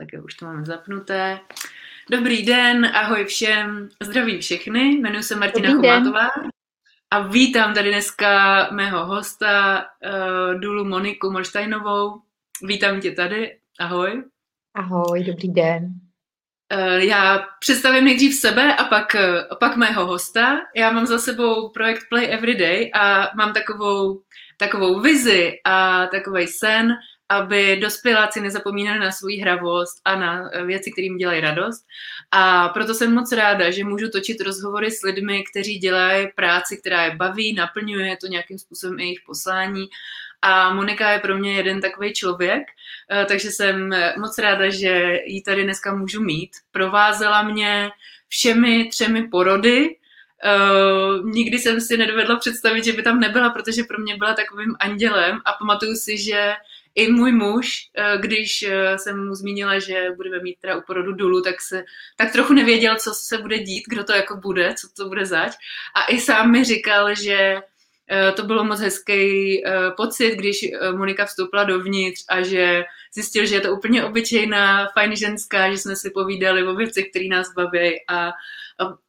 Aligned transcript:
Tak 0.00 0.12
jo, 0.12 0.22
už 0.24 0.34
to 0.34 0.46
máme 0.46 0.64
zapnuté. 0.64 1.40
Dobrý 2.10 2.42
den, 2.42 2.86
ahoj 2.86 3.24
všem, 3.24 3.88
zdravím 4.02 4.40
všechny, 4.40 4.80
jmenuji 4.80 5.22
se 5.22 5.36
Martina 5.36 5.70
Dobrý 5.70 5.88
Chomátová 5.88 6.20
den. 6.20 6.50
a 7.10 7.20
vítám 7.20 7.74
tady 7.74 7.88
dneska 7.88 8.68
mého 8.70 9.06
hosta 9.06 9.84
uh, 9.84 10.60
Dulu 10.60 10.84
Moniku 10.84 11.30
Molštajnovou. 11.30 12.22
Vítám 12.62 13.00
tě 13.00 13.10
tady, 13.10 13.58
ahoj. 13.78 14.24
Ahoj, 14.74 15.24
dobrý 15.24 15.52
den. 15.52 15.84
Uh, 16.74 16.94
já 16.94 17.46
představím 17.58 18.04
nejdřív 18.04 18.34
sebe 18.34 18.76
a 18.76 18.84
pak, 18.84 19.14
uh, 19.14 19.58
pak 19.58 19.76
mého 19.76 20.06
hosta. 20.06 20.58
Já 20.76 20.92
mám 20.92 21.06
za 21.06 21.18
sebou 21.18 21.68
projekt 21.68 22.08
Play 22.08 22.32
Everyday 22.32 22.90
a 22.94 23.30
mám 23.36 23.52
takovou, 23.52 24.22
takovou 24.56 25.00
vizi 25.00 25.52
a 25.64 26.06
takový 26.06 26.46
sen, 26.46 26.92
aby 27.30 27.76
dospěláci 27.76 28.40
nezapomínali 28.40 28.98
na 28.98 29.12
svou 29.12 29.40
hravost 29.40 30.00
a 30.04 30.16
na 30.16 30.50
věci, 30.66 30.92
kterým 30.92 31.16
dělají 31.16 31.40
radost. 31.40 31.86
A 32.30 32.68
proto 32.68 32.94
jsem 32.94 33.14
moc 33.14 33.32
ráda, 33.32 33.70
že 33.70 33.84
můžu 33.84 34.08
točit 34.08 34.40
rozhovory 34.40 34.90
s 34.90 35.02
lidmi, 35.02 35.44
kteří 35.50 35.78
dělají 35.78 36.28
práci, 36.34 36.76
která 36.76 37.04
je 37.04 37.16
baví, 37.16 37.54
naplňuje 37.54 38.16
to 38.16 38.26
nějakým 38.26 38.58
způsobem 38.58 38.98
jejich 38.98 39.20
poslání. 39.26 39.86
A 40.42 40.74
Monika 40.74 41.10
je 41.10 41.18
pro 41.18 41.38
mě 41.38 41.54
jeden 41.54 41.80
takový 41.80 42.12
člověk, 42.12 42.62
eh, 43.10 43.24
takže 43.24 43.50
jsem 43.50 43.90
moc 44.18 44.38
ráda, 44.38 44.70
že 44.70 45.18
ji 45.24 45.42
tady 45.42 45.64
dneska 45.64 45.94
můžu 45.94 46.22
mít. 46.22 46.50
Provázela 46.70 47.42
mě 47.42 47.90
všemi 48.28 48.88
třemi 48.88 49.28
porody, 49.28 49.96
Uh, 50.44 51.30
nikdy 51.30 51.58
jsem 51.58 51.80
si 51.80 51.96
nedovedla 51.96 52.36
představit, 52.36 52.84
že 52.84 52.92
by 52.92 53.02
tam 53.02 53.20
nebyla, 53.20 53.50
protože 53.50 53.84
pro 53.84 53.98
mě 53.98 54.16
byla 54.16 54.34
takovým 54.34 54.74
andělem 54.80 55.40
a 55.44 55.52
pamatuju 55.52 55.94
si, 55.96 56.18
že 56.18 56.52
i 56.94 57.12
můj 57.12 57.32
muž, 57.32 57.90
eh, 57.96 58.18
když 58.18 58.62
eh, 58.62 58.98
jsem 58.98 59.28
mu 59.28 59.34
zmínila, 59.34 59.78
že 59.78 60.06
budeme 60.16 60.40
mít 60.42 60.58
teda 60.60 60.76
u 60.76 60.80
porodu 60.86 61.12
dulu, 61.12 61.42
tak, 61.42 61.60
se, 61.60 61.84
tak 62.16 62.32
trochu 62.32 62.52
nevěděl, 62.52 62.96
co 62.96 63.14
se 63.14 63.38
bude 63.38 63.58
dít, 63.58 63.84
kdo 63.88 64.04
to 64.04 64.12
jako 64.12 64.36
bude, 64.36 64.74
co 64.74 64.88
to 64.96 65.08
bude 65.08 65.26
zač. 65.26 65.52
A 65.94 66.12
i 66.12 66.20
sám 66.20 66.50
mi 66.50 66.64
říkal, 66.64 67.14
že 67.14 67.56
eh, 68.10 68.32
to 68.32 68.42
bylo 68.42 68.64
moc 68.64 68.80
hezký 68.80 69.62
pocit, 69.96 70.34
když 70.34 70.64
Monika 70.96 71.26
vstoupila 71.26 71.64
dovnitř 71.64 72.24
a 72.28 72.42
že 72.42 72.84
zjistil, 73.14 73.46
že 73.46 73.54
je 73.54 73.60
to 73.60 73.72
úplně 73.72 74.04
obyčejná, 74.04 74.88
fajn 74.94 75.16
ženská, 75.16 75.70
že 75.70 75.78
jsme 75.78 75.96
si 75.96 76.10
povídali 76.10 76.66
o 76.66 76.74
věci, 76.74 77.02
které 77.02 77.28
nás 77.28 77.54
baví 77.54 77.94
a, 78.08 78.32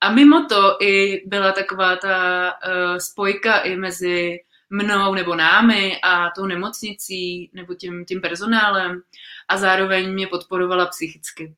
a 0.02 0.12
mimo 0.12 0.46
to 0.46 0.78
i 0.82 1.22
byla 1.26 1.52
taková 1.52 1.96
ta 1.96 2.54
spojka 2.98 3.58
i 3.60 3.76
mezi 3.76 4.40
mnou 4.72 5.14
nebo 5.14 5.36
námi 5.36 6.00
a 6.04 6.30
tou 6.30 6.46
nemocnicí 6.46 7.52
nebo 7.54 7.74
tím, 7.74 8.06
tím 8.06 8.22
personálem 8.22 9.02
a 9.48 9.58
zároveň 9.58 10.14
mě 10.14 10.28
podporovala 10.28 10.86
psychicky. 10.86 11.56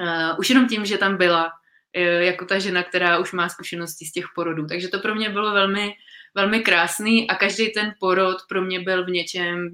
Uh, 0.00 0.38
už 0.38 0.50
jenom 0.50 0.68
tím, 0.68 0.84
že 0.84 0.98
tam 0.98 1.16
byla 1.16 1.44
uh, 1.44 2.02
jako 2.02 2.44
ta 2.44 2.58
žena, 2.58 2.82
která 2.82 3.18
už 3.18 3.32
má 3.32 3.48
zkušenosti 3.48 4.06
z 4.06 4.12
těch 4.12 4.24
porodů. 4.34 4.66
Takže 4.66 4.88
to 4.88 4.98
pro 4.98 5.14
mě 5.14 5.30
bylo 5.30 5.52
velmi, 5.52 5.94
velmi 6.34 6.60
krásný 6.60 7.30
a 7.30 7.34
každý 7.34 7.72
ten 7.72 7.94
porod 8.00 8.36
pro 8.48 8.62
mě 8.62 8.80
byl 8.80 9.04
v 9.04 9.10
něčem 9.10 9.70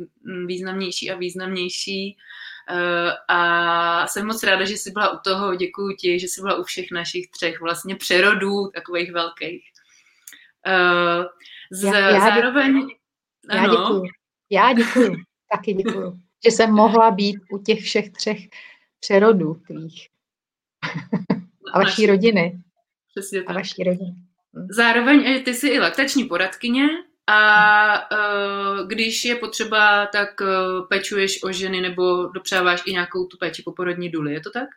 významnější 0.46 1.10
a 1.10 1.16
významnější. 1.16 2.16
Uh, 2.70 3.36
a 3.36 4.06
jsem 4.06 4.26
moc 4.26 4.42
ráda, 4.42 4.64
že 4.64 4.74
jsi 4.74 4.90
byla 4.90 5.10
u 5.12 5.18
toho, 5.24 5.54
děkuji 5.54 5.96
ti, 5.96 6.20
že 6.20 6.28
jsi 6.28 6.40
byla 6.40 6.54
u 6.56 6.62
všech 6.62 6.86
našich 6.92 7.30
třech 7.30 7.60
vlastně 7.60 7.96
přerodů, 7.96 8.70
takových 8.74 9.12
velkých. 9.12 9.64
Z, 11.74 11.82
já, 11.82 12.10
já 12.10 12.20
zároveň... 12.20 12.74
Děkuji. 12.74 12.96
Já 13.52 13.66
děkuji. 13.66 14.02
Já 14.50 14.72
děkuji. 14.72 15.16
Taky 15.52 15.74
děkuji. 15.74 16.12
Že 16.44 16.50
jsem 16.50 16.72
mohla 16.72 17.10
být 17.10 17.36
u 17.52 17.58
těch 17.58 17.80
všech 17.80 18.10
třech 18.10 18.38
přerodů 19.00 19.54
tvých. 19.54 20.08
A 21.72 21.78
vaší 21.78 22.06
rodiny. 22.06 22.62
Přesně 23.14 23.42
tak. 23.42 23.50
A 23.50 23.52
vaší 23.52 23.84
rodiny. 23.84 24.14
Hm. 24.56 24.66
Zároveň 24.70 25.26
eh, 25.26 25.40
ty 25.40 25.54
jsi 25.54 25.68
i 25.68 25.78
laktační 25.78 26.24
poradkyně 26.24 26.86
a 27.26 28.10
uh, 28.12 28.88
když 28.88 29.24
je 29.24 29.34
potřeba, 29.34 30.06
tak 30.06 30.40
uh, 30.40 30.88
pečuješ 30.88 31.42
o 31.42 31.52
ženy 31.52 31.80
nebo 31.80 32.26
dopřáváš 32.26 32.82
i 32.86 32.92
nějakou 32.92 33.24
tu 33.24 33.36
péči 33.36 33.62
po 33.62 33.72
porodní 33.72 34.08
důli, 34.08 34.32
je 34.32 34.40
to 34.40 34.50
tak? 34.50 34.68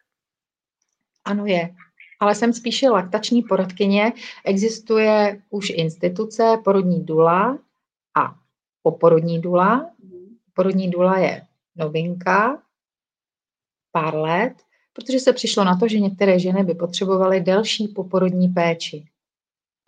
Ano, 1.25 1.45
je 1.45 1.69
ale 2.19 2.35
jsem 2.35 2.53
spíše 2.53 2.89
laktační 2.89 3.41
poradkyně. 3.41 4.13
Existuje 4.45 5.41
už 5.49 5.69
instituce 5.69 6.61
porodní 6.63 7.03
dula 7.03 7.59
a 8.17 8.35
poporodní 8.81 9.41
dula. 9.41 9.89
Porodní 10.53 10.89
dula 10.89 11.17
je 11.17 11.41
novinka, 11.75 12.61
pár 13.91 14.15
let, 14.15 14.53
protože 14.93 15.19
se 15.19 15.33
přišlo 15.33 15.63
na 15.63 15.77
to, 15.77 15.87
že 15.87 15.99
některé 15.99 16.39
ženy 16.39 16.63
by 16.63 16.73
potřebovaly 16.73 17.41
delší 17.41 17.87
poporodní 17.87 18.47
péči. 18.47 19.05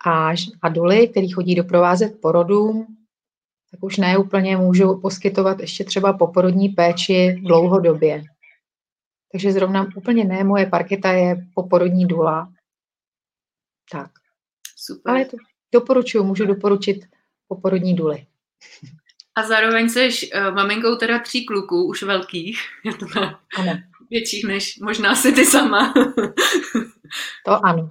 A, 0.06 0.30
a 0.62 0.68
duly, 0.68 1.08
který 1.08 1.28
chodí 1.28 1.54
doprovázet 1.54 2.20
porodům, 2.20 2.86
tak 3.70 3.82
už 3.82 3.96
neúplně 3.96 4.56
můžou 4.56 5.00
poskytovat 5.00 5.60
ještě 5.60 5.84
třeba 5.84 6.12
poporodní 6.12 6.68
péči 6.68 7.38
dlouhodobě. 7.42 8.22
Takže 9.32 9.52
zrovna 9.52 9.86
úplně 9.96 10.24
ne, 10.24 10.44
moje 10.44 10.66
parketa 10.66 11.12
je 11.12 11.46
poporodní 11.54 12.06
dula. 12.06 12.52
Tak. 13.90 14.10
Super. 14.76 15.12
Ale 15.12 15.24
to 15.24 15.36
doporučuju, 15.72 16.24
můžu 16.24 16.46
doporučit 16.46 17.06
poporodní 17.48 17.96
duly. 17.96 18.26
A 19.34 19.42
zároveň 19.42 19.88
jsi 19.88 20.08
uh, 20.08 20.54
maminkou 20.54 20.96
teda 20.96 21.18
tří 21.18 21.46
kluků, 21.46 21.84
už 21.84 22.02
velkých. 22.02 22.60
Je 22.84 22.94
to 22.94 23.06
ano. 23.58 23.78
Větších 24.10 24.44
než 24.44 24.78
možná 24.78 25.14
si 25.14 25.32
ty 25.32 25.46
sama. 25.46 25.94
to 27.44 27.66
ano. 27.66 27.90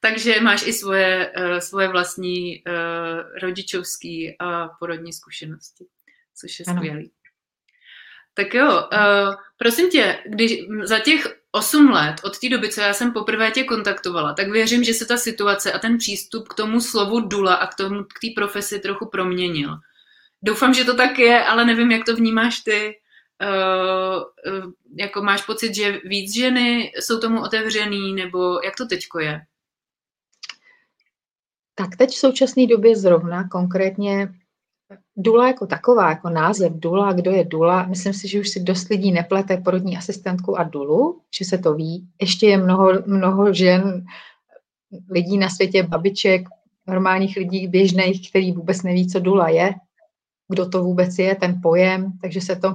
Takže 0.00 0.40
máš 0.40 0.66
i 0.66 0.72
svoje, 0.72 1.32
uh, 1.38 1.58
svoje 1.58 1.88
vlastní 1.88 2.64
uh, 2.64 2.72
rodičovské 3.42 4.34
a 4.38 4.68
porodní 4.68 5.12
zkušenosti, 5.12 5.86
což 6.34 6.58
je 6.58 6.64
skvělé. 6.64 7.02
Tak 8.40 8.54
jo, 8.54 8.88
uh, 8.92 9.34
prosím 9.56 9.90
tě, 9.90 10.18
když 10.26 10.52
za 10.82 10.98
těch 10.98 11.40
8 11.52 11.90
let 11.90 12.14
od 12.24 12.38
té 12.38 12.48
doby, 12.48 12.68
co 12.68 12.80
já 12.80 12.94
jsem 12.94 13.12
poprvé 13.12 13.50
tě 13.50 13.64
kontaktovala, 13.64 14.34
tak 14.34 14.48
věřím, 14.48 14.84
že 14.84 14.94
se 14.94 15.06
ta 15.06 15.16
situace 15.16 15.72
a 15.72 15.78
ten 15.78 15.98
přístup 15.98 16.48
k 16.48 16.54
tomu 16.54 16.80
slovu 16.80 17.20
dula 17.20 17.54
a 17.54 17.66
k 17.66 17.74
tomu, 17.74 18.04
k 18.04 18.20
té 18.20 18.26
profesi 18.36 18.78
trochu 18.78 19.06
proměnil. 19.06 19.76
Doufám, 20.42 20.74
že 20.74 20.84
to 20.84 20.96
tak 20.96 21.18
je, 21.18 21.44
ale 21.44 21.64
nevím, 21.64 21.90
jak 21.90 22.04
to 22.04 22.16
vnímáš 22.16 22.60
ty. 22.60 22.96
Uh, 23.42 24.54
uh, 24.54 24.72
jako 24.96 25.22
máš 25.22 25.42
pocit, 25.46 25.74
že 25.74 26.00
víc 26.04 26.34
ženy 26.34 26.92
jsou 27.00 27.20
tomu 27.20 27.42
otevřený, 27.42 28.14
nebo 28.14 28.60
jak 28.64 28.76
to 28.76 28.86
teďko 28.86 29.18
je? 29.18 29.40
Tak 31.74 31.96
teď 31.96 32.10
v 32.10 32.18
současné 32.18 32.66
době 32.66 32.96
zrovna 32.96 33.48
konkrétně 33.48 34.28
Dula 35.16 35.48
jako 35.48 35.66
taková, 35.66 36.08
jako 36.08 36.30
název 36.30 36.72
Dula, 36.72 37.12
kdo 37.12 37.30
je 37.30 37.44
Dula, 37.44 37.86
myslím 37.86 38.12
si, 38.14 38.28
že 38.28 38.40
už 38.40 38.48
si 38.48 38.60
dost 38.60 38.88
lidí 38.88 39.12
neplete 39.12 39.56
porodní 39.56 39.96
asistentku 39.96 40.58
a 40.58 40.62
Dulu, 40.62 41.20
že 41.38 41.44
se 41.44 41.58
to 41.58 41.74
ví. 41.74 42.08
Ještě 42.20 42.46
je 42.46 42.58
mnoho, 42.58 42.92
mnoho 43.06 43.52
žen, 43.52 44.04
lidí 45.10 45.38
na 45.38 45.48
světě, 45.48 45.82
babiček, 45.82 46.48
normálních 46.86 47.36
lidí 47.36 47.68
běžných, 47.68 48.30
který 48.30 48.52
vůbec 48.52 48.82
neví, 48.82 49.08
co 49.08 49.20
Dula 49.20 49.48
je, 49.48 49.74
kdo 50.48 50.68
to 50.68 50.82
vůbec 50.82 51.18
je, 51.18 51.34
ten 51.34 51.60
pojem, 51.62 52.12
takže 52.22 52.40
se 52.40 52.56
to, 52.56 52.74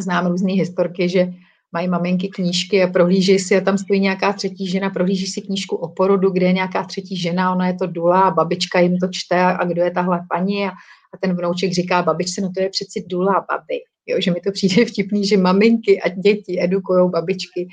znám 0.00 0.26
různé 0.26 0.52
historky, 0.52 1.08
že 1.08 1.32
mají 1.72 1.88
maminky 1.88 2.28
knížky 2.28 2.82
a 2.82 2.86
prohlíží 2.86 3.38
si 3.38 3.56
a 3.56 3.60
tam 3.60 3.78
stojí 3.78 4.00
nějaká 4.00 4.32
třetí 4.32 4.70
žena, 4.70 4.90
prohlíží 4.90 5.26
si 5.26 5.42
knížku 5.42 5.76
o 5.76 5.88
porodu, 5.88 6.30
kde 6.30 6.46
je 6.46 6.52
nějaká 6.52 6.84
třetí 6.84 7.16
žena, 7.16 7.52
ona 7.52 7.66
je 7.66 7.74
to 7.74 7.86
Dula 7.86 8.20
a 8.20 8.30
babička 8.30 8.80
jim 8.80 8.98
to 8.98 9.08
čte 9.10 9.42
a 9.42 9.64
kdo 9.64 9.82
je 9.82 9.90
tahle 9.90 10.26
paní 10.28 10.66
a 10.66 10.70
a 11.14 11.18
ten 11.18 11.36
vnouček 11.36 11.72
říká 11.72 12.02
babičce, 12.02 12.40
no 12.40 12.50
to 12.54 12.62
je 12.62 12.70
přeci 12.70 13.04
dula 13.06 13.46
babi. 13.50 13.80
Jo, 14.06 14.20
že 14.20 14.30
mi 14.30 14.40
to 14.40 14.52
přijde 14.52 14.84
vtipný, 14.84 15.26
že 15.26 15.36
maminky 15.36 16.02
a 16.02 16.08
děti 16.08 16.62
edukují 16.62 17.10
babičky, 17.10 17.68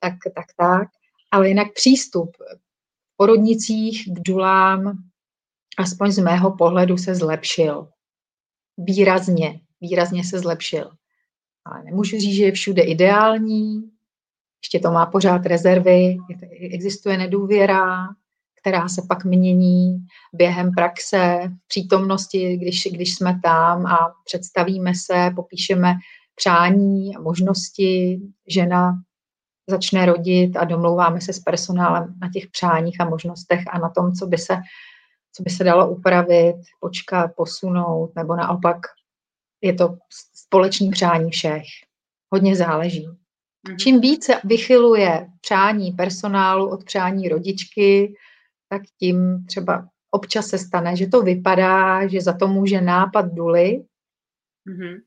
tak, 0.00 0.14
tak, 0.34 0.46
tak. 0.56 0.88
Ale 1.30 1.48
jinak 1.48 1.72
přístup 1.74 2.30
v 2.36 3.16
porodnicích 3.16 4.04
k 4.06 4.20
dulám, 4.20 4.98
aspoň 5.78 6.12
z 6.12 6.18
mého 6.18 6.56
pohledu, 6.56 6.98
se 6.98 7.14
zlepšil. 7.14 7.88
Výrazně, 8.78 9.60
výrazně 9.80 10.24
se 10.24 10.38
zlepšil. 10.38 10.90
Ale 11.64 11.84
nemůžu 11.84 12.18
říct, 12.18 12.36
že 12.36 12.44
je 12.44 12.52
všude 12.52 12.82
ideální, 12.82 13.90
ještě 14.62 14.78
to 14.78 14.90
má 14.90 15.06
pořád 15.06 15.46
rezervy, 15.46 16.16
existuje 16.72 17.18
nedůvěra, 17.18 18.08
která 18.64 18.88
se 18.88 19.02
pak 19.08 19.24
mění 19.24 20.06
během 20.32 20.72
praxe, 20.72 21.40
přítomnosti, 21.66 22.56
když, 22.56 22.88
když 22.92 23.14
jsme 23.14 23.40
tam 23.42 23.86
a 23.86 24.14
představíme 24.24 24.92
se, 24.94 25.30
popíšeme 25.36 25.94
přání 26.34 27.16
a 27.16 27.20
možnosti, 27.20 28.20
žena 28.48 28.92
začne 29.70 30.06
rodit 30.06 30.56
a 30.56 30.64
domlouváme 30.64 31.20
se 31.20 31.32
s 31.32 31.40
personálem 31.40 32.14
na 32.20 32.30
těch 32.32 32.46
přáních 32.46 33.00
a 33.00 33.08
možnostech 33.08 33.60
a 33.70 33.78
na 33.78 33.88
tom, 33.88 34.12
co 34.12 34.26
by 34.26 34.38
se, 34.38 34.56
co 35.32 35.42
by 35.42 35.50
se 35.50 35.64
dalo 35.64 35.90
upravit, 35.90 36.56
počkat, 36.80 37.30
posunout, 37.36 38.12
nebo 38.16 38.36
naopak 38.36 38.76
je 39.60 39.74
to 39.74 39.96
společný 40.34 40.90
přání 40.90 41.30
všech. 41.30 41.64
hodně 42.32 42.56
záleží. 42.56 43.08
Mhm. 43.68 43.78
Čím 43.78 44.00
více 44.00 44.40
vychyluje 44.44 45.26
přání 45.40 45.92
personálu 45.92 46.70
od 46.70 46.84
přání 46.84 47.28
rodičky, 47.28 48.14
tak 48.68 48.82
tím 48.98 49.44
třeba 49.46 49.88
občas 50.10 50.46
se 50.46 50.58
stane, 50.58 50.96
že 50.96 51.06
to 51.06 51.22
vypadá, 51.22 52.06
že 52.06 52.20
za 52.20 52.32
to 52.32 52.48
může 52.48 52.80
nápad 52.80 53.34
duly 53.34 53.84
mm-hmm. 54.68 55.00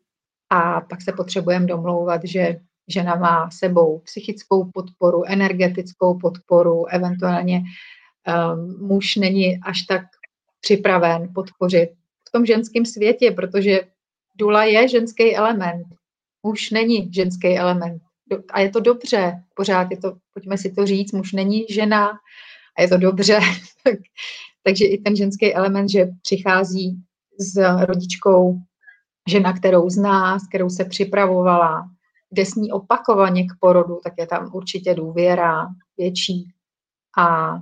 a 0.50 0.82
pak 0.82 1.02
se 1.02 1.12
potřebujeme 1.12 1.66
domlouvat, 1.66 2.22
že 2.24 2.60
žena 2.88 3.16
má 3.16 3.50
sebou 3.52 4.00
psychickou 4.00 4.72
podporu, 4.72 5.24
energetickou 5.28 6.20
podporu, 6.20 6.86
eventuálně 6.86 7.62
um, 7.62 8.88
muž 8.88 9.16
není 9.16 9.60
až 9.64 9.82
tak 9.82 10.02
připraven 10.62 11.30
podpořit 11.36 11.90
v 12.28 12.32
tom 12.32 12.46
ženském 12.46 12.86
světě, 12.86 13.32
protože 13.32 13.80
dula 14.36 14.64
je 14.64 14.88
ženský 14.88 15.36
element. 15.36 15.88
Muž 16.44 16.72
není 16.72 17.14
ženský 17.14 17.58
element. 17.58 18.02
A 18.52 18.60
je 18.60 18.70
to 18.70 18.80
dobře, 18.80 19.44
pořád 19.56 19.92
je 19.92 19.98
to, 19.98 20.18
pojďme 20.34 20.58
si 20.58 20.72
to 20.72 20.86
říct, 20.86 21.12
muž 21.12 21.34
není 21.34 21.66
žena 21.70 22.12
a 22.78 22.82
je 22.82 22.88
to 22.88 22.98
dobře. 22.98 23.40
Takže 24.64 24.86
i 24.86 24.98
ten 24.98 25.16
ženský 25.16 25.54
element, 25.54 25.90
že 25.90 26.10
přichází 26.22 27.04
s 27.40 27.58
rodičkou 27.86 28.60
žena, 29.28 29.54
kterou 29.54 29.90
zná, 29.90 30.40
s 30.40 30.48
kterou 30.48 30.70
se 30.70 30.86
připravovala, 30.86 31.90
jde 32.32 32.46
s 32.46 32.56
ní 32.56 32.72
opakovaně 32.72 33.44
k 33.44 33.52
porodu, 33.60 34.00
tak 34.04 34.14
je 34.18 34.28
tam 34.28 34.50
určitě 34.54 34.94
důvěra 34.94 35.68
větší. 35.98 36.52
A 37.18 37.58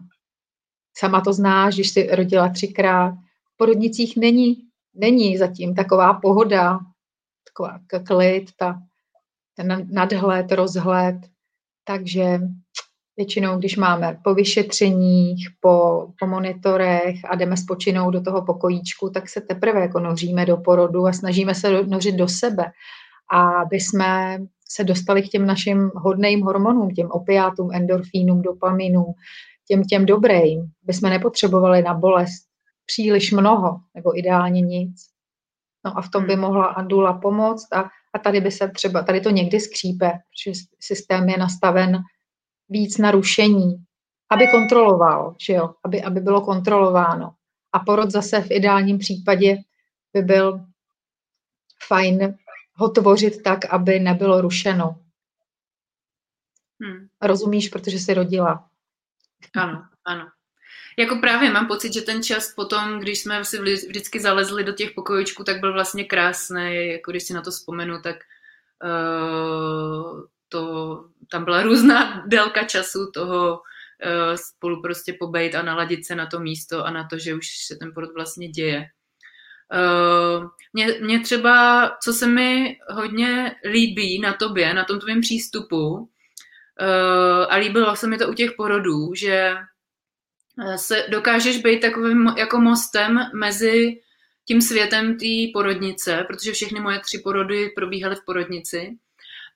sama 0.98 1.22
to 1.22 1.34
znáš, 1.34 1.76
když 1.76 1.90
jsi 1.90 2.16
rodila 2.16 2.50
třikrát. 2.50 3.14
V 3.54 3.58
porodnicích 3.58 4.18
není, 4.18 4.56
není 4.94 5.38
zatím 5.38 5.76
taková 5.76 6.14
pohoda, 6.14 6.80
taková 7.48 7.80
klid, 8.06 8.46
ta, 8.58 8.82
ten 9.56 9.88
nadhled, 9.92 10.52
rozhled. 10.52 11.16
Takže 11.84 12.40
většinou, 13.18 13.58
když 13.58 13.78
máme 13.78 14.18
po 14.24 14.34
vyšetřeních, 14.34 15.48
po, 15.60 16.08
po 16.20 16.28
monitorech 16.28 17.16
a 17.30 17.36
jdeme 17.36 17.58
spočinout 17.58 18.12
do 18.12 18.22
toho 18.22 18.46
pokojíčku, 18.46 19.10
tak 19.10 19.30
se 19.30 19.42
teprve 19.42 19.82
jako 19.82 20.00
noříme 20.00 20.46
do 20.46 20.58
porodu 20.58 21.08
a 21.08 21.14
snažíme 21.14 21.56
se 21.56 21.84
nořit 21.84 22.16
do 22.16 22.28
sebe, 22.28 22.66
aby 23.32 23.76
jsme 23.76 24.40
se 24.70 24.84
dostali 24.84 25.24
k 25.24 25.30
těm 25.30 25.46
našim 25.46 25.92
hodným 25.96 26.42
hormonům, 26.42 26.90
těm 26.90 27.08
opiátům, 27.12 27.70
endorfínům, 27.74 28.42
dopaminům, 28.42 29.14
těm 29.68 29.84
těm 29.84 30.06
dobrým, 30.06 30.62
aby 30.84 30.94
jsme 30.94 31.10
nepotřebovali 31.10 31.82
na 31.82 31.94
bolest 31.94 32.46
příliš 32.86 33.32
mnoho, 33.32 33.78
nebo 33.96 34.20
ideálně 34.20 34.62
nic. 34.62 34.96
No 35.86 35.98
a 35.98 36.02
v 36.02 36.10
tom 36.10 36.26
by 36.26 36.34
hmm. 36.34 36.42
mohla 36.42 36.66
Andula 36.66 37.14
pomoct 37.14 37.74
a, 37.74 37.90
a 38.14 38.20
tady 38.20 38.42
by 38.42 38.52
se 38.52 38.68
třeba, 38.68 39.04
tady 39.04 39.22
to 39.22 39.30
někdy 39.30 39.60
skřípe, 39.60 40.12
protože 40.12 40.60
systém 40.80 41.30
je 41.30 41.38
nastaven 41.38 42.04
víc 42.70 42.98
na 42.98 43.12
rušení, 43.12 43.86
aby 44.30 44.48
kontroloval, 44.48 45.36
že 45.40 45.54
jo, 45.54 45.74
aby, 45.84 46.04
aby 46.04 46.20
bylo 46.20 46.42
kontrolováno. 46.42 47.36
A 47.74 47.80
porod 47.80 48.12
zase 48.12 48.42
v 48.42 48.52
ideálním 48.52 48.98
případě 48.98 49.58
by 50.14 50.22
byl 50.22 50.66
fajn 51.88 52.38
ho 52.76 52.90
tvořit 52.90 53.44
tak, 53.44 53.66
aby 53.66 54.00
nebylo 54.00 54.42
rušeno. 54.42 55.02
Hmm. 56.82 57.08
Rozumíš, 57.22 57.70
protože 57.70 58.00
jsi 58.00 58.14
rodila. 58.14 58.70
Ano, 59.56 59.86
ano. 60.06 60.30
Jako 60.98 61.16
právě 61.16 61.52
mám 61.52 61.68
pocit, 61.68 61.94
že 61.94 62.02
ten 62.02 62.24
čas 62.24 62.54
potom, 62.54 63.00
když 63.00 63.20
jsme 63.20 63.46
si 63.46 63.60
vždycky 63.60 64.20
zalezli 64.20 64.64
do 64.64 64.72
těch 64.72 64.92
pokojičků, 64.92 65.44
tak 65.44 65.60
byl 65.60 65.74
vlastně 65.74 66.04
krásný, 66.04 66.88
jako 66.92 67.12
když 67.12 67.24
si 67.24 67.34
na 67.34 67.42
to 67.42 67.52
vzpomenu, 67.52 68.02
tak 68.02 68.16
uh, 68.84 70.22
to, 70.50 71.06
tam 71.32 71.46
byla 71.46 71.62
různá 71.62 72.24
délka 72.28 72.64
času 72.64 73.12
toho 73.12 73.52
uh, 73.52 74.36
spolu 74.36 74.82
prostě 74.82 75.16
pobejt 75.20 75.56
a 75.56 75.62
naladit 75.62 76.06
se 76.06 76.16
na 76.16 76.26
to 76.26 76.40
místo 76.40 76.86
a 76.86 76.92
na 76.92 77.08
to, 77.08 77.18
že 77.18 77.36
už 77.36 77.48
se 77.68 77.76
ten 77.76 77.92
porod 77.94 78.14
vlastně 78.16 78.48
děje. 78.48 78.86
Uh, 79.74 80.48
mě, 80.74 80.88
mě 81.02 81.20
třeba, 81.20 81.90
co 82.04 82.14
se 82.14 82.28
mi 82.28 82.78
hodně 82.90 83.56
líbí 83.72 84.20
na 84.20 84.34
tobě, 84.34 84.74
na 84.74 84.86
tom 84.86 85.00
tvém 85.00 85.22
přístupu, 85.22 85.88
uh, 85.88 86.08
a 87.50 87.56
líbilo 87.56 87.96
se 87.96 88.08
mi 88.08 88.18
to 88.18 88.28
u 88.28 88.34
těch 88.34 88.52
porodů, 88.58 89.14
že 89.16 89.56
se 90.76 91.06
dokážeš 91.10 91.58
být 91.58 91.80
takovým 91.80 92.28
jako 92.38 92.60
mostem 92.60 93.20
mezi 93.34 94.02
tím 94.48 94.62
světem 94.62 95.18
té 95.18 95.52
porodnice, 95.54 96.26
protože 96.28 96.52
všechny 96.52 96.80
moje 96.80 97.00
tři 97.00 97.18
porody 97.18 97.70
probíhaly 97.76 98.16
v 98.16 98.26
porodnici, 98.26 98.98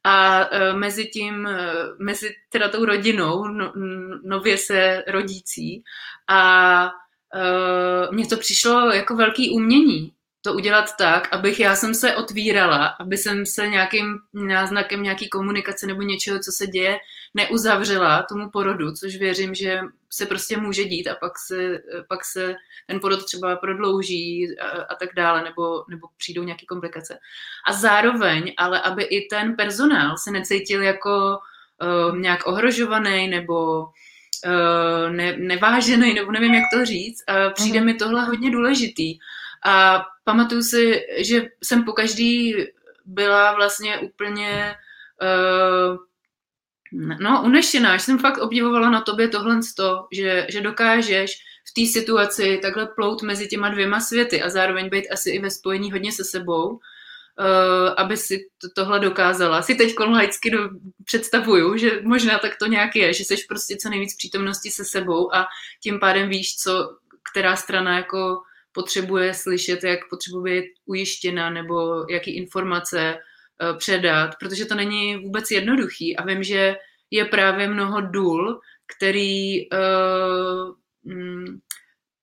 a 0.04 0.46
uh, 0.52 0.80
mezi 0.80 1.06
tím, 1.06 1.46
uh, 1.46 2.06
mezi 2.06 2.30
teda 2.50 2.70
tou 2.70 2.86
rodinou, 2.86 3.48
no, 3.48 3.74
nově 4.24 4.58
se 4.58 5.04
rodící 5.08 5.84
a 6.28 6.84
uh, 7.36 8.16
mně 8.16 8.28
to 8.28 8.38
přišlo 8.38 8.94
jako 8.94 9.16
velký 9.16 9.50
umění, 9.50 10.14
to 10.42 10.54
udělat 10.54 10.90
tak, 10.98 11.34
abych 11.34 11.60
já 11.60 11.76
jsem 11.76 11.94
se 11.94 12.16
otvírala, 12.16 12.86
aby 12.86 13.18
jsem 13.18 13.46
se 13.46 13.68
nějakým 13.68 14.18
náznakem 14.34 15.04
nějaký 15.04 15.30
komunikace 15.30 15.88
nebo 15.88 16.02
něčeho, 16.02 16.40
co 16.40 16.52
se 16.52 16.68
děje, 16.68 16.98
neuzavřela 17.34 18.24
tomu 18.24 18.50
porodu, 18.50 18.92
což 18.92 19.16
věřím, 19.16 19.56
že 19.56 19.82
se 20.10 20.26
prostě 20.26 20.58
může 20.58 20.84
dít 20.84 21.08
a 21.08 21.16
pak 21.16 21.40
se, 21.40 21.82
pak 22.08 22.26
se 22.26 22.56
ten 22.88 23.00
porod 23.00 23.26
třeba 23.26 23.56
prodlouží 23.56 24.60
a, 24.60 24.82
a 24.82 24.96
tak 24.96 25.10
dále, 25.16 25.44
nebo, 25.44 25.84
nebo 25.90 26.08
přijdou 26.18 26.44
nějaké 26.44 26.66
komplikace. 26.66 27.20
A 27.68 27.74
zároveň, 27.74 28.54
ale 28.58 28.82
aby 28.82 29.04
i 29.04 29.28
ten 29.28 29.56
personál 29.56 30.18
se 30.18 30.32
necítil 30.32 30.84
jako 30.84 31.38
uh, 31.82 32.18
nějak 32.18 32.48
ohrožovaný 32.48 33.28
nebo 33.28 33.82
uh, 33.82 35.12
ne, 35.12 35.38
nevážený, 35.38 36.14
nebo 36.14 36.32
nevím, 36.32 36.54
jak 36.54 36.64
to 36.74 36.86
říct. 36.86 37.24
Uh, 37.30 37.54
přijde 37.54 37.80
mm. 37.80 37.86
mi 37.86 37.94
tohle 37.94 38.26
hodně 38.26 38.52
důležitý. 38.52 39.20
A 39.66 40.06
pamatuju 40.24 40.62
si, 40.62 41.02
že 41.18 41.46
jsem 41.64 41.84
po 41.84 41.94
každý 41.94 42.56
byla 43.06 43.54
vlastně 43.56 44.00
úplně 44.00 44.76
uh, 45.22 46.09
no, 47.20 47.42
unešená, 47.46 47.98
že 47.98 48.04
jsem 48.04 48.20
fakt 48.20 48.38
obdivovala 48.38 48.90
na 48.90 49.02
tobě 49.02 49.28
tohle, 49.28 49.60
že, 50.12 50.48
že 50.50 50.62
dokážeš 50.62 51.40
v 51.70 51.74
té 51.74 51.92
situaci 51.92 52.60
takhle 52.62 52.88
plout 52.96 53.22
mezi 53.22 53.48
těma 53.48 53.70
dvěma 53.70 54.00
světy 54.00 54.42
a 54.42 54.50
zároveň 54.50 54.90
být 54.90 55.10
asi 55.10 55.30
i 55.30 55.40
ve 55.40 55.52
spojení 55.52 55.92
hodně 55.92 56.12
se 56.12 56.24
sebou, 56.24 56.70
uh, 56.70 56.80
aby 57.98 58.18
si 58.18 58.50
to, 58.62 58.68
tohle 58.76 59.00
dokázala. 59.00 59.62
Si 59.62 59.76
teď 59.76 60.00
laicky 60.00 60.52
do, 60.52 60.70
představuju, 61.06 61.78
že 61.78 62.02
možná 62.04 62.40
tak 62.40 62.58
to 62.60 62.66
nějak 62.66 62.96
je, 62.96 63.14
že 63.14 63.24
jsi 63.24 63.36
prostě 63.48 63.78
co 63.78 63.90
nejvíc 63.90 64.16
přítomnosti 64.16 64.72
se 64.72 64.86
sebou 64.86 65.36
a 65.36 65.48
tím 65.84 66.00
pádem 66.00 66.30
víš, 66.30 66.56
co 66.56 66.98
která 67.32 67.56
strana 67.56 67.98
jako 67.98 68.42
potřebuje 68.72 69.34
slyšet, 69.34 69.84
jak 69.84 70.00
potřebuje 70.10 70.62
být 70.62 70.70
ujištěna 70.86 71.50
nebo 71.50 72.06
jaký 72.10 72.38
informace 72.38 73.18
předat, 73.78 74.36
protože 74.40 74.66
to 74.66 74.76
není 74.76 75.18
vůbec 75.18 75.52
jednoduchý 75.52 76.18
a 76.18 76.26
vím, 76.26 76.44
že 76.44 76.76
je 77.12 77.26
právě 77.26 77.68
mnoho 77.68 78.02
důl, 78.02 78.60
který 78.98 79.70
uh, 79.70 80.74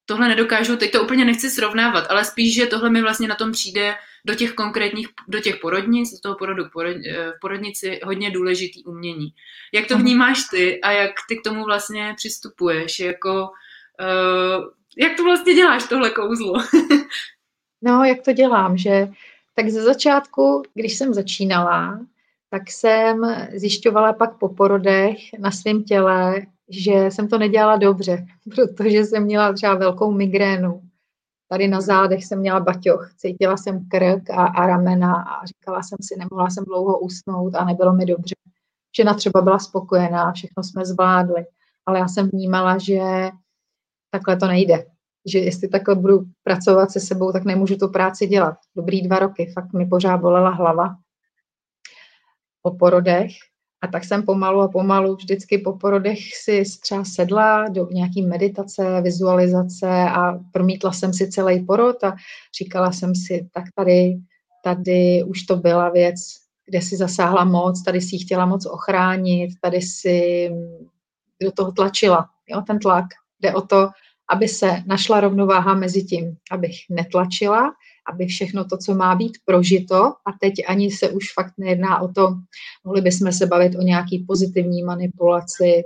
tohle 0.07 0.29
nedokážu, 0.29 0.77
teď 0.77 0.93
to 0.93 1.03
úplně 1.03 1.25
nechci 1.25 1.51
srovnávat, 1.51 2.07
ale 2.11 2.25
spíš, 2.25 2.55
že 2.55 2.67
tohle 2.67 2.91
mi 2.91 3.03
vlastně 3.03 3.29
na 3.29 3.35
tom 3.35 3.53
přijde 3.53 3.95
do 4.27 4.35
těch 4.35 4.53
konkrétních, 4.53 5.09
do 5.29 5.41
těch 5.41 5.57
porodnic, 5.57 6.11
do 6.11 6.19
toho 6.23 6.35
porodu 6.35 6.65
porod, 6.73 6.97
eh, 6.97 7.33
v 7.37 7.41
porodnici 7.41 8.01
hodně 8.05 8.31
důležitý 8.31 8.85
umění. 8.85 9.29
Jak 9.75 9.87
to 9.87 9.95
mhm. 9.95 10.03
vnímáš 10.03 10.39
ty 10.51 10.81
a 10.81 10.91
jak 10.91 11.13
ty 11.29 11.37
k 11.37 11.45
tomu 11.45 11.65
vlastně 11.65 12.15
přistupuješ, 12.17 13.01
jako 13.01 13.49
jak 14.97 15.17
to 15.17 15.25
vlastně 15.25 15.55
děláš, 15.55 15.89
tohle 15.89 16.11
kouzlo? 16.11 16.55
no, 17.83 18.05
jak 18.05 18.23
to 18.25 18.33
dělám, 18.33 18.77
že 18.77 19.09
tak 19.57 19.69
ze 19.69 19.83
začátku, 19.83 20.63
když 20.75 20.97
jsem 20.97 21.15
začínala, 21.15 22.01
tak 22.51 22.71
jsem 22.71 23.23
zjišťovala 23.55 24.13
pak 24.13 24.39
po 24.39 24.49
porodech 24.49 25.17
na 25.39 25.51
svém 25.51 25.85
těle, 25.85 26.43
že 26.69 26.93
jsem 26.93 27.29
to 27.29 27.39
nedělala 27.39 27.77
dobře, 27.77 28.27
protože 28.77 29.05
jsem 29.05 29.23
měla 29.25 29.53
třeba 29.53 29.75
velkou 29.75 30.13
migrénu. 30.13 30.83
Tady 31.49 31.69
na 31.69 31.81
zádech 31.81 32.25
jsem 32.25 32.39
měla 32.39 32.61
baťoch, 32.61 33.13
cítila 33.17 33.57
jsem 33.57 33.89
krk 33.89 34.31
a, 34.31 34.47
a 34.47 34.67
ramena 34.67 35.15
a 35.15 35.47
říkala 35.47 35.83
jsem 35.83 35.99
si, 36.03 36.19
nemohla 36.19 36.51
jsem 36.51 36.65
dlouho 36.65 36.99
usnout 36.99 37.55
a 37.55 37.65
nebylo 37.65 37.93
mi 37.93 38.07
dobře. 38.07 38.35
Žena 38.97 39.15
třeba 39.15 39.41
byla 39.41 39.59
spokojená, 39.59 40.33
všechno 40.33 40.63
jsme 40.65 40.85
zvládli, 40.85 41.47
ale 41.87 41.99
já 41.99 42.09
jsem 42.09 42.31
vnímala, 42.31 42.79
že 42.79 43.01
takhle 44.11 44.37
to 44.37 44.47
nejde. 44.47 44.96
Že 45.27 45.39
jestli 45.39 45.69
takhle 45.69 45.95
budu 45.95 46.25
pracovat 46.43 46.91
se 46.91 47.01
sebou, 47.01 47.33
tak 47.33 47.45
nemůžu 47.45 47.77
tu 47.77 47.89
práci 47.89 48.27
dělat. 48.27 48.55
Dobrý 48.77 49.03
dva 49.03 49.19
roky, 49.19 49.53
fakt 49.55 49.73
mi 49.73 49.87
pořád 49.87 50.17
bolela 50.17 50.51
hlava 50.51 50.97
po 52.63 52.77
porodech. 52.77 53.31
A 53.83 53.87
tak 53.87 54.05
jsem 54.05 54.23
pomalu 54.23 54.61
a 54.61 54.69
pomalu 54.69 55.17
vždycky 55.17 55.59
po 55.59 55.73
porodech 55.73 56.19
si 56.37 56.63
třeba 56.83 57.05
sedla 57.05 57.69
do 57.69 57.89
nějaký 57.91 58.27
meditace, 58.27 59.01
vizualizace 59.01 59.89
a 59.91 60.33
promítla 60.53 60.93
jsem 60.93 61.13
si 61.13 61.31
celý 61.31 61.65
porod 61.65 62.05
a 62.05 62.17
říkala 62.59 62.93
jsem 62.93 63.15
si, 63.15 63.49
tak 63.53 63.65
tady, 63.75 64.17
tady 64.65 65.25
už 65.27 65.43
to 65.43 65.57
byla 65.57 65.89
věc 65.89 66.47
kde 66.67 66.83
si 66.83 66.97
zasáhla 66.97 67.45
moc, 67.45 67.83
tady 67.83 68.01
si 68.01 68.19
chtěla 68.19 68.47
moc 68.47 68.67
ochránit, 68.67 69.51
tady 69.61 69.83
si 69.83 70.51
do 71.43 71.53
toho 71.53 71.73
tlačila. 71.73 72.29
Jo, 72.49 72.63
ten 72.67 72.79
tlak 72.79 73.05
jde 73.41 73.55
o 73.55 73.61
to, 73.61 73.89
aby 74.29 74.49
se 74.49 74.83
našla 74.87 75.21
rovnováha 75.21 75.75
mezi 75.75 76.05
tím, 76.05 76.37
abych 76.51 76.77
netlačila, 76.91 77.73
aby 78.13 78.27
všechno 78.27 78.65
to, 78.65 78.77
co 78.77 78.95
má 78.95 79.15
být 79.15 79.39
prožito, 79.45 79.97
a 80.05 80.33
teď 80.41 80.55
ani 80.67 80.91
se 80.91 81.11
už 81.11 81.33
fakt 81.33 81.53
nejedná 81.59 82.01
o 82.01 82.09
to, 82.09 82.35
mohli 82.85 83.01
bychom 83.01 83.33
se 83.33 83.47
bavit 83.47 83.75
o 83.79 83.83
nějaký 83.83 84.25
pozitivní 84.29 84.83
manipulaci, 84.83 85.83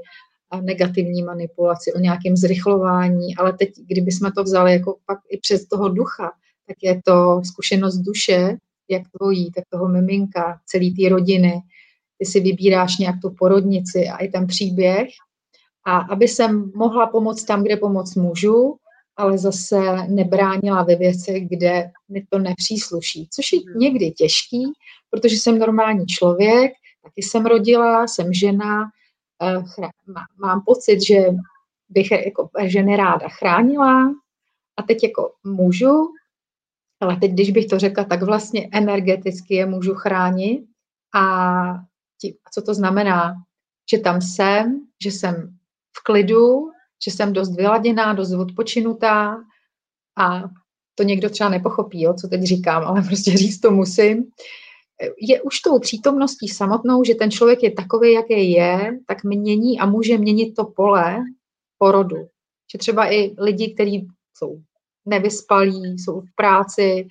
a 0.51 0.61
negativní 0.61 1.23
manipulaci, 1.23 1.93
o 1.93 1.99
nějakém 1.99 2.37
zrychlování, 2.37 3.37
ale 3.37 3.53
teď, 3.53 3.71
kdyby 3.89 4.13
jsme 4.13 4.33
to 4.33 4.43
vzali 4.43 4.73
jako 4.73 4.97
pak 5.07 5.19
i 5.31 5.39
přes 5.39 5.67
toho 5.67 5.89
ducha, 5.89 6.33
tak 6.67 6.77
je 6.83 7.01
to 7.05 7.41
zkušenost 7.45 7.97
duše, 7.97 8.57
jak 8.91 9.03
tvojí, 9.19 9.53
tak 9.53 9.65
toho 9.71 9.89
miminka, 9.89 10.61
celý 10.67 10.95
té 10.95 11.09
rodiny. 11.09 11.55
Ty 12.19 12.27
si 12.27 12.41
vybíráš 12.41 12.99
nějak 12.99 13.17
tu 13.23 13.31
porodnici 13.39 14.09
a 14.09 14.17
i 14.17 14.29
ten 14.29 14.47
příběh. 14.47 15.09
A 15.85 15.99
aby 15.99 16.29
jsem 16.29 16.73
mohla 16.75 17.07
pomoct 17.07 17.45
tam, 17.45 17.63
kde 17.63 17.77
pomoct 17.77 18.15
můžu, 18.15 18.77
ale 19.17 19.39
zase 19.39 19.81
nebránila 20.09 20.83
ve 20.83 20.97
věci, 20.97 21.41
kde 21.41 21.91
mi 22.09 22.27
to 22.31 22.39
nepřísluší. 22.39 23.29
Což 23.33 23.53
je 23.53 23.59
hmm. 23.59 23.79
někdy 23.79 24.11
těžký, 24.11 24.73
protože 25.11 25.37
jsem 25.37 25.59
normální 25.59 26.07
člověk, 26.07 26.73
taky 27.03 27.23
jsem 27.23 27.47
rodila, 27.47 28.07
jsem 28.07 28.33
žena, 28.33 28.91
eh, 29.43 29.63
mám 30.39 30.63
pocit, 30.67 31.07
že 31.07 31.27
bych 31.89 32.11
jako 32.11 32.49
ženy 32.65 32.97
ráda 32.97 33.29
chránila 33.29 34.15
a 34.77 34.83
teď 34.83 35.03
jako 35.03 35.33
můžu, 35.45 36.09
ale 37.01 37.17
teď, 37.17 37.33
když 37.33 37.51
bych 37.51 37.67
to 37.67 37.79
řekla, 37.79 38.05
tak 38.05 38.23
vlastně 38.23 38.69
energeticky 38.73 39.55
je 39.55 39.67
můžu 39.67 39.95
chránit 39.95 40.65
a 41.15 41.75
tí, 42.21 42.37
co 42.55 42.63
to 42.63 42.75
znamená? 42.75 43.35
Že 43.91 43.99
tam 43.99 44.21
jsem, 44.21 44.87
že 45.03 45.11
jsem 45.11 45.60
v 45.99 46.05
klidu, 46.05 46.71
že 47.05 47.11
jsem 47.11 47.33
dost 47.33 47.57
vyladěná, 47.57 48.13
dost 48.13 48.33
odpočinutá 48.33 49.37
a 50.19 50.43
to 50.95 51.03
někdo 51.03 51.31
třeba 51.31 51.51
nepochopí, 51.51 52.03
jo, 52.03 52.15
co 52.15 52.29
teď 52.29 52.43
říkám, 52.43 52.85
ale 52.85 53.03
prostě 53.07 53.37
říct 53.37 53.61
to 53.61 53.71
musím. 53.71 54.25
Je 55.21 55.43
už 55.43 55.61
tou 55.61 55.79
přítomností 55.79 56.49
samotnou, 56.49 57.05
že 57.05 57.15
ten 57.15 57.31
člověk 57.31 57.63
je 57.63 57.71
takový, 57.73 58.13
jaký 58.13 58.53
je, 58.53 58.99
tak 59.07 59.25
mění 59.25 59.81
a 59.81 59.87
může 59.87 60.19
měnit 60.19 60.55
to 60.55 60.65
pole 60.65 61.19
porodu. 61.79 62.17
Že 62.73 62.79
třeba 62.79 63.13
i 63.13 63.35
lidi, 63.39 63.75
kteří 63.75 64.09
jsou 64.35 64.61
nevyspalí, 65.07 65.99
jsou 65.99 66.21
v 66.21 66.35
práci, 66.37 67.09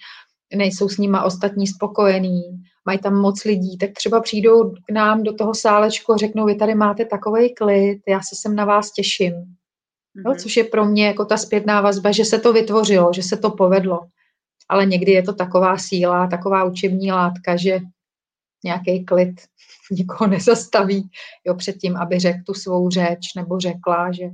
nejsou 0.56 0.90
s 0.90 0.98
nima 0.98 1.24
ostatní 1.24 1.68
spokojení, 1.68 2.42
mají 2.86 3.00
tam 3.00 3.16
moc 3.16 3.44
lidí, 3.44 3.78
tak 3.78 3.90
třeba 3.94 4.22
přijdou 4.22 4.72
k 4.72 4.92
nám 4.92 5.24
do 5.24 5.34
toho 5.34 5.56
sálečku 5.56 6.14
a 6.14 6.18
řeknou, 6.18 6.46
vy 6.46 6.56
tady 6.56 6.76
máte 6.76 7.06
takový 7.06 7.56
klid, 7.56 8.00
já 8.08 8.20
se 8.22 8.36
sem 8.42 8.56
na 8.56 8.66
vás 8.66 8.92
těším. 8.92 9.34
Mm-hmm. 9.34 10.30
Jo, 10.32 10.36
což 10.42 10.58
je 10.58 10.64
pro 10.64 10.86
mě 10.86 11.08
jako 11.08 11.26
ta 11.26 11.38
zpětná 11.38 11.82
vazba, 11.82 12.12
že 12.12 12.26
se 12.26 12.40
to 12.40 12.54
vytvořilo, 12.54 13.14
že 13.14 13.24
se 13.24 13.38
to 13.38 13.52
povedlo. 13.52 14.00
Ale 14.70 14.86
někdy 14.86 15.12
je 15.12 15.24
to 15.24 15.34
taková 15.34 15.78
síla, 15.78 16.28
taková 16.28 16.64
učební 16.64 17.12
látka, 17.12 17.56
že 17.56 17.80
nějaký 18.64 19.06
klid 19.06 19.42
nikoho 19.92 20.30
nezastaví 20.30 21.10
jo, 21.46 21.56
před 21.56 21.78
tím, 21.78 21.98
aby 21.98 22.20
řekl 22.20 22.40
tu 22.46 22.54
svou 22.54 22.90
řeč 22.90 23.34
nebo 23.36 23.60
řekla, 23.60 24.12
že 24.12 24.30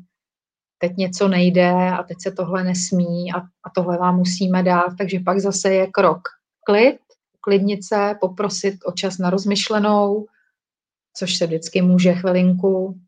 teď 0.77 0.97
něco 0.97 1.27
nejde 1.27 1.71
a 1.71 2.03
teď 2.03 2.17
se 2.21 2.31
tohle 2.31 2.63
nesmí 2.63 3.33
a, 3.33 3.37
a 3.39 3.69
tohle 3.75 3.97
vám 3.97 4.15
musíme 4.15 4.63
dát. 4.63 4.93
Takže 4.97 5.19
pak 5.19 5.39
zase 5.39 5.73
je 5.73 5.87
krok 5.87 6.21
klid, 6.65 6.99
uklidnit 7.45 7.83
se, 7.83 8.15
poprosit 8.21 8.75
o 8.85 8.91
čas 8.91 9.17
na 9.17 9.29
rozmyšlenou, 9.29 10.25
což 11.13 11.37
se 11.37 11.45
vždycky 11.45 11.81
může 11.81 12.13
chvilinku 12.13 12.99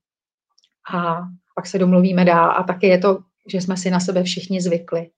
a 0.93 1.17
pak 1.55 1.67
se 1.67 1.79
domluvíme 1.79 2.25
dál. 2.25 2.51
A 2.51 2.63
taky 2.63 2.87
je 2.87 2.97
to, 2.97 3.19
že 3.51 3.61
jsme 3.61 3.77
si 3.77 3.89
na 3.89 3.99
sebe 3.99 4.23
všichni 4.23 4.61
zvykli. 4.61 5.09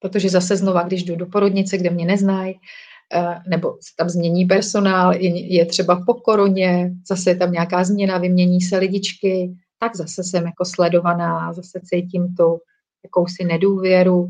Protože 0.00 0.28
zase 0.28 0.56
znova, 0.56 0.82
když 0.82 1.02
jdu 1.02 1.16
do 1.16 1.26
porodnice, 1.26 1.78
kde 1.78 1.90
mě 1.90 2.06
neznají, 2.06 2.54
eh, 3.14 3.42
nebo 3.48 3.72
se 3.80 3.90
tam 3.98 4.08
změní 4.08 4.44
personál, 4.44 5.12
je 5.14 5.66
třeba 5.66 6.04
po 6.06 6.14
koroně, 6.14 6.92
zase 7.08 7.30
je 7.30 7.36
tam 7.36 7.52
nějaká 7.52 7.84
změna, 7.84 8.18
vymění 8.18 8.60
se 8.60 8.78
lidičky, 8.78 9.54
tak 9.78 9.96
zase 9.96 10.24
jsem 10.24 10.46
jako 10.46 10.64
sledovaná, 10.64 11.52
zase 11.52 11.80
cítím 11.84 12.34
tu 12.34 12.58
jakousi 13.04 13.44
nedůvěru, 13.44 14.28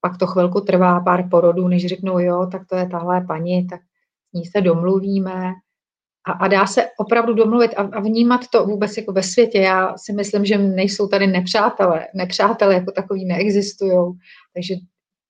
pak 0.00 0.18
to 0.18 0.26
chvilku 0.26 0.60
trvá 0.60 1.00
pár 1.00 1.28
porodů, 1.28 1.68
než 1.68 1.86
řeknou, 1.86 2.18
jo, 2.18 2.48
tak 2.52 2.66
to 2.66 2.76
je 2.76 2.88
tahle 2.88 3.20
paní, 3.20 3.66
tak 3.66 3.80
s 4.30 4.32
ní 4.32 4.46
se 4.46 4.60
domluvíme. 4.60 5.52
A, 6.26 6.32
a 6.32 6.48
dá 6.48 6.66
se 6.66 6.86
opravdu 6.98 7.34
domluvit 7.34 7.74
a, 7.76 7.82
a 7.82 8.00
vnímat 8.00 8.40
to 8.52 8.66
vůbec 8.66 8.96
jako 8.96 9.12
ve 9.12 9.22
světě. 9.22 9.58
Já 9.58 9.94
si 9.96 10.12
myslím, 10.12 10.44
že 10.44 10.58
nejsou 10.58 11.08
tady 11.08 11.26
nepřátelé. 11.26 12.06
Nepřátelé 12.14 12.74
jako 12.74 12.92
takový 12.92 13.24
neexistují. 13.24 14.12
Takže 14.54 14.74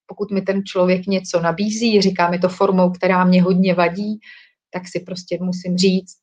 pokud 0.07 0.31
mi 0.31 0.43
ten 0.43 0.65
člověk 0.65 1.07
něco 1.07 1.41
nabízí, 1.41 2.01
říká 2.01 2.31
mi 2.31 2.39
to 2.39 2.49
formou, 2.49 2.91
která 2.91 3.25
mě 3.25 3.43
hodně 3.43 3.75
vadí, 3.75 4.21
tak 4.73 4.89
si 4.89 5.01
prostě 5.01 5.39
musím 5.41 5.77
říct, 5.77 6.17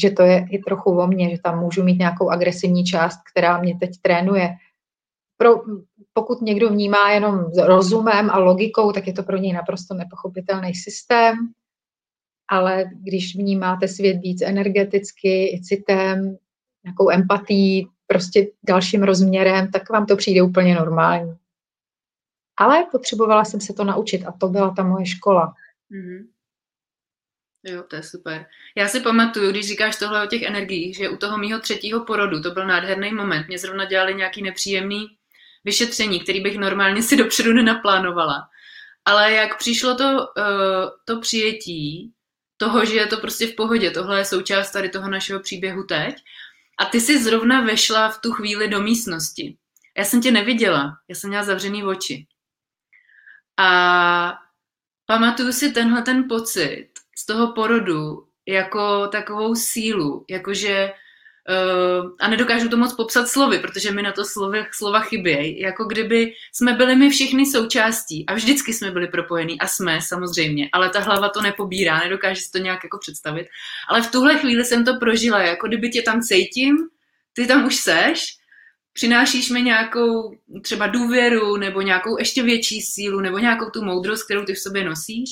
že 0.00 0.10
to 0.10 0.22
je 0.22 0.46
i 0.50 0.58
trochu 0.58 0.98
o 0.98 1.06
mně, 1.06 1.30
že 1.30 1.42
tam 1.42 1.60
můžu 1.60 1.82
mít 1.82 1.98
nějakou 1.98 2.30
agresivní 2.30 2.84
část, 2.84 3.18
která 3.32 3.60
mě 3.60 3.78
teď 3.80 3.90
trénuje. 4.02 4.50
Pro, 5.36 5.62
pokud 6.12 6.42
někdo 6.42 6.68
vnímá 6.68 7.10
jenom 7.10 7.44
rozumem 7.62 8.30
a 8.30 8.38
logikou, 8.38 8.92
tak 8.92 9.06
je 9.06 9.12
to 9.12 9.22
pro 9.22 9.36
něj 9.36 9.52
naprosto 9.52 9.94
nepochopitelný 9.94 10.74
systém, 10.74 11.36
ale 12.48 12.84
když 12.94 13.36
vnímáte 13.36 13.88
svět 13.88 14.16
víc 14.22 14.42
energeticky, 14.42 15.54
i 15.54 15.60
citem, 15.62 16.36
nějakou 16.84 17.10
empatí, 17.10 17.88
prostě 18.06 18.46
dalším 18.62 19.02
rozměrem, 19.02 19.70
tak 19.70 19.90
vám 19.90 20.06
to 20.06 20.16
přijde 20.16 20.42
úplně 20.42 20.74
normální. 20.74 21.34
Ale 22.56 22.86
potřebovala 22.90 23.44
jsem 23.44 23.60
se 23.60 23.72
to 23.72 23.84
naučit 23.84 24.24
a 24.26 24.32
to 24.32 24.48
byla 24.48 24.74
ta 24.74 24.82
moje 24.82 25.06
škola. 25.06 25.54
Mm-hmm. 25.90 26.26
Jo, 27.64 27.82
to 27.82 27.96
je 27.96 28.02
super. 28.02 28.46
Já 28.76 28.88
si 28.88 29.00
pamatuju, 29.00 29.50
když 29.50 29.68
říkáš 29.68 29.96
tohle 29.96 30.24
o 30.24 30.26
těch 30.26 30.42
energiích, 30.42 30.96
že 30.96 31.08
u 31.08 31.16
toho 31.16 31.38
mýho 31.38 31.60
třetího 31.60 32.04
porodu 32.04 32.42
to 32.42 32.50
byl 32.50 32.66
nádherný 32.66 33.12
moment. 33.12 33.48
Mě 33.48 33.58
zrovna 33.58 33.84
dělali 33.84 34.14
nějaký 34.14 34.42
nepříjemný 34.42 35.06
vyšetření, 35.64 36.20
který 36.20 36.40
bych 36.40 36.58
normálně 36.58 37.02
si 37.02 37.16
dopředu 37.16 37.52
nenaplánovala. 37.52 38.48
Ale 39.04 39.32
jak 39.32 39.58
přišlo 39.58 39.94
to, 39.94 40.04
uh, 40.04 40.88
to 41.04 41.20
přijetí 41.20 42.12
toho, 42.56 42.84
že 42.84 42.94
je 42.94 43.06
to 43.06 43.16
prostě 43.16 43.46
v 43.46 43.54
pohodě, 43.54 43.90
tohle 43.90 44.18
je 44.18 44.24
součást 44.24 44.70
tady 44.70 44.88
toho 44.88 45.08
našeho 45.08 45.40
příběhu 45.40 45.84
teď, 45.84 46.14
a 46.78 46.84
ty 46.84 47.00
si 47.00 47.22
zrovna 47.22 47.60
vešla 47.60 48.08
v 48.08 48.20
tu 48.20 48.32
chvíli 48.32 48.68
do 48.68 48.80
místnosti. 48.80 49.56
Já 49.98 50.04
jsem 50.04 50.22
tě 50.22 50.30
neviděla, 50.30 50.96
já 51.08 51.14
jsem 51.14 51.30
měla 51.30 51.44
zavřený 51.44 51.84
oči. 51.84 52.26
A 53.58 54.38
pamatuju 55.06 55.52
si 55.52 55.72
tenhle 55.72 56.02
ten 56.02 56.28
pocit, 56.28 56.88
z 57.18 57.26
toho 57.26 57.52
porodu 57.52 58.28
jako 58.48 59.08
takovou 59.08 59.54
sílu, 59.54 60.24
jakože 60.30 60.92
a 62.20 62.28
nedokážu 62.28 62.68
to 62.68 62.76
moc 62.76 62.94
popsat 62.94 63.28
slovy, 63.28 63.58
protože 63.58 63.92
mi 63.92 64.02
na 64.02 64.12
to 64.12 64.24
slovy, 64.24 64.66
slova 64.72 65.00
chybějí, 65.00 65.60
jako 65.60 65.84
kdyby 65.84 66.32
jsme 66.52 66.72
byli 66.72 66.96
my 66.96 67.10
všichni 67.10 67.46
součástí 67.46 68.26
a 68.26 68.34
vždycky 68.34 68.72
jsme 68.72 68.90
byli 68.90 69.08
propojení 69.08 69.60
a 69.60 69.66
jsme 69.66 70.00
samozřejmě, 70.02 70.68
ale 70.72 70.90
ta 70.90 71.00
hlava 71.00 71.28
to 71.28 71.40
nepobírá, 71.40 71.98
nedokáže 71.98 72.40
si 72.40 72.50
to 72.50 72.58
nějak 72.58 72.84
jako 72.84 72.98
představit, 72.98 73.46
ale 73.88 74.02
v 74.02 74.10
tuhle 74.10 74.38
chvíli 74.38 74.64
jsem 74.64 74.84
to 74.84 74.94
prožila, 74.94 75.42
jako 75.42 75.68
kdyby 75.68 75.90
tě 75.90 76.02
tam 76.02 76.20
cítím, 76.20 76.76
ty 77.32 77.46
tam 77.46 77.66
už 77.66 77.76
seš, 77.76 78.36
přinášíš 78.92 79.50
mi 79.50 79.62
nějakou 79.62 80.34
třeba 80.62 80.86
důvěru 80.86 81.56
nebo 81.56 81.80
nějakou 81.80 82.18
ještě 82.18 82.42
větší 82.42 82.80
sílu 82.82 83.20
nebo 83.20 83.38
nějakou 83.38 83.70
tu 83.70 83.84
moudrost, 83.84 84.24
kterou 84.24 84.44
ty 84.44 84.54
v 84.54 84.58
sobě 84.58 84.84
nosíš. 84.84 85.30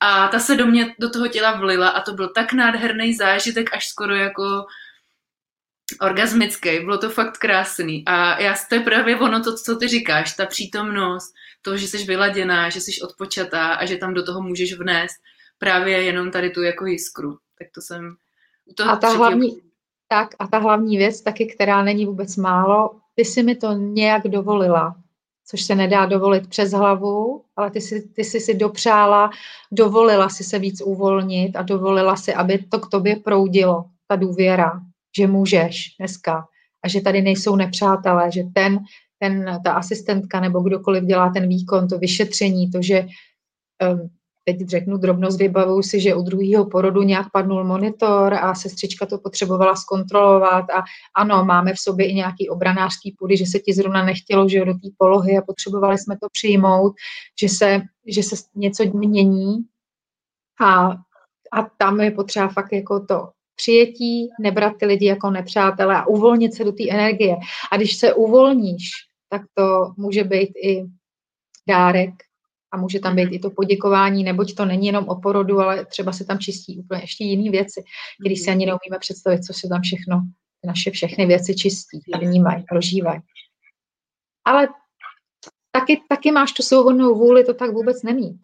A 0.00 0.28
ta 0.28 0.38
se 0.38 0.56
do 0.56 0.66
mě, 0.66 0.94
do 0.98 1.10
toho 1.10 1.28
těla 1.28 1.56
vlila 1.56 1.88
a 1.88 2.00
to 2.00 2.12
byl 2.12 2.28
tak 2.28 2.52
nádherný 2.52 3.14
zážitek, 3.14 3.74
až 3.74 3.88
skoro 3.88 4.14
jako 4.14 4.64
orgasmický. 6.00 6.80
Bylo 6.80 6.98
to 6.98 7.10
fakt 7.10 7.38
krásný. 7.38 8.02
A 8.06 8.40
já, 8.40 8.54
to 8.68 8.74
je 8.74 8.80
právě 8.80 9.18
ono, 9.18 9.42
to, 9.42 9.56
co 9.56 9.76
ty 9.76 9.88
říkáš, 9.88 10.36
ta 10.36 10.46
přítomnost, 10.46 11.32
to, 11.62 11.76
že 11.76 11.88
jsi 11.88 12.04
vyladěná, 12.04 12.68
že 12.68 12.80
jsi 12.80 13.00
odpočatá 13.00 13.66
a 13.66 13.86
že 13.86 13.96
tam 13.96 14.14
do 14.14 14.22
toho 14.22 14.42
můžeš 14.42 14.78
vnést 14.78 15.16
právě 15.58 16.02
jenom 16.02 16.30
tady 16.30 16.50
tu 16.50 16.62
jako 16.62 16.86
jiskru. 16.86 17.38
Tak 17.58 17.68
to 17.74 17.80
jsem 17.80 18.16
u 18.66 18.74
toho 18.74 18.90
a 18.90 18.96
ta 18.96 19.08
hlavní, 19.08 19.60
tak 20.08 20.28
a 20.38 20.46
ta 20.46 20.58
hlavní 20.58 20.96
věc 20.98 21.20
taky, 21.20 21.46
která 21.46 21.82
není 21.82 22.06
vůbec 22.06 22.36
málo, 22.36 22.90
ty 23.14 23.24
si 23.24 23.42
mi 23.42 23.56
to 23.56 23.72
nějak 23.72 24.22
dovolila 24.22 24.96
což 25.50 25.62
se 25.62 25.74
nedá 25.74 26.06
dovolit 26.06 26.48
přes 26.48 26.72
hlavu, 26.72 27.44
ale 27.56 27.70
ty 27.70 27.80
si, 27.80 28.08
ty 28.08 28.24
si 28.24 28.40
si 28.40 28.54
dopřála, 28.54 29.30
dovolila 29.72 30.28
si 30.28 30.44
se 30.44 30.58
víc 30.58 30.82
uvolnit 30.84 31.56
a 31.56 31.62
dovolila 31.62 32.16
si, 32.16 32.34
aby 32.34 32.58
to 32.58 32.78
k 32.78 32.88
tobě 32.88 33.16
proudilo, 33.16 33.84
ta 34.06 34.16
důvěra, 34.16 34.80
že 35.16 35.26
můžeš 35.26 35.96
dneska 35.98 36.44
a 36.84 36.88
že 36.88 37.00
tady 37.00 37.22
nejsou 37.22 37.56
nepřátelé, 37.56 38.32
že 38.32 38.42
ten, 38.54 38.78
ten, 39.18 39.60
ta 39.64 39.72
asistentka 39.72 40.40
nebo 40.40 40.60
kdokoliv 40.60 41.04
dělá 41.04 41.30
ten 41.30 41.48
výkon, 41.48 41.88
to 41.88 41.98
vyšetření, 41.98 42.70
to, 42.70 42.82
že 42.82 43.06
um, 43.92 44.10
teď 44.44 44.68
řeknu 44.68 44.96
drobnost, 44.96 45.38
vybavuju 45.38 45.82
si, 45.82 46.00
že 46.00 46.14
u 46.14 46.22
druhého 46.22 46.66
porodu 46.66 47.02
nějak 47.02 47.26
padnul 47.32 47.64
monitor 47.64 48.34
a 48.34 48.54
sestřička 48.54 49.06
to 49.06 49.18
potřebovala 49.18 49.76
zkontrolovat 49.76 50.64
a 50.70 50.82
ano, 51.16 51.44
máme 51.44 51.74
v 51.74 51.78
sobě 51.78 52.06
i 52.06 52.14
nějaký 52.14 52.48
obranářský 52.48 53.14
půdy, 53.18 53.36
že 53.36 53.46
se 53.46 53.58
ti 53.58 53.72
zrovna 53.72 54.04
nechtělo, 54.04 54.48
že 54.48 54.64
do 54.64 54.72
té 54.72 54.88
polohy 54.98 55.38
a 55.38 55.42
potřebovali 55.42 55.98
jsme 55.98 56.16
to 56.22 56.26
přijmout, 56.32 56.92
že 57.40 57.48
se, 57.48 57.80
že 58.06 58.22
se 58.22 58.36
něco 58.54 58.84
mění. 58.94 59.56
A, 60.60 60.90
a 61.52 61.62
tam 61.78 62.00
je 62.00 62.10
potřeba 62.10 62.48
fakt 62.48 62.72
jako 62.72 63.00
to 63.00 63.28
přijetí, 63.60 64.28
nebrat 64.40 64.72
ty 64.78 64.86
lidi 64.86 65.06
jako 65.06 65.30
nepřátelé 65.30 65.96
a 65.96 66.06
uvolnit 66.06 66.54
se 66.54 66.64
do 66.64 66.72
té 66.72 66.90
energie. 66.90 67.36
A 67.72 67.76
když 67.76 67.96
se 67.96 68.14
uvolníš, 68.14 68.90
tak 69.28 69.42
to 69.54 69.92
může 69.96 70.24
být 70.24 70.50
i 70.64 70.84
dárek 71.68 72.14
a 72.72 72.76
může 72.76 73.00
tam 73.00 73.16
být 73.16 73.24
mhm. 73.24 73.34
i 73.34 73.38
to 73.38 73.50
poděkování, 73.50 74.24
neboť 74.24 74.54
to 74.54 74.64
není 74.64 74.86
jenom 74.86 75.08
o 75.08 75.20
porodu, 75.20 75.60
ale 75.60 75.86
třeba 75.86 76.12
se 76.12 76.24
tam 76.24 76.38
čistí 76.38 76.78
úplně 76.78 77.00
ještě 77.00 77.24
jiné 77.24 77.50
věci, 77.50 77.82
když 78.26 78.40
si 78.40 78.50
mhm. 78.50 78.56
ani 78.56 78.66
neumíme 78.66 78.98
představit, 79.00 79.44
co 79.44 79.52
se 79.52 79.68
tam 79.68 79.82
všechno, 79.82 80.22
naše 80.66 80.90
všechny 80.90 81.26
věci 81.26 81.54
čistí 81.54 82.00
a 82.12 82.18
vnímají, 82.18 82.64
prožívají. 82.68 83.20
Ale 84.44 84.68
taky, 85.72 86.02
taky 86.08 86.32
máš 86.32 86.52
tu 86.52 86.62
svobodnou 86.62 87.14
vůli 87.14 87.44
to 87.44 87.54
tak 87.54 87.70
vůbec 87.70 88.02
nemít. 88.02 88.40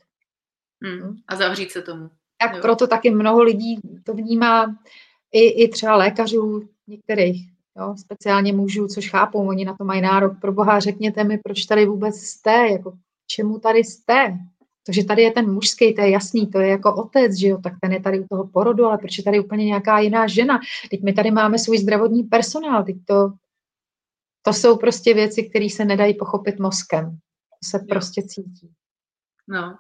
Hmm. 0.84 1.16
A 1.28 1.36
zavřít 1.36 1.70
se 1.72 1.82
tomu. 1.82 2.10
Tak 2.38 2.54
jo. 2.54 2.62
proto 2.62 2.86
taky 2.86 3.10
mnoho 3.10 3.42
lidí 3.42 3.80
to 4.04 4.14
vnímá, 4.14 4.76
i, 5.32 5.64
i 5.64 5.68
třeba 5.68 5.96
lékařů 5.96 6.68
některých, 6.86 7.50
jo, 7.78 7.94
speciálně 7.98 8.52
mužů, 8.52 8.86
což 8.86 9.10
chápou, 9.10 9.48
oni 9.48 9.64
na 9.64 9.76
to 9.76 9.84
mají 9.84 10.00
nárok. 10.00 10.40
Pro 10.40 10.52
boha 10.52 10.80
řekněte 10.80 11.24
mi, 11.24 11.38
proč 11.38 11.64
tady 11.64 11.86
vůbec 11.86 12.16
jste, 12.16 12.68
jako 12.70 12.92
čemu 13.26 13.58
tady 13.58 13.78
jste? 13.78 14.38
To, 14.86 14.92
že 14.92 15.04
tady 15.04 15.22
je 15.22 15.32
ten 15.32 15.52
mužský, 15.52 15.94
to 15.94 16.00
je 16.00 16.10
jasný, 16.10 16.46
to 16.46 16.60
je 16.60 16.68
jako 16.68 16.94
otec, 16.94 17.38
že 17.38 17.48
jo, 17.48 17.58
tak 17.62 17.72
ten 17.80 17.92
je 17.92 18.00
tady 18.00 18.20
u 18.20 18.26
toho 18.30 18.46
porodu, 18.46 18.84
ale 18.84 18.98
proč 18.98 19.18
je 19.18 19.24
tady 19.24 19.40
úplně 19.40 19.64
nějaká 19.64 19.98
jiná 19.98 20.26
žena? 20.26 20.60
Teď 20.90 21.02
my 21.02 21.12
tady 21.12 21.30
máme 21.30 21.58
svůj 21.58 21.78
zdravotní 21.78 22.22
personál, 22.22 22.84
teď 22.84 22.96
to, 23.04 23.32
to 24.42 24.52
jsou 24.52 24.76
prostě 24.76 25.14
věci, 25.14 25.42
které 25.42 25.70
se 25.70 25.84
nedají 25.84 26.14
pochopit 26.14 26.58
mozkem. 26.58 27.10
To 27.10 27.68
se 27.68 27.78
prostě 27.88 28.22
cítí. 28.22 28.70
No. 29.48 29.76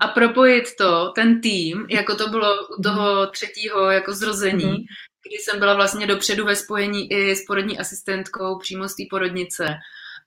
A 0.00 0.08
propojit 0.08 0.76
to, 0.76 1.12
ten 1.14 1.40
tým, 1.40 1.86
jako 1.90 2.14
to 2.14 2.28
bylo 2.28 2.66
u 2.78 2.82
toho 2.82 3.26
třetího 3.26 3.90
jako 3.90 4.12
zrození, 4.12 4.64
mm-hmm. 4.64 4.84
kdy 5.28 5.36
jsem 5.36 5.58
byla 5.58 5.74
vlastně 5.74 6.06
dopředu 6.06 6.44
ve 6.44 6.56
spojení 6.56 7.12
i 7.12 7.36
s 7.36 7.44
porodní 7.44 7.78
asistentkou 7.78 8.58
přímo 8.58 8.88
z 8.88 8.94
té 8.94 9.02
porodnice 9.10 9.78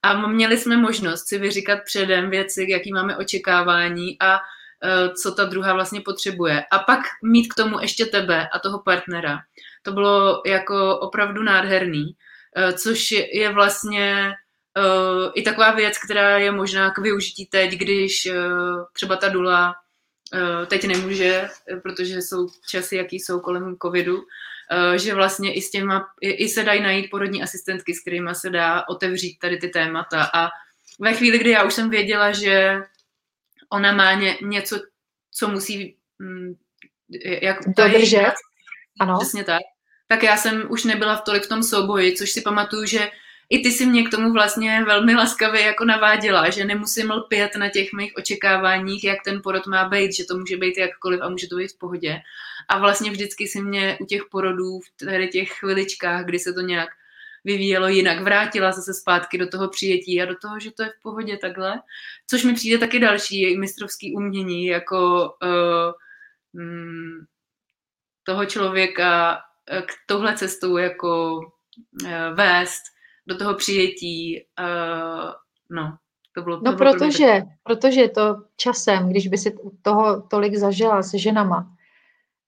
a 0.04 0.28
měli 0.28 0.58
jsme 0.58 0.78
možnost 0.78 1.28
si 1.28 1.38
vyříkat 1.38 1.80
předem 1.86 2.30
věci, 2.30 2.66
jaký 2.70 2.94
máme 2.94 3.18
očekávání 3.18 4.18
a 4.20 4.38
uh, 4.38 5.14
co 5.14 5.32
ta 5.32 5.46
druhá 5.46 5.74
vlastně 5.74 6.02
potřebuje. 6.02 6.64
A 6.72 6.80
pak 6.80 7.00
mít 7.24 7.48
k 7.48 7.56
tomu 7.56 7.80
ještě 7.80 8.06
tebe 8.06 8.48
a 8.48 8.60
toho 8.60 8.80
partnera. 8.80 9.40
To 9.82 9.92
bylo 9.92 10.42
jako 10.46 11.00
opravdu 11.00 11.44
nádherný, 11.44 12.04
uh, 12.04 12.72
což 12.72 13.12
je 13.12 13.54
vlastně 13.54 14.34
uh, 14.78 15.32
i 15.36 15.42
taková 15.42 15.72
věc, 15.72 15.98
která 16.06 16.38
je 16.38 16.52
možná 16.52 16.92
k 16.92 16.98
využití 16.98 17.46
teď, 17.46 17.72
když 17.72 18.26
uh, 18.26 18.86
třeba 18.94 19.16
ta 19.16 19.30
dula 19.30 19.76
uh, 20.34 20.66
teď 20.66 20.86
nemůže, 20.86 21.50
protože 21.84 22.22
jsou 22.22 22.48
časy, 22.70 22.96
jaký 22.96 23.20
jsou 23.20 23.40
kolem 23.40 23.76
covidu, 23.82 24.24
že 24.96 25.14
vlastně 25.14 25.54
i 25.54 25.62
s 25.62 25.72
těma, 25.72 26.08
i, 26.22 26.30
i 26.30 26.50
se 26.50 26.64
dají 26.64 26.82
najít 26.82 27.10
porodní 27.12 27.44
asistentky, 27.44 27.94
s 27.94 28.02
kterými 28.02 28.36
se 28.36 28.50
dá 28.50 28.84
otevřít 28.90 29.40
tady 29.40 29.58
ty 29.58 29.70
témata 29.70 30.30
a 30.34 30.50
ve 31.00 31.14
chvíli, 31.14 31.40
kdy 31.40 31.50
já 31.50 31.64
už 31.64 31.74
jsem 31.74 31.90
věděla, 31.90 32.32
že 32.32 32.78
ona 33.70 33.92
má 33.92 34.14
ně, 34.14 34.38
něco, 34.42 34.80
co 35.32 35.48
musí 35.48 35.98
mm, 36.20 36.54
jak 37.42 37.58
dodržet, 37.78 38.34
ano. 39.00 39.18
přesně 39.20 39.44
tak, 39.44 39.62
tak 40.08 40.24
já 40.24 40.38
jsem 40.38 40.66
už 40.70 40.84
nebyla 40.84 41.16
v 41.16 41.22
tolik 41.22 41.44
v 41.44 41.50
tom 41.50 41.64
souboji, 41.64 42.14
což 42.16 42.32
si 42.32 42.42
pamatuju, 42.42 42.86
že 42.86 43.12
i 43.52 43.60
ty 43.60 43.72
si 43.72 43.86
mě 43.86 44.04
k 44.04 44.10
tomu 44.10 44.34
vlastně 44.34 44.84
velmi 44.86 45.16
laskavě 45.16 45.62
jako 45.62 45.86
naváděla, 45.86 46.50
že 46.50 46.66
nemusím 46.66 47.12
lpět 47.12 47.56
na 47.56 47.70
těch 47.70 47.94
mých 47.94 48.14
očekáváních, 48.18 49.04
jak 49.04 49.18
ten 49.26 49.42
porod 49.44 49.68
má 49.68 49.90
být, 49.90 50.14
že 50.14 50.26
to 50.26 50.38
může 50.38 50.58
být 50.58 50.78
jakkoliv 50.78 51.20
a 51.22 51.30
může 51.30 51.48
to 51.48 51.56
být 51.56 51.72
v 51.72 51.78
pohodě. 51.78 52.22
A 52.70 52.80
vlastně 52.80 53.12
vždycky 53.12 53.48
si 53.48 53.62
mě 53.62 53.98
u 54.02 54.06
těch 54.06 54.22
porodů, 54.32 54.80
v 54.80 55.06
tady 55.06 55.28
těch 55.28 55.52
chviličkách, 55.52 56.26
kdy 56.26 56.40
se 56.40 56.54
to 56.54 56.62
nějak 56.62 56.90
vyvíjelo 57.44 57.88
jinak, 57.88 58.22
vrátila 58.22 58.72
zase 58.72 58.94
zpátky 58.94 59.38
do 59.38 59.48
toho 59.48 59.68
přijetí 59.68 60.22
a 60.22 60.26
do 60.26 60.36
toho, 60.36 60.60
že 60.60 60.72
to 60.72 60.84
je 60.84 60.90
v 60.90 61.02
pohodě 61.02 61.38
takhle. 61.38 61.82
Což 62.28 62.44
mi 62.44 62.54
přijde 62.54 62.78
taky 62.78 63.00
další 63.00 63.58
mistrovský 63.58 64.16
umění, 64.16 64.66
jako 64.66 65.30
uh, 65.44 66.62
mm, 66.62 67.26
toho 68.24 68.46
člověka 68.46 69.42
uh, 69.72 69.82
k 69.82 69.92
tohle 70.06 70.38
cestou 70.38 70.78
jako 70.78 71.40
uh, 72.04 72.12
vést 72.34 72.82
do 73.32 73.38
toho 73.38 73.54
přijetí. 73.56 74.46
Uh, 74.60 75.32
no, 75.70 75.98
to 76.36 76.42
bylo, 76.42 76.58
to 76.58 76.72
no 76.72 76.78
bylo 76.78 76.94
protože, 76.94 77.42
protože 77.64 78.08
to 78.08 78.36
časem, 78.58 79.10
když 79.10 79.28
by 79.28 79.38
si 79.38 79.56
toho 79.82 80.22
tolik 80.22 80.56
zažila 80.56 81.04
se 81.04 81.18
ženama, 81.18 81.68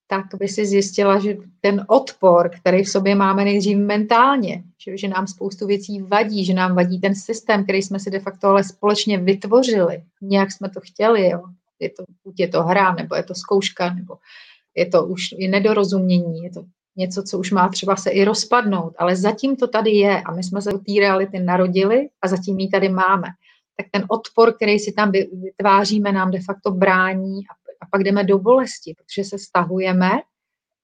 tak 0.07 0.25
by 0.39 0.47
si 0.47 0.65
zjistila, 0.65 1.19
že 1.19 1.37
ten 1.61 1.85
odpor, 1.87 2.49
který 2.49 2.83
v 2.83 2.89
sobě 2.89 3.15
máme 3.15 3.43
nejdřív 3.43 3.77
mentálně, 3.77 4.63
že, 4.85 4.97
že 4.97 5.07
nám 5.07 5.27
spoustu 5.27 5.67
věcí 5.67 6.01
vadí, 6.01 6.45
že 6.45 6.53
nám 6.53 6.75
vadí 6.75 7.01
ten 7.01 7.15
systém, 7.15 7.63
který 7.63 7.81
jsme 7.81 7.99
si 7.99 8.11
de 8.11 8.19
facto 8.19 8.47
ale 8.47 8.63
společně 8.63 9.17
vytvořili. 9.17 10.03
Nějak 10.21 10.51
jsme 10.51 10.69
to 10.69 10.79
chtěli, 10.83 11.29
jo. 11.29 11.43
Je 11.79 11.89
to, 11.89 12.03
je 12.37 12.47
to 12.47 12.63
hra, 12.63 12.93
nebo 12.93 13.15
je 13.15 13.23
to 13.23 13.35
zkouška, 13.35 13.93
nebo 13.93 14.17
je 14.75 14.85
to 14.85 15.05
už 15.05 15.31
i 15.37 15.47
nedorozumění, 15.47 16.43
je 16.43 16.49
to 16.49 16.63
něco, 16.95 17.23
co 17.23 17.39
už 17.39 17.51
má 17.51 17.69
třeba 17.69 17.95
se 17.95 18.09
i 18.09 18.23
rozpadnout, 18.23 18.93
ale 18.97 19.15
zatím 19.15 19.55
to 19.55 19.67
tady 19.67 19.91
je 19.91 20.21
a 20.21 20.31
my 20.31 20.43
jsme 20.43 20.61
se 20.61 20.71
do 20.71 20.77
té 20.77 20.93
reality 20.99 21.39
narodili 21.39 22.09
a 22.21 22.27
zatím 22.27 22.59
ji 22.59 22.69
tady 22.69 22.89
máme. 22.89 23.27
Tak 23.77 23.85
ten 23.91 24.05
odpor, 24.09 24.53
který 24.53 24.79
si 24.79 24.91
tam 24.91 25.11
vytváříme, 25.43 26.11
nám 26.11 26.31
de 26.31 26.39
facto 26.41 26.71
brání 26.71 27.37
a, 27.37 27.53
a 27.81 27.85
pak 27.91 28.03
jdeme 28.03 28.23
do 28.23 28.39
bolesti, 28.39 28.93
protože 28.97 29.23
se 29.23 29.39
stahujeme 29.39 30.11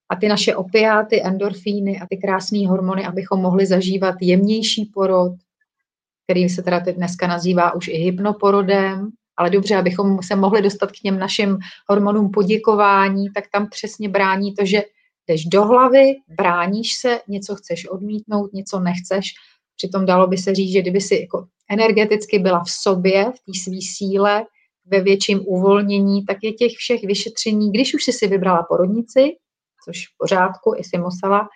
a 0.10 0.16
ty 0.16 0.28
naše 0.28 0.56
opiáty, 0.56 1.24
endorfíny 1.24 2.00
a 2.00 2.08
ty 2.10 2.18
krásné 2.18 2.68
hormony, 2.68 3.06
abychom 3.06 3.42
mohli 3.42 3.66
zažívat 3.66 4.16
jemnější 4.22 4.86
porod, 4.86 5.34
který 6.24 6.50
se 6.50 6.62
teda 6.62 6.80
teď 6.80 6.96
dneska 6.96 7.28
nazývá 7.28 7.74
už 7.76 7.88
i 7.88 7.98
hypnoporodem, 7.98 9.10
ale 9.38 9.50
dobře, 9.50 9.76
abychom 9.76 10.20
se 10.24 10.36
mohli 10.36 10.62
dostat 10.62 10.92
k 10.92 10.96
těm 10.96 11.20
našim 11.20 11.58
hormonům 11.90 12.32
poděkování, 12.32 13.30
tak 13.36 13.44
tam 13.52 13.70
přesně 13.70 14.10
brání 14.10 14.54
to, 14.54 14.66
že 14.66 14.82
jdeš 15.30 15.46
do 15.46 15.64
hlavy, 15.64 16.16
bráníš 16.28 16.94
se, 16.94 17.20
něco 17.28 17.56
chceš 17.56 17.90
odmítnout, 17.90 18.54
něco 18.54 18.80
nechceš. 18.80 19.34
Přitom 19.76 20.06
dalo 20.06 20.28
by 20.28 20.38
se 20.38 20.56
říct, 20.56 20.72
že 20.72 20.82
kdyby 20.82 21.02
si 21.02 21.16
jako 21.16 21.48
energeticky 21.70 22.40
byla 22.40 22.64
v 22.64 22.70
sobě, 22.70 23.26
v 23.26 23.40
té 23.46 23.60
své 23.64 23.80
síle, 23.98 24.46
ve 24.86 25.02
větším 25.02 25.40
uvolnění, 25.46 26.26
tak 26.26 26.38
je 26.44 26.54
těch 26.54 26.72
všech 26.72 27.04
vyšetření, 27.04 27.72
když 27.72 27.94
už 27.94 28.04
jsi 28.04 28.14
si 28.14 28.28
vybrala 28.28 28.64
porodnici, 28.70 29.38
což 29.86 30.08
v 30.08 30.18
pořádku, 30.18 30.76
i 30.78 30.84
si 30.84 30.98
musela 30.98 31.50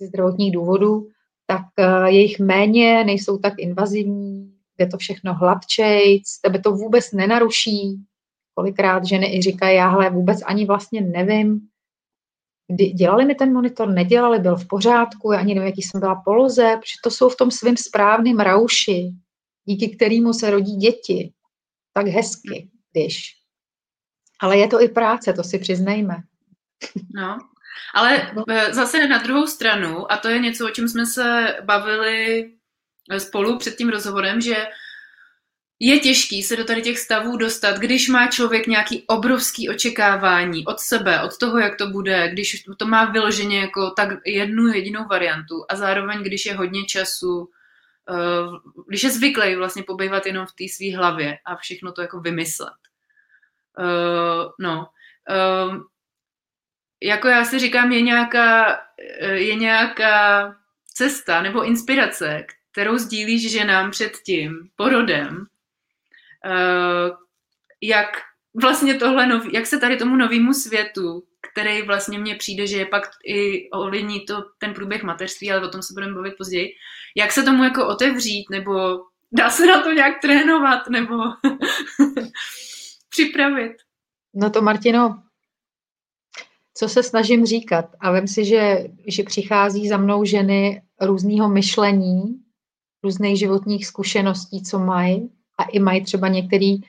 ze 0.00 0.06
zdravotních 0.06 0.52
důvodů, 0.52 1.08
tak 1.46 1.62
uh, 1.78 2.04
jejich 2.04 2.38
méně, 2.38 3.04
nejsou 3.04 3.38
tak 3.38 3.52
invazivní, 3.58 4.52
je 4.78 4.86
to 4.86 4.98
všechno 4.98 5.34
hladčejc, 5.34 6.40
tebe 6.40 6.58
to 6.58 6.72
vůbec 6.72 7.12
nenaruší. 7.12 7.96
Kolikrát 8.54 9.04
ženy 9.04 9.36
i 9.36 9.42
říkají, 9.42 9.76
já 9.76 10.08
vůbec 10.08 10.38
ani 10.44 10.66
vlastně 10.66 11.00
nevím, 11.00 11.60
dělali 12.94 13.24
mi 13.24 13.34
ten 13.34 13.52
monitor, 13.52 13.88
nedělali, 13.88 14.38
byl 14.38 14.56
v 14.56 14.68
pořádku, 14.68 15.32
já 15.32 15.40
ani 15.40 15.54
nevím, 15.54 15.66
jaký 15.66 15.82
jsem 15.82 16.00
byla 16.00 16.22
poloze, 16.24 16.76
protože 16.80 16.94
to 17.04 17.10
jsou 17.10 17.28
v 17.28 17.36
tom 17.36 17.50
svým 17.50 17.76
správným 17.76 18.40
rauši, 18.40 19.12
díky 19.64 19.96
kterému 19.96 20.32
se 20.32 20.50
rodí 20.50 20.76
děti. 20.76 21.32
Tak 21.92 22.06
hezky, 22.06 22.68
když. 22.92 23.32
Ale 24.40 24.58
je 24.58 24.68
to 24.68 24.80
i 24.80 24.88
práce, 24.88 25.32
to 25.32 25.44
si 25.44 25.58
přiznejme. 25.58 26.16
No, 27.14 27.38
ale 27.94 28.32
e, 28.48 28.74
zase 28.74 29.08
na 29.08 29.18
druhou 29.18 29.46
stranu, 29.46 30.12
a 30.12 30.16
to 30.16 30.28
je 30.28 30.38
něco, 30.38 30.66
o 30.66 30.70
čem 30.70 30.88
jsme 30.88 31.06
se 31.06 31.56
bavili 31.64 32.50
spolu 33.18 33.58
před 33.58 33.76
tím 33.76 33.88
rozhovorem, 33.88 34.40
že 34.40 34.66
je 35.80 35.98
těžký 35.98 36.42
se 36.42 36.56
do 36.56 36.64
tady 36.64 36.82
těch 36.82 36.98
stavů 36.98 37.36
dostat, 37.36 37.78
když 37.78 38.08
má 38.08 38.26
člověk 38.26 38.66
nějaký 38.66 39.04
obrovský 39.06 39.68
očekávání 39.68 40.66
od 40.66 40.80
sebe, 40.80 41.22
od 41.22 41.38
toho, 41.38 41.58
jak 41.58 41.76
to 41.76 41.86
bude, 41.86 42.28
když 42.28 42.64
to 42.76 42.86
má 42.86 43.04
vyloženě 43.04 43.60
jako 43.60 43.90
tak 43.90 44.08
jednu 44.26 44.66
jedinou 44.66 45.06
variantu 45.10 45.64
a 45.68 45.76
zároveň, 45.76 46.22
když 46.22 46.46
je 46.46 46.54
hodně 46.54 46.84
času, 46.84 47.50
eh, 48.10 48.72
když 48.88 49.02
je 49.02 49.10
zvyklý 49.10 49.54
vlastně 49.54 49.82
pobývat 49.82 50.26
jenom 50.26 50.46
v 50.46 50.52
té 50.52 50.64
své 50.74 50.96
hlavě 50.96 51.38
a 51.44 51.56
všechno 51.56 51.92
to 51.92 52.02
jako 52.02 52.20
vymyslet. 52.20 52.78
Eh, 53.78 54.48
no, 54.58 54.88
eh, 55.30 55.76
jako 57.02 57.28
já 57.28 57.44
si 57.44 57.58
říkám, 57.58 57.92
je 57.92 58.02
nějaká, 58.02 58.80
je 59.32 59.54
nějaká 59.54 60.54
cesta 60.94 61.42
nebo 61.42 61.64
inspirace, 61.64 62.46
kterou 62.72 62.98
sdílíš 62.98 63.52
ženám 63.52 63.90
před 63.90 64.12
tím 64.26 64.68
porodem, 64.76 65.46
jak 67.82 68.08
vlastně 68.62 68.94
tohle 68.94 69.26
nový, 69.26 69.50
jak 69.52 69.66
se 69.66 69.78
tady 69.78 69.96
tomu 69.96 70.16
novému 70.16 70.52
světu, 70.52 71.22
který 71.52 71.82
vlastně 71.82 72.18
mně 72.18 72.34
přijde, 72.34 72.66
že 72.66 72.76
je 72.76 72.86
pak 72.86 73.02
i 73.26 73.70
ovlivní 73.70 74.20
to 74.20 74.44
ten 74.58 74.74
průběh 74.74 75.02
mateřství, 75.02 75.52
ale 75.52 75.66
o 75.66 75.70
tom 75.70 75.82
se 75.82 75.94
budeme 75.94 76.14
bavit 76.14 76.34
později, 76.38 76.68
jak 77.16 77.32
se 77.32 77.42
tomu 77.42 77.64
jako 77.64 77.88
otevřít, 77.88 78.46
nebo 78.50 79.00
dá 79.32 79.50
se 79.50 79.66
na 79.66 79.82
to 79.82 79.92
nějak 79.92 80.20
trénovat, 80.20 80.88
nebo 80.88 81.14
připravit. 83.08 83.72
No 84.34 84.50
to 84.50 84.62
Martino, 84.62 85.22
co 86.74 86.88
se 86.88 87.02
snažím 87.02 87.46
říkat. 87.46 87.84
A 88.00 88.12
vím 88.12 88.28
si, 88.28 88.44
že, 88.44 88.86
že 89.06 89.22
přichází 89.22 89.88
za 89.88 89.96
mnou 89.96 90.24
ženy 90.24 90.82
různého 91.00 91.48
myšlení, 91.48 92.22
různých 93.04 93.38
životních 93.38 93.86
zkušeností, 93.86 94.62
co 94.62 94.78
mají 94.78 95.35
a 95.58 95.64
i 95.64 95.78
mají 95.78 96.04
třeba 96.04 96.28
některý 96.28 96.80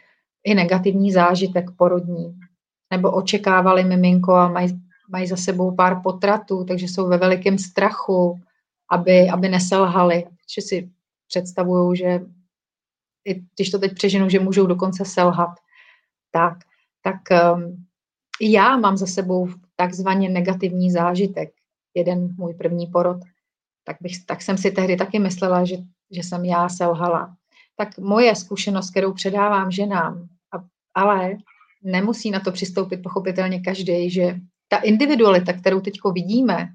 i 0.44 0.56
negativní 0.56 1.12
zážitek 1.12 1.66
porodní. 1.78 2.40
Nebo 2.92 3.12
očekávali 3.12 3.84
miminko 3.84 4.34
a 4.34 4.48
mají, 4.50 4.82
mají 5.10 5.28
za 5.28 5.36
sebou 5.36 5.76
pár 5.76 6.02
potratů, 6.02 6.64
takže 6.64 6.86
jsou 6.86 7.08
ve 7.08 7.18
velikém 7.18 7.58
strachu, 7.58 8.40
aby, 8.92 9.30
aby 9.30 9.50
neselhali. 9.50 10.26
Že 10.56 10.62
si 10.62 10.90
představují, 11.28 11.98
že 11.98 12.20
i 13.28 13.44
když 13.56 13.70
to 13.70 13.80
teď 13.80 13.94
přeženu, 13.94 14.30
že 14.30 14.40
můžou 14.40 14.68
dokonce 14.68 15.06
selhat. 15.06 15.50
Tak, 16.32 16.58
tak 17.02 17.16
um, 17.56 17.86
já 18.42 18.78
mám 18.78 18.98
za 18.98 19.06
sebou 19.06 19.50
takzvaně 19.76 20.30
negativní 20.30 20.92
zážitek, 20.92 21.50
jeden 21.94 22.36
můj 22.38 22.54
první 22.54 22.88
porod, 22.88 23.18
tak, 23.84 23.98
bych, 24.02 24.26
tak 24.26 24.42
jsem 24.42 24.58
si 24.58 24.72
tehdy 24.72 24.96
taky 24.96 25.20
myslela, 25.20 25.66
že, 25.66 25.76
že 26.12 26.24
jsem 26.24 26.46
já 26.46 26.70
selhala. 26.70 27.36
Tak 27.78 27.98
moje 27.98 28.36
zkušenost, 28.36 28.92
kterou 28.92 29.14
předávám 29.14 29.72
ženám, 29.72 30.28
a, 30.54 30.64
ale 30.96 31.38
nemusí 31.84 32.32
na 32.32 32.40
to 32.40 32.52
přistoupit 32.52 33.04
pochopitelně 33.04 33.60
každý, 33.60 34.10
že 34.10 34.40
ta 34.68 34.78
individualita, 34.78 35.54
kterou 35.54 35.82
teď 35.82 35.94
vidíme, 36.14 36.70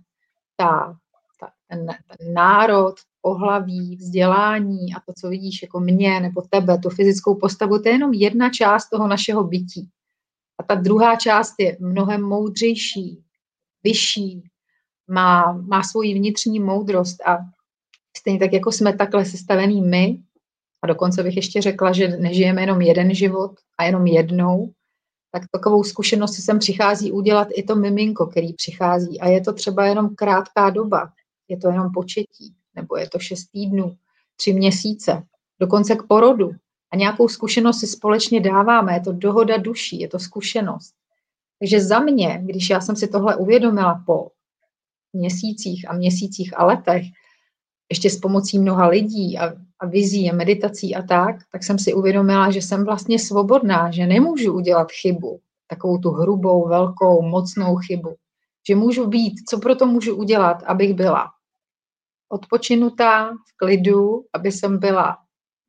ta, 0.57 0.97
ta, 1.41 1.49
ten, 1.69 1.87
ten 1.87 2.35
národ, 2.35 2.95
pohlaví, 3.21 3.97
vzdělání 3.97 4.95
a 4.95 5.01
to, 5.07 5.13
co 5.21 5.29
vidíš 5.29 5.63
jako 5.63 5.81
mě 5.81 6.21
nebo 6.21 6.43
tebe, 6.43 6.79
tu 6.79 6.91
fyzickou 6.91 7.35
postavu, 7.35 7.79
to 7.79 7.89
je 7.89 7.95
jenom 7.95 8.13
jedna 8.13 8.51
část 8.51 8.89
toho 8.89 9.09
našeho 9.09 9.45
bytí. 9.45 9.91
A 10.59 10.63
ta 10.63 10.75
druhá 10.75 11.17
část 11.17 11.55
je 11.59 11.77
mnohem 11.81 12.23
moudřejší, 12.23 13.25
vyšší, 13.85 14.43
má, 15.09 15.53
má 15.53 15.83
svoji 15.83 16.15
vnitřní 16.15 16.61
moudrost 16.61 17.27
a 17.27 17.39
stejně 18.17 18.39
tak, 18.39 18.53
jako 18.53 18.73
jsme 18.73 18.97
takhle 18.97 19.25
sestavený 19.25 19.83
my, 19.83 20.19
a 20.83 20.87
dokonce 20.87 21.23
bych 21.23 21.37
ještě 21.37 21.63
řekla, 21.63 21.93
že 21.93 22.09
nežijeme 22.09 22.63
jenom 22.63 22.81
jeden 22.81 23.15
život 23.15 23.53
a 23.79 23.85
jenom 23.85 24.07
jednou, 24.07 24.73
tak 25.33 25.43
takovou 25.53 25.85
zkušenost 25.85 26.35
sem 26.35 26.59
přichází 26.59 27.13
udělat 27.13 27.49
i 27.55 27.63
to 27.63 27.77
miminko, 27.77 28.27
který 28.27 28.53
přichází. 28.53 29.21
A 29.21 29.29
je 29.29 29.41
to 29.41 29.53
třeba 29.53 29.87
jenom 29.87 30.15
krátká 30.15 30.71
doba, 30.71 31.13
je 31.49 31.57
to 31.57 31.69
jenom 31.69 31.93
početí, 31.95 32.55
nebo 32.75 32.97
je 32.97 33.09
to 33.09 33.19
šest 33.19 33.45
týdnů, 33.45 33.97
tři 34.37 34.53
měsíce, 34.53 35.23
dokonce 35.61 35.97
k 35.97 36.03
porodu 36.03 36.51
a 36.93 36.97
nějakou 36.97 37.29
zkušenost 37.29 37.81
si 37.81 37.87
společně 37.87 38.41
dáváme. 38.41 38.95
Je 38.95 39.01
to 39.01 39.13
dohoda 39.13 39.57
duší, 39.57 40.01
je 40.01 40.09
to 40.09 40.19
zkušenost. 40.19 40.95
Takže 41.59 41.81
za 41.81 42.01
mě, 42.01 42.41
když 42.45 42.71
já 42.71 42.81
jsem 42.81 42.97
si 42.97 43.09
tohle 43.09 43.37
uvědomila 43.37 44.03
po 44.07 44.29
měsících 45.13 45.91
a 45.91 45.93
měsících 45.93 46.59
a 46.59 46.65
letech, 46.65 47.05
ještě 47.91 48.11
s 48.11 48.19
pomocí 48.19 48.59
mnoha 48.59 48.89
lidí 48.89 49.39
a, 49.39 49.53
a 49.83 49.87
vizí 49.87 50.31
a 50.31 50.35
meditací 50.35 50.95
a 50.95 51.03
tak, 51.03 51.37
tak 51.53 51.65
jsem 51.65 51.79
si 51.79 51.95
uvědomila, 51.95 52.51
že 52.51 52.63
jsem 52.63 52.85
vlastně 52.85 53.19
svobodná, 53.19 53.91
že 53.91 54.07
nemůžu 54.07 54.53
udělat 54.53 54.93
chybu, 54.93 55.41
takovou 55.67 55.99
tu 55.99 56.11
hrubou, 56.11 56.69
velkou, 56.69 57.23
mocnou 57.23 57.77
chybu. 57.77 58.15
Že 58.69 58.75
můžu 58.77 59.07
být, 59.07 59.35
co 59.49 59.59
proto 59.59 59.87
můžu 59.87 60.17
udělat, 60.17 60.63
abych 60.67 60.95
byla 60.95 61.31
odpočinutá, 62.29 63.31
v 63.31 63.57
klidu, 63.57 64.25
aby 64.33 64.53
jsem 64.53 64.79
byla 64.79 65.17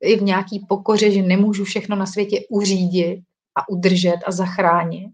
i 0.02 0.16
v 0.16 0.22
nějaký 0.22 0.66
pokoře, 0.68 1.10
že 1.10 1.22
nemůžu 1.22 1.64
všechno 1.64 1.96
na 1.96 2.06
světě 2.06 2.40
uřídit 2.50 3.20
a 3.58 3.68
udržet 3.68 4.16
a 4.26 4.32
zachránit. 4.32 5.10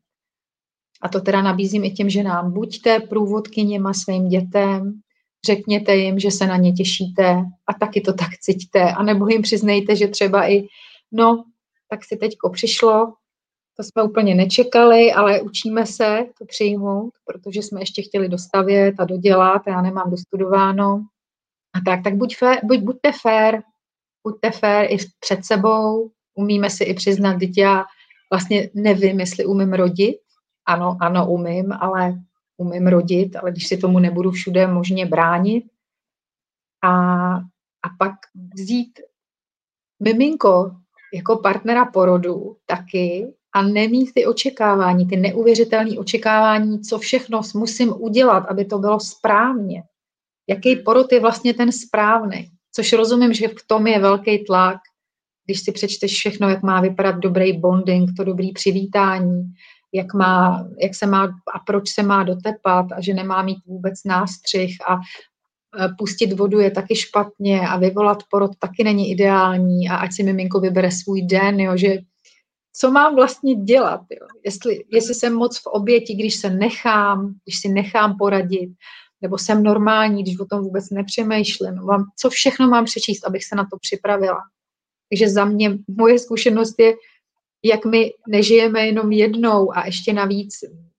A 1.02 1.08
to 1.08 1.20
teda 1.20 1.42
nabízím 1.42 1.84
i 1.84 1.90
těm 1.90 2.10
ženám. 2.10 2.52
Buďte 2.52 3.00
průvodkyněma 3.00 3.94
svým 3.94 4.28
dětem, 4.28 5.00
řekněte 5.46 5.96
jim, 5.96 6.18
že 6.18 6.30
se 6.30 6.46
na 6.46 6.56
ně 6.56 6.72
těšíte 6.72 7.44
a 7.66 7.74
taky 7.80 8.00
to 8.00 8.12
tak 8.12 8.28
cítíte. 8.40 8.92
A 8.92 9.02
nebo 9.02 9.28
jim 9.28 9.42
přiznejte, 9.42 9.96
že 9.96 10.08
třeba 10.08 10.50
i, 10.50 10.66
no, 11.12 11.44
tak 11.88 12.04
si 12.04 12.16
teďko 12.16 12.50
přišlo, 12.50 13.12
to 13.76 13.84
jsme 13.84 14.02
úplně 14.02 14.34
nečekali, 14.34 15.12
ale 15.12 15.40
učíme 15.40 15.86
se 15.86 16.26
to 16.38 16.44
přijmout, 16.44 17.12
protože 17.24 17.62
jsme 17.62 17.80
ještě 17.80 18.02
chtěli 18.02 18.28
dostavět 18.28 18.94
a 18.98 19.04
dodělat 19.04 19.62
já 19.66 19.82
nemám 19.82 20.10
dostudováno. 20.10 21.04
A 21.74 21.80
tak, 21.84 22.02
tak 22.04 22.14
buď 22.14 22.36
fér, 22.36 22.60
buď, 22.64 22.78
buďte 22.78 23.12
fér, 23.22 23.62
buďte 24.26 24.50
fér 24.50 24.92
i 24.92 24.96
před 25.20 25.44
sebou, 25.44 26.10
umíme 26.34 26.70
si 26.70 26.84
i 26.84 26.94
přiznat, 26.94 27.42
že 27.42 27.62
já 27.62 27.84
vlastně 28.32 28.70
nevím, 28.74 29.20
jestli 29.20 29.46
umím 29.46 29.72
rodit. 29.72 30.16
Ano, 30.66 30.96
ano, 31.00 31.30
umím, 31.30 31.72
ale 31.80 32.14
umím 32.60 32.86
rodit, 32.86 33.36
ale 33.36 33.50
když 33.50 33.66
si 33.66 33.76
tomu 33.76 33.98
nebudu 33.98 34.30
všude 34.30 34.66
možně 34.66 35.06
bránit. 35.06 35.64
A, 36.84 36.90
a 37.82 37.88
pak 37.98 38.14
vzít 38.54 39.00
miminko 40.02 40.70
jako 41.14 41.36
partnera 41.36 41.84
porodu 41.84 42.56
taky 42.66 43.34
a 43.52 43.62
nemít 43.62 44.14
ty 44.14 44.26
očekávání, 44.26 45.06
ty 45.06 45.16
neuvěřitelné 45.16 45.98
očekávání, 45.98 46.80
co 46.80 46.98
všechno 46.98 47.40
musím 47.54 47.94
udělat, 47.98 48.40
aby 48.48 48.64
to 48.64 48.78
bylo 48.78 49.00
správně. 49.00 49.82
Jaký 50.48 50.76
porod 50.76 51.12
je 51.12 51.20
vlastně 51.20 51.54
ten 51.54 51.72
správný. 51.72 52.50
Což 52.74 52.92
rozumím, 52.92 53.34
že 53.34 53.48
v 53.48 53.66
tom 53.66 53.86
je 53.86 53.98
velký 53.98 54.44
tlak, 54.44 54.78
když 55.44 55.60
si 55.60 55.72
přečteš 55.72 56.12
všechno, 56.12 56.48
jak 56.48 56.62
má 56.62 56.80
vypadat 56.80 57.16
dobrý 57.16 57.58
bonding, 57.58 58.10
to 58.16 58.24
dobrý 58.24 58.52
přivítání, 58.52 59.42
jak, 59.92 60.14
má, 60.14 60.66
jak 60.82 60.94
se 60.94 61.06
má 61.06 61.24
a 61.54 61.58
proč 61.66 61.90
se 61.90 62.02
má 62.02 62.22
dotepat 62.22 62.92
a 62.92 63.00
že 63.00 63.14
nemá 63.14 63.42
mít 63.42 63.58
vůbec 63.66 64.04
nástřih 64.04 64.76
a 64.88 64.94
e, 64.94 64.98
pustit 65.98 66.32
vodu 66.32 66.60
je 66.60 66.70
taky 66.70 66.96
špatně 66.96 67.60
a 67.60 67.76
vyvolat 67.76 68.22
porod 68.30 68.50
taky 68.58 68.84
není 68.84 69.10
ideální 69.10 69.88
a 69.88 69.96
ať 69.96 70.12
si 70.12 70.22
miminko 70.22 70.60
vybere 70.60 70.90
svůj 70.90 71.22
den, 71.22 71.60
jo, 71.60 71.76
že 71.76 71.98
co 72.72 72.90
mám 72.90 73.14
vlastně 73.14 73.54
dělat, 73.54 74.00
jo? 74.10 74.26
Jestli, 74.44 74.84
jestli 74.92 75.14
jsem 75.14 75.34
moc 75.34 75.58
v 75.58 75.66
oběti, 75.66 76.14
když 76.14 76.36
se 76.36 76.50
nechám, 76.50 77.34
když 77.44 77.60
si 77.60 77.68
nechám 77.68 78.16
poradit, 78.18 78.70
nebo 79.22 79.38
jsem 79.38 79.62
normální, 79.62 80.22
když 80.22 80.40
o 80.40 80.44
tom 80.44 80.62
vůbec 80.62 80.90
nepřemýšlím, 80.90 81.74
mám, 81.74 82.04
co 82.18 82.30
všechno 82.30 82.68
mám 82.68 82.84
přečíst, 82.84 83.24
abych 83.24 83.44
se 83.44 83.56
na 83.56 83.64
to 83.64 83.78
připravila. 83.80 84.40
Takže 85.10 85.28
za 85.28 85.44
mě 85.44 85.78
moje 85.98 86.18
zkušenost 86.18 86.74
je, 86.78 86.94
jak 87.64 87.84
my 87.84 88.12
nežijeme 88.28 88.86
jenom 88.86 89.12
jednou 89.12 89.76
a 89.76 89.86
ještě 89.86 90.12
navíc 90.12 90.54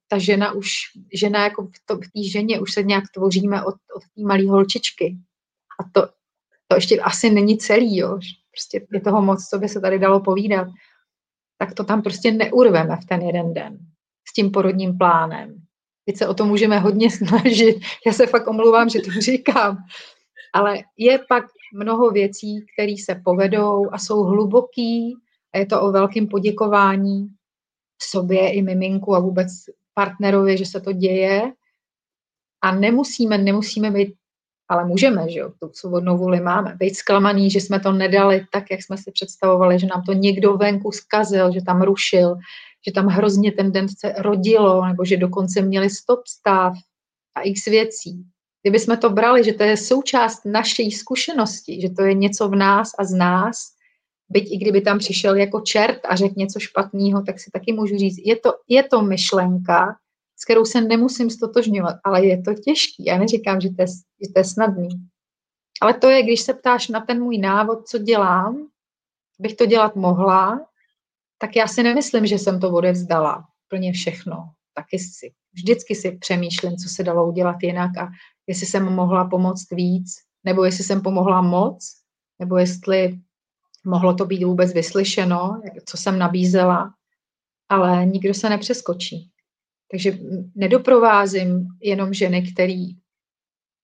ta 0.08 0.18
žena 0.18 0.52
už, 0.52 0.70
žena 1.14 1.44
jako 1.44 1.64
v, 1.64 1.72
to, 1.86 1.96
v 1.96 2.00
té 2.00 2.30
ženě 2.32 2.60
už 2.60 2.74
se 2.74 2.84
nějak 2.84 3.04
tvoříme 3.14 3.64
od, 3.64 3.76
od 3.96 4.04
té 4.16 4.22
malé 4.22 4.50
holčičky. 4.50 5.18
A 5.80 5.84
to, 5.94 6.08
to 6.68 6.76
ještě 6.76 7.00
asi 7.00 7.30
není 7.30 7.58
celý, 7.58 7.98
jo. 7.98 8.20
Prostě 8.52 8.88
je 8.94 9.02
toho 9.02 9.22
moc, 9.22 9.48
co 9.48 9.60
by 9.60 9.70
se 9.70 9.82
tady 9.82 10.00
dalo 10.00 10.20
povídat. 10.20 10.68
Tak 11.58 11.74
to 11.74 11.84
tam 11.84 12.02
prostě 12.02 12.32
neurveme 12.32 12.98
v 13.04 13.06
ten 13.06 13.22
jeden 13.22 13.54
den 13.54 13.78
s 14.30 14.34
tím 14.34 14.52
porodním 14.52 14.98
plánem. 14.98 15.56
Teď 16.06 16.18
se 16.18 16.28
o 16.28 16.34
to 16.34 16.46
můžeme 16.46 16.80
hodně 16.80 17.12
snažit. 17.18 17.80
Já 18.06 18.14
se 18.14 18.28
fakt 18.28 18.48
omlouvám, 18.48 18.90
že 18.90 19.00
to 19.00 19.12
říkám. 19.12 19.78
Ale 20.54 20.78
je 20.98 21.20
pak 21.30 21.46
mnoho 21.74 22.12
věcí, 22.12 22.66
které 22.74 22.94
se 23.06 23.22
povedou 23.26 23.94
a 23.94 23.98
jsou 23.98 24.24
hluboký 24.24 25.16
a 25.54 25.58
je 25.58 25.66
to 25.66 25.82
o 25.82 25.92
velkém 25.92 26.28
poděkování 26.28 27.28
sobě 28.02 28.54
i 28.54 28.62
miminku 28.62 29.16
a 29.16 29.20
vůbec 29.20 29.48
partnerovi, 29.94 30.58
že 30.58 30.66
se 30.66 30.82
to 30.82 30.92
děje. 30.92 31.54
A 32.64 32.76
nemusíme, 32.76 33.38
nemusíme 33.38 33.92
být, 33.92 34.14
ale 34.70 34.86
můžeme, 34.86 35.30
že 35.30 35.40
jo, 35.40 35.52
tu 35.60 35.70
svobodnou 35.74 36.18
vůli 36.18 36.40
máme, 36.40 36.76
být 36.80 36.96
zklamaný, 36.96 37.52
že 37.52 37.62
jsme 37.62 37.80
to 37.80 37.92
nedali 37.92 38.46
tak, 38.52 38.72
jak 38.72 38.84
jsme 38.84 38.98
si 38.98 39.12
představovali, 39.12 39.80
že 39.80 39.88
nám 39.88 40.04
to 40.06 40.14
někdo 40.14 40.58
venku 40.58 40.92
zkazil, 40.92 41.52
že 41.54 41.62
tam 41.62 41.82
rušil, 41.82 42.36
že 42.88 42.92
tam 42.92 43.08
hrozně 43.08 43.52
ten 43.52 43.72
den 43.72 43.88
se 44.00 44.14
rodilo, 44.18 44.86
nebo 44.86 45.06
že 45.06 45.18
dokonce 45.18 45.62
měli 45.62 45.90
stop 45.90 46.28
stav 46.28 46.74
a 47.36 47.42
x 47.42 47.66
věcí. 47.66 48.26
Kdyby 48.62 48.80
jsme 48.80 48.98
to 48.98 49.10
brali, 49.10 49.44
že 49.44 49.54
to 49.54 49.64
je 49.64 49.78
součást 49.78 50.46
naší 50.46 50.92
zkušenosti, 50.92 51.82
že 51.82 51.90
to 51.90 52.02
je 52.02 52.14
něco 52.14 52.50
v 52.50 52.56
nás 52.56 52.92
a 53.00 53.04
z 53.04 53.14
nás, 53.14 53.58
byť 54.32 54.52
i 54.52 54.58
kdyby 54.58 54.82
tam 54.82 55.00
přišel 55.00 55.36
jako 55.36 55.62
čert 55.62 56.00
a 56.10 56.16
řekl 56.16 56.34
něco 56.38 56.60
špatného, 56.60 57.22
tak 57.22 57.40
si 57.40 57.52
taky 57.52 57.74
můžu 57.74 57.98
říct, 57.98 58.18
je 58.26 58.36
to, 58.36 58.54
je 58.68 58.84
to 58.84 59.02
myšlenka, 59.02 59.96
s 60.36 60.46
kterou 60.46 60.66
se 60.66 60.82
nemusím 60.82 61.30
stotožňovat, 61.30 61.96
ale 62.04 62.26
je 62.26 62.42
to 62.42 62.54
těžký. 62.54 63.06
Já 63.06 63.18
neříkám, 63.18 63.62
že 63.62 63.70
to 63.70 63.82
je, 63.82 63.88
že 63.88 64.34
to 64.34 64.40
je 64.40 64.46
snadný. 64.46 64.90
Ale 65.82 65.94
to 65.94 66.10
je, 66.10 66.24
když 66.24 66.42
se 66.42 66.54
ptáš 66.54 66.88
na 66.88 67.02
ten 67.02 67.24
můj 67.24 67.38
návod, 67.38 67.88
co 67.88 67.98
dělám, 67.98 68.68
bych 69.40 69.56
to 69.56 69.66
dělat 69.66 69.96
mohla, 69.96 70.66
tak 71.38 71.56
já 71.56 71.68
si 71.68 71.84
nemyslím, 71.84 72.26
že 72.26 72.36
jsem 72.36 72.60
to 72.60 72.72
odevzdala 72.72 73.46
plně 73.68 73.94
všechno. 73.94 74.36
Taky 74.74 75.00
si, 75.00 75.32
vždycky 75.54 75.96
si 75.96 76.12
přemýšlím, 76.12 76.78
co 76.78 76.90
se 76.90 77.04
dalo 77.04 77.28
udělat 77.28 77.56
jinak 77.64 77.98
a 77.98 78.10
jestli 78.48 78.66
jsem 78.66 78.86
mohla 78.86 79.26
pomoct 79.26 79.72
víc, 79.72 80.16
nebo 80.44 80.66
jestli 80.66 80.84
jsem 80.84 81.02
pomohla 81.02 81.42
moc, 81.42 82.02
nebo 82.40 82.58
jestli 82.58 83.20
mohlo 83.84 84.14
to 84.14 84.26
být 84.26 84.44
vůbec 84.44 84.74
vyslyšeno, 84.74 85.62
co 85.86 85.98
jsem 85.98 86.20
nabízela, 86.20 86.94
ale 87.70 88.06
nikdo 88.06 88.34
se 88.34 88.50
nepřeskočí. 88.50 89.30
Takže 89.92 90.20
nedoprovázím 90.56 91.68
jenom 91.82 92.14
ženy, 92.14 92.52
které, 92.54 92.86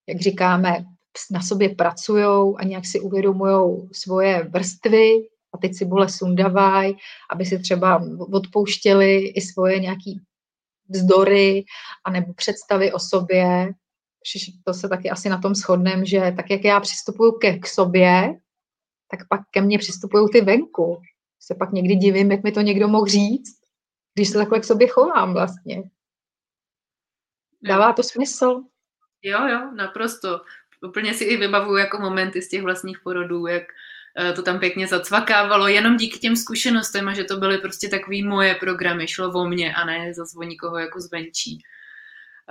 jak 0.09 0.21
říkáme, 0.21 0.85
na 1.31 1.41
sobě 1.41 1.75
pracují 1.75 2.55
a 2.57 2.63
nějak 2.63 2.85
si 2.85 2.99
uvědomují 2.99 3.89
svoje 3.91 4.43
vrstvy 4.43 5.11
a 5.53 5.57
teď 5.57 5.75
si 5.75 5.85
bole 5.85 6.09
sundavají, 6.09 6.97
aby 7.31 7.45
si 7.45 7.59
třeba 7.59 8.03
odpouštěli 8.33 9.27
i 9.27 9.41
svoje 9.41 9.79
nějaký 9.79 10.21
vzdory 10.89 11.65
anebo 12.05 12.33
představy 12.33 12.93
o 12.93 12.99
sobě. 12.99 13.73
To 14.63 14.73
se 14.73 14.89
taky 14.89 15.09
asi 15.09 15.29
na 15.29 15.37
tom 15.37 15.55
shodneme, 15.55 16.05
že 16.05 16.33
tak, 16.35 16.49
jak 16.49 16.63
já 16.63 16.79
přistupuju 16.79 17.31
ke 17.31 17.59
k 17.59 17.67
sobě, 17.67 18.39
tak 19.11 19.19
pak 19.29 19.41
ke 19.51 19.61
mně 19.61 19.77
přistupují 19.77 20.27
ty 20.31 20.41
venku. 20.41 21.01
Se 21.39 21.55
pak 21.55 21.71
někdy 21.71 21.95
divím, 21.95 22.31
jak 22.31 22.43
mi 22.43 22.51
to 22.51 22.61
někdo 22.61 22.87
mohl 22.87 23.05
říct, 23.05 23.57
když 24.13 24.29
se 24.29 24.37
takhle 24.37 24.59
k 24.59 24.63
sobě 24.63 24.87
chovám 24.87 25.33
vlastně. 25.33 25.83
Dává 27.61 27.93
to 27.93 28.03
smysl? 28.03 28.61
Jo, 29.21 29.47
jo, 29.47 29.71
naprosto. 29.75 30.41
Úplně 30.87 31.13
si 31.13 31.23
i 31.23 31.37
vybavuju 31.37 31.77
jako 31.77 31.99
momenty 31.99 32.41
z 32.41 32.49
těch 32.49 32.61
vlastních 32.61 32.99
porodů, 33.03 33.47
jak 33.47 33.63
eh, 34.19 34.33
to 34.33 34.43
tam 34.43 34.59
pěkně 34.59 34.87
zacvakávalo, 34.87 35.67
jenom 35.67 35.97
díky 35.97 36.19
těm 36.19 36.35
zkušenostem 36.35 37.07
a 37.07 37.13
že 37.13 37.23
to 37.23 37.37
byly 37.37 37.57
prostě 37.57 37.89
takový 37.89 38.23
moje 38.23 38.55
programy, 38.55 39.07
šlo 39.07 39.31
o 39.31 39.45
mě 39.45 39.75
a 39.75 39.85
ne 39.85 40.13
zase 40.13 40.37
o 40.37 40.43
nikoho 40.43 40.77
jako 40.77 41.01
zvenčí. 41.01 41.63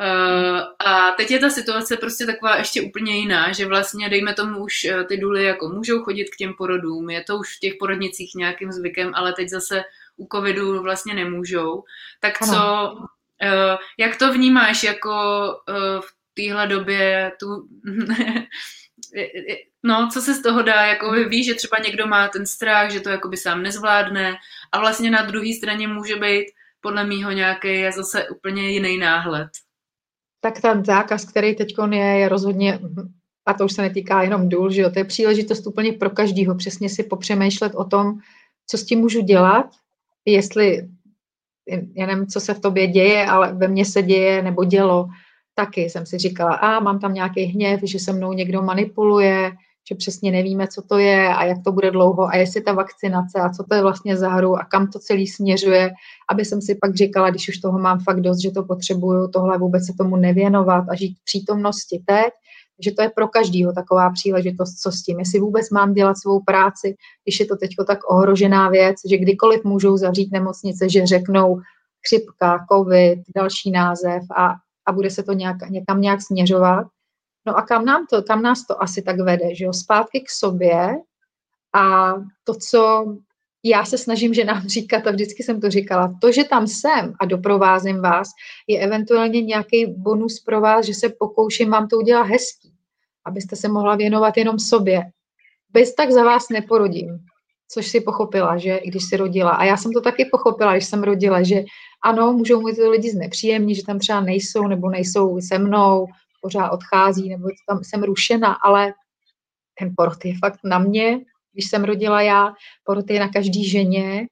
Uh, 0.01 0.61
a 0.87 1.11
teď 1.11 1.31
je 1.31 1.39
ta 1.39 1.51
situace 1.51 1.97
prostě 1.97 2.27
taková 2.27 2.57
ještě 2.57 2.83
úplně 2.83 3.17
jiná, 3.17 3.53
že 3.53 3.67
vlastně 3.67 4.09
dejme 4.09 4.35
tomu 4.35 4.65
už 4.65 4.85
eh, 4.85 5.05
ty 5.05 5.17
důly 5.17 5.45
jako 5.45 5.69
můžou 5.69 6.03
chodit 6.03 6.25
k 6.25 6.37
těm 6.37 6.55
porodům, 6.55 7.11
je 7.11 7.25
to 7.25 7.39
už 7.39 7.57
v 7.57 7.61
těch 7.61 7.75
porodnicích 7.79 8.35
nějakým 8.35 8.73
zvykem, 8.73 9.13
ale 9.15 9.33
teď 9.33 9.49
zase 9.49 9.85
u 10.17 10.29
covidu 10.33 10.83
vlastně 10.83 11.15
nemůžou. 11.15 11.85
Tak 12.21 12.39
co, 12.39 12.93
uh, 12.93 13.77
jak 13.99 14.17
to 14.17 14.33
vnímáš 14.33 14.83
jako 14.83 15.47
uh, 15.69 16.01
v 16.01 16.09
téhle 16.35 16.67
době 16.67 17.33
tu... 17.41 17.69
no, 19.83 20.09
co 20.13 20.21
se 20.21 20.35
z 20.35 20.43
toho 20.43 20.63
dá, 20.63 20.87
jako 20.87 21.13
ví, 21.13 21.45
že 21.45 21.55
třeba 21.55 21.77
někdo 21.85 22.07
má 22.07 22.29
ten 22.29 22.47
strach, 22.47 22.91
že 22.91 23.01
to 23.01 23.09
jakoby 23.09 23.37
sám 23.37 23.63
nezvládne 23.63 24.35
a 24.73 24.81
vlastně 24.81 25.11
na 25.11 25.23
druhé 25.23 25.53
straně 25.57 25.89
může 25.89 26.17
být 26.17 26.47
podle 26.81 27.05
mýho 27.05 27.31
nějaký 27.31 27.93
zase 27.93 28.29
úplně 28.29 28.71
jiný 28.71 28.99
náhled 28.99 29.49
tak 30.47 30.61
ten 30.61 30.85
zákaz, 30.85 31.25
který 31.25 31.55
teď 31.55 31.75
je, 31.91 31.99
je 31.99 32.29
rozhodně, 32.29 32.79
a 33.47 33.55
to 33.55 33.65
už 33.65 33.73
se 33.73 33.83
netýká 33.83 34.23
jenom 34.23 34.49
důl, 34.49 34.71
že 34.71 34.83
jo, 34.83 34.91
to 34.91 34.99
je 34.99 35.05
příležitost 35.05 35.67
úplně 35.67 35.93
pro 35.93 36.11
každýho, 36.11 36.55
přesně 36.55 36.89
si 36.89 37.03
popřemýšlet 37.03 37.75
o 37.75 37.85
tom, 37.85 38.19
co 38.71 38.79
s 38.79 38.85
tím 38.85 38.99
můžu 38.99 39.21
dělat, 39.21 39.67
jestli, 40.25 40.89
já 41.95 42.07
nevím, 42.07 42.27
co 42.27 42.41
se 42.41 42.55
v 42.55 42.61
tobě 42.61 42.87
děje, 42.87 43.27
ale 43.27 43.53
ve 43.53 43.69
mně 43.69 43.85
se 43.85 44.03
děje 44.03 44.43
nebo 44.43 44.65
dělo, 44.65 45.09
taky 45.55 45.91
jsem 45.91 46.07
si 46.07 46.19
říkala, 46.19 46.55
a 46.55 46.81
mám 46.81 46.99
tam 46.99 47.15
nějaký 47.15 47.43
hněv, 47.43 47.81
že 47.83 47.99
se 47.99 48.13
mnou 48.13 48.33
někdo 48.33 48.63
manipuluje, 48.63 49.53
že 49.89 49.95
přesně 49.95 50.33
nevíme, 50.33 50.69
co 50.69 50.83
to 50.83 50.99
je 50.99 51.35
a 51.35 51.45
jak 51.45 51.59
to 51.65 51.73
bude 51.73 51.91
dlouho 51.91 52.29
a 52.29 52.37
jestli 52.37 52.61
ta 52.61 52.73
vakcinace 52.73 53.41
a 53.41 53.51
co 53.51 53.65
to 53.65 53.75
je 53.75 53.83
vlastně 53.83 54.17
za 54.17 54.29
hru 54.29 54.57
a 54.57 54.65
kam 54.65 54.91
to 54.91 54.99
celý 54.99 55.27
směřuje, 55.27 55.91
aby 56.31 56.45
jsem 56.45 56.63
si 56.63 56.75
pak 56.75 56.95
říkala, 56.95 57.31
když 57.31 57.49
už 57.49 57.59
toho 57.59 57.79
mám 57.79 58.01
fakt 58.01 58.21
dost, 58.21 58.43
že 58.43 58.51
to 58.51 58.63
potřebuju, 58.63 59.29
tohle 59.29 59.59
vůbec 59.59 59.87
se 59.87 59.93
tomu 59.99 60.17
nevěnovat 60.17 60.85
a 60.91 60.95
žít 60.95 61.19
v 61.19 61.25
přítomnosti 61.25 62.03
teď, 62.07 62.33
že 62.85 62.93
to 62.93 63.03
je 63.03 63.11
pro 63.15 63.29
každýho 63.29 63.73
taková 63.73 64.11
příležitost, 64.11 64.75
co 64.75 64.93
s 64.93 65.03
tím, 65.03 65.19
jestli 65.19 65.41
vůbec 65.41 65.71
mám 65.71 65.93
dělat 65.93 66.19
svou 66.19 66.41
práci, 66.41 66.97
když 67.25 67.41
je 67.41 67.47
to 67.47 67.57
teď 67.57 67.71
tak 67.87 67.99
ohrožená 68.11 68.69
věc, 68.69 68.97
že 69.11 69.19
kdykoliv 69.19 69.65
můžou 69.65 69.97
zavřít 69.97 70.33
nemocnice, 70.33 70.89
že 70.89 71.07
řeknou 71.07 71.61
chřipka, 72.07 72.67
covid, 72.73 73.19
další 73.37 73.71
název 73.71 74.23
a, 74.37 74.55
a 74.87 74.93
bude 74.93 75.11
se 75.11 75.23
to 75.23 75.33
nějak, 75.33 75.71
někam 75.71 76.01
nějak 76.01 76.23
směřovat, 76.23 76.87
No 77.47 77.57
a 77.57 77.63
kam, 77.63 77.85
nám 77.85 78.07
to, 78.11 78.23
kam 78.23 78.43
nás 78.43 78.67
to 78.67 78.83
asi 78.83 79.03
tak 79.03 79.21
vede, 79.21 79.55
že 79.55 79.65
jo? 79.65 79.73
Zpátky 79.73 80.21
k 80.21 80.31
sobě 80.31 80.97
a 81.75 82.15
to, 82.45 82.55
co 82.55 83.07
já 83.65 83.85
se 83.85 83.99
snažím, 83.99 84.35
že 84.35 84.45
nám 84.45 84.63
říkat, 84.69 85.07
a 85.07 85.11
vždycky 85.11 85.43
jsem 85.43 85.61
to 85.61 85.71
říkala, 85.71 86.15
to, 86.21 86.33
že 86.33 86.45
tam 86.45 86.67
jsem 86.67 87.15
a 87.21 87.25
doprovázím 87.25 88.03
vás, 88.03 88.29
je 88.67 88.81
eventuálně 88.81 89.43
nějaký 89.43 89.87
bonus 89.87 90.41
pro 90.41 90.61
vás, 90.61 90.87
že 90.87 90.95
se 90.95 91.09
pokouším 91.09 91.71
vám 91.71 91.89
to 91.89 91.97
udělat 91.97 92.23
hezký, 92.23 92.73
abyste 93.25 93.57
se 93.57 93.69
mohla 93.69 93.97
věnovat 93.97 94.37
jenom 94.37 94.59
sobě. 94.59 95.03
Bez 95.73 95.95
tak 95.95 96.11
za 96.11 96.25
vás 96.25 96.49
neporodím, 96.49 97.19
což 97.69 97.87
si 97.87 98.01
pochopila, 98.01 98.59
že 98.59 98.81
když 98.85 99.05
si 99.09 99.17
rodila. 99.17 99.51
A 99.51 99.65
já 99.65 99.77
jsem 99.77 99.93
to 99.93 100.01
taky 100.01 100.25
pochopila, 100.25 100.73
když 100.73 100.85
jsem 100.85 101.03
rodila, 101.03 101.43
že 101.43 101.65
ano, 102.03 102.33
můžou 102.33 102.63
mi 102.63 102.73
ty 102.73 102.83
lidi 102.83 103.11
znepříjemnit, 103.11 103.77
že 103.77 103.85
tam 103.85 103.99
třeba 103.99 104.21
nejsou 104.21 104.67
nebo 104.67 104.91
nejsou 104.91 105.41
se 105.41 105.59
mnou, 105.59 106.07
pořád 106.47 106.71
odchází, 106.71 107.29
nebo 107.29 107.49
tam 107.69 107.85
jsem 107.85 108.03
rušena, 108.03 108.53
ale 108.53 108.95
ten 109.79 109.93
porod 109.97 110.25
je 110.25 110.39
fakt 110.39 110.61
na 110.65 110.79
mě, 110.79 111.21
když 111.53 111.69
jsem 111.69 111.85
rodila 111.85 112.23
já, 112.23 112.55
porod 112.85 113.11
je 113.11 113.21
na 113.21 113.29
každý 113.29 113.69
ženě 113.69 114.27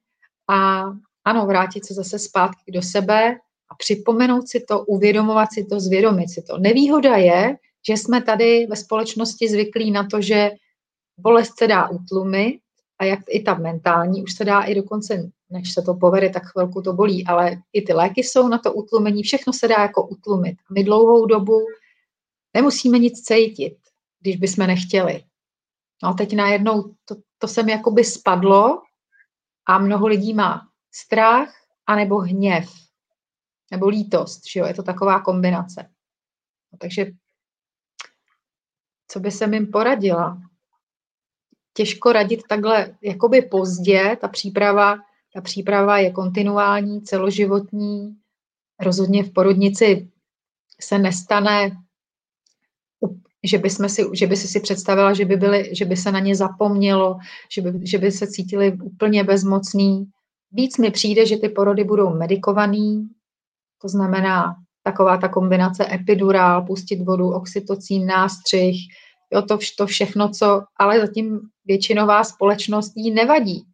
a 0.50 0.85
ano, 1.24 1.46
vrátit 1.46 1.87
se 1.87 1.94
zase 1.94 2.18
zpátky 2.18 2.72
do 2.72 2.83
sebe 2.83 3.37
a 3.70 3.74
připomenout 3.74 4.48
si 4.48 4.61
to, 4.61 4.85
uvědomovat 4.85 5.53
si 5.53 5.64
to, 5.64 5.81
zvědomit 5.81 6.31
si 6.31 6.42
to. 6.42 6.59
Nevýhoda 6.59 7.16
je, 7.16 7.57
že 7.88 7.92
jsme 7.92 8.22
tady 8.22 8.66
ve 8.66 8.77
společnosti 8.77 9.48
zvyklí 9.48 9.90
na 9.90 10.07
to, 10.07 10.20
že 10.20 10.50
bolest 11.18 11.59
se 11.59 11.66
dá 11.66 11.88
utlumit 11.88 12.61
a 12.98 13.05
jak 13.05 13.18
i 13.29 13.42
ta 13.42 13.55
mentální, 13.55 14.22
už 14.22 14.35
se 14.35 14.44
dá 14.44 14.61
i 14.61 14.74
dokonce, 14.74 15.31
než 15.50 15.72
se 15.72 15.83
to 15.83 15.94
povede, 15.94 16.31
tak 16.31 16.42
chvilku 16.46 16.83
to 16.83 16.92
bolí, 16.92 17.27
ale 17.27 17.57
i 17.72 17.83
ty 17.83 17.92
léky 17.92 18.22
jsou 18.22 18.48
na 18.48 18.59
to 18.59 18.72
utlumení, 18.72 19.22
všechno 19.22 19.53
se 19.53 19.68
dá 19.68 19.77
jako 19.79 20.07
utlumit. 20.07 20.57
My 20.74 20.85
dlouhou 20.85 21.27
dobu 21.27 21.66
Nemusíme 22.55 22.99
nic 22.99 23.23
cítit, 23.23 23.77
když 24.21 24.37
bychom 24.37 24.67
nechtěli. 24.67 25.25
No 26.03 26.09
a 26.09 26.12
teď 26.12 26.37
najednou 26.37 26.95
to, 27.05 27.17
to 27.38 27.49
se 27.49 27.62
mi 27.62 27.73
jakoby 27.73 28.05
spadlo 28.05 28.83
a 29.67 29.79
mnoho 29.79 30.07
lidí 30.07 30.35
má 30.35 30.69
strach 30.93 31.55
anebo 31.87 32.19
hněv 32.19 32.71
nebo 33.71 33.88
lítost, 33.88 34.40
že 34.53 34.61
jo, 34.61 34.67
je 34.67 34.75
to 34.75 34.83
taková 34.83 35.21
kombinace. 35.21 35.90
No, 36.73 36.79
takže 36.79 37.07
co 39.09 39.21
by 39.21 39.31
se 39.31 39.45
jim 39.45 39.71
poradila? 39.71 40.43
Těžko 41.73 42.12
radit 42.12 42.43
takhle 42.49 42.99
jakoby 43.03 43.43
pozdě, 43.43 44.17
ta 44.21 44.29
příprava, 44.29 44.97
ta 45.35 45.40
příprava 45.40 45.99
je 45.99 46.12
kontinuální, 46.12 47.03
celoživotní, 47.03 48.17
rozhodně 48.81 49.25
v 49.25 49.33
porodnici 49.33 50.12
se 50.81 50.99
nestane 50.99 51.84
že 53.45 53.59
by, 53.59 53.71
si, 53.71 54.03
že 54.12 54.27
by 54.27 54.37
si 54.37 54.49
si 54.49 54.61
představila, 54.61 55.12
že 55.12 55.25
by, 55.25 55.37
byly, 55.37 55.75
že 55.75 55.85
by 55.85 55.97
se 55.97 56.12
na 56.12 56.21
ně 56.21 56.37
zapomnělo, 56.37 57.19
že 57.55 57.62
by, 57.62 57.87
že 57.87 57.99
by 57.99 58.12
se 58.12 58.27
cítili 58.27 58.73
úplně 58.83 59.25
bezmocný. 59.25 60.05
Víc 60.53 60.79
mi 60.79 60.90
přijde, 60.90 61.27
že 61.27 61.37
ty 61.37 61.49
porody 61.49 61.85
budou 61.85 62.17
medikovaný, 62.17 63.09
to 63.83 63.88
znamená 63.88 64.55
taková 64.83 65.17
ta 65.17 65.29
kombinace 65.29 65.95
epidurál, 65.95 66.67
pustit 66.67 66.97
vodu, 66.97 67.31
oxytocín, 67.31 68.07
nástřih, 68.07 68.77
jo, 69.33 69.43
to, 69.43 69.59
to 69.79 69.87
všechno, 69.87 70.29
co, 70.29 70.62
ale 70.77 71.01
zatím 71.01 71.40
většinová 71.64 72.25
společnost 72.25 72.93
jí 72.97 73.11
nevadí. 73.11 73.64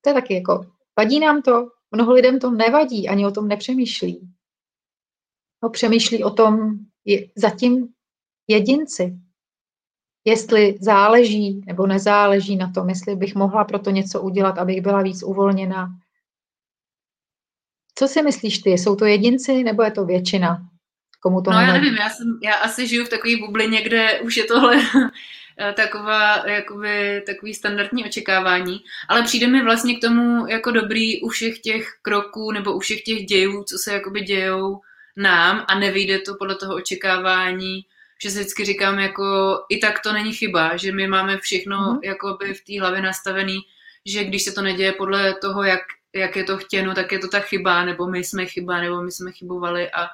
To 0.00 0.10
je 0.10 0.14
taky 0.14 0.34
jako, 0.34 0.66
vadí 0.98 1.20
nám 1.20 1.42
to, 1.42 1.68
mnoho 1.90 2.12
lidem 2.12 2.38
to 2.38 2.50
nevadí, 2.50 3.08
ani 3.08 3.26
o 3.26 3.30
tom 3.30 3.48
nepřemýšlí. 3.48 4.28
No, 5.62 5.70
přemýšlí 5.70 6.24
o 6.24 6.30
tom, 6.30 6.70
je, 7.04 7.28
zatím 7.36 7.88
jedinci. 8.52 9.16
Jestli 10.24 10.78
záleží 10.80 11.60
nebo 11.66 11.86
nezáleží 11.86 12.56
na 12.56 12.72
tom, 12.72 12.88
jestli 12.88 13.16
bych 13.16 13.34
mohla 13.34 13.64
pro 13.64 13.78
to 13.78 13.90
něco 13.90 14.22
udělat, 14.22 14.58
abych 14.58 14.80
byla 14.80 15.02
víc 15.02 15.22
uvolněná. 15.22 15.88
Co 17.94 18.08
si 18.08 18.22
myslíš 18.22 18.58
ty? 18.58 18.70
Jsou 18.70 18.96
to 18.96 19.04
jedinci 19.04 19.64
nebo 19.64 19.82
je 19.82 19.90
to 19.90 20.04
většina? 20.04 20.68
Komu 21.20 21.42
to 21.42 21.50
no 21.50 21.58
nevadí? 21.58 21.76
já 21.76 21.82
nevím, 21.82 21.98
já, 21.98 22.10
jsem, 22.10 22.38
já 22.42 22.54
asi 22.54 22.86
žiju 22.86 23.04
v 23.04 23.08
takové 23.08 23.36
bublině, 23.36 23.82
kde 23.82 24.20
už 24.20 24.36
je 24.36 24.44
tohle 24.44 24.76
taková, 25.76 26.48
jakoby, 26.48 27.22
takový 27.26 27.54
standardní 27.54 28.04
očekávání, 28.04 28.80
ale 29.08 29.22
přijde 29.22 29.46
mi 29.46 29.62
vlastně 29.62 29.96
k 29.96 30.00
tomu 30.00 30.46
jako 30.46 30.70
dobrý 30.70 31.22
u 31.22 31.28
všech 31.28 31.58
těch 31.58 31.88
kroků 32.02 32.52
nebo 32.52 32.72
u 32.72 32.78
všech 32.78 33.02
těch 33.02 33.24
dějů, 33.24 33.64
co 33.64 33.78
se 33.78 33.92
jakoby 33.92 34.20
dějou 34.20 34.80
nám 35.16 35.64
a 35.68 35.78
nevyjde 35.78 36.18
to 36.18 36.34
podle 36.34 36.54
toho 36.54 36.74
očekávání, 36.74 37.84
že 38.22 38.30
si 38.30 38.38
vždycky 38.38 38.64
říkám, 38.64 38.98
jako 38.98 39.58
i 39.68 39.78
tak 39.78 40.00
to 40.00 40.12
není 40.12 40.32
chyba, 40.32 40.76
že 40.76 40.92
my 40.92 41.06
máme 41.06 41.38
všechno 41.38 41.76
mm-hmm. 41.76 41.98
jakoby 42.02 42.54
v 42.54 42.64
té 42.64 42.80
hlavě 42.80 43.02
nastavený, 43.02 43.60
že 44.06 44.24
když 44.24 44.42
se 44.42 44.52
to 44.52 44.62
neděje 44.62 44.92
podle 44.92 45.34
toho, 45.34 45.62
jak, 45.62 45.80
jak 46.14 46.36
je 46.36 46.44
to 46.44 46.56
chtěno, 46.56 46.94
tak 46.94 47.12
je 47.12 47.18
to 47.18 47.28
ta 47.28 47.40
chyba, 47.40 47.84
nebo 47.84 48.06
my 48.06 48.24
jsme 48.24 48.46
chyba, 48.46 48.80
nebo 48.80 49.02
my 49.02 49.12
jsme 49.12 49.32
chybovali 49.32 49.90
a 49.90 50.08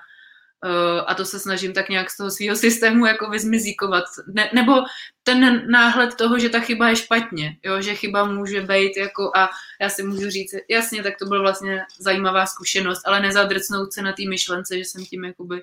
Uh, 0.64 1.04
a 1.06 1.14
to 1.14 1.24
se 1.24 1.38
snažím 1.38 1.72
tak 1.72 1.88
nějak 1.88 2.10
z 2.10 2.16
toho 2.16 2.30
svého 2.30 2.56
systému 2.56 3.06
jako 3.06 3.30
vyzmizíkovat. 3.30 4.04
Ne, 4.26 4.50
nebo 4.54 4.72
ten 5.22 5.70
náhled 5.70 6.14
toho, 6.14 6.38
že 6.38 6.48
ta 6.48 6.60
chyba 6.60 6.88
je 6.88 6.96
špatně, 6.96 7.56
jo, 7.62 7.82
že 7.82 7.94
chyba 7.94 8.24
může 8.24 8.60
být 8.60 8.96
jako 8.96 9.32
a 9.36 9.50
já 9.80 9.88
si 9.88 10.02
můžu 10.02 10.30
říct, 10.30 10.54
jasně, 10.70 11.02
tak 11.02 11.18
to 11.18 11.26
byla 11.26 11.40
vlastně 11.40 11.82
zajímavá 11.98 12.46
zkušenost, 12.46 13.02
ale 13.06 13.20
nezadrcnout 13.20 13.92
se 13.92 14.02
na 14.02 14.12
té 14.12 14.22
myšlence, 14.28 14.78
že 14.78 14.84
jsem 14.84 15.04
tím 15.04 15.24
jakoby 15.24 15.62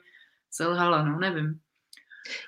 selhala, 0.52 1.04
no, 1.04 1.20
nevím. 1.20 1.60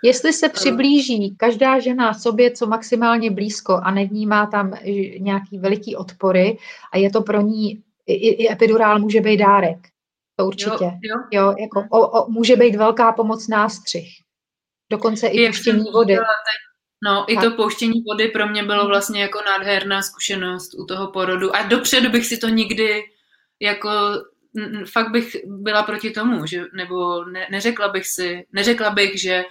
Jestli 0.03 0.33
se 0.33 0.49
přiblíží 0.49 1.35
každá 1.37 1.79
žena 1.79 2.13
sobě 2.13 2.51
co 2.51 2.67
maximálně 2.67 3.31
blízko 3.31 3.79
a 3.83 3.91
nevnímá 3.91 4.45
tam 4.45 4.73
nějaký 5.19 5.59
veliký 5.59 5.95
odpory 5.95 6.57
a 6.93 6.97
je 6.97 7.09
to 7.09 7.21
pro 7.21 7.41
ní, 7.41 7.83
i, 8.07 8.13
i 8.13 8.51
epidurál 8.51 8.99
může 8.99 9.21
být 9.21 9.37
dárek. 9.37 9.77
To 10.35 10.45
určitě. 10.45 10.85
Jo, 10.85 10.91
jo. 11.03 11.19
jo 11.31 11.55
jako 11.59 11.83
o, 11.89 12.07
o, 12.07 12.31
může 12.31 12.55
být 12.55 12.75
velká 12.75 13.11
pomoc 13.11 13.47
nástřih. 13.47 14.09
Dokonce 14.91 15.27
i 15.27 15.45
pouštění 15.45 15.91
vody. 15.93 16.17
No, 17.03 17.25
i 17.27 17.37
to 17.37 17.51
pouštění 17.51 18.01
vody 18.01 18.27
pro 18.27 18.47
mě 18.47 18.63
bylo 18.63 18.87
vlastně 18.87 19.21
jako 19.21 19.39
nádherná 19.45 20.01
zkušenost 20.01 20.73
u 20.79 20.85
toho 20.85 21.11
porodu. 21.11 21.55
A 21.55 21.63
dopředu 21.63 22.09
bych 22.09 22.25
si 22.25 22.37
to 22.37 22.47
nikdy 22.47 23.03
jako 23.59 23.89
fakt 24.93 25.11
bych 25.11 25.35
byla 25.45 25.83
proti 25.83 26.11
tomu, 26.11 26.45
že, 26.45 26.63
nebo 26.73 27.25
ne, 27.25 27.47
neřekla 27.51 27.87
bych 27.87 28.07
si, 28.07 28.45
neřekla 28.53 28.89
bych, 28.89 29.21
že 29.21 29.43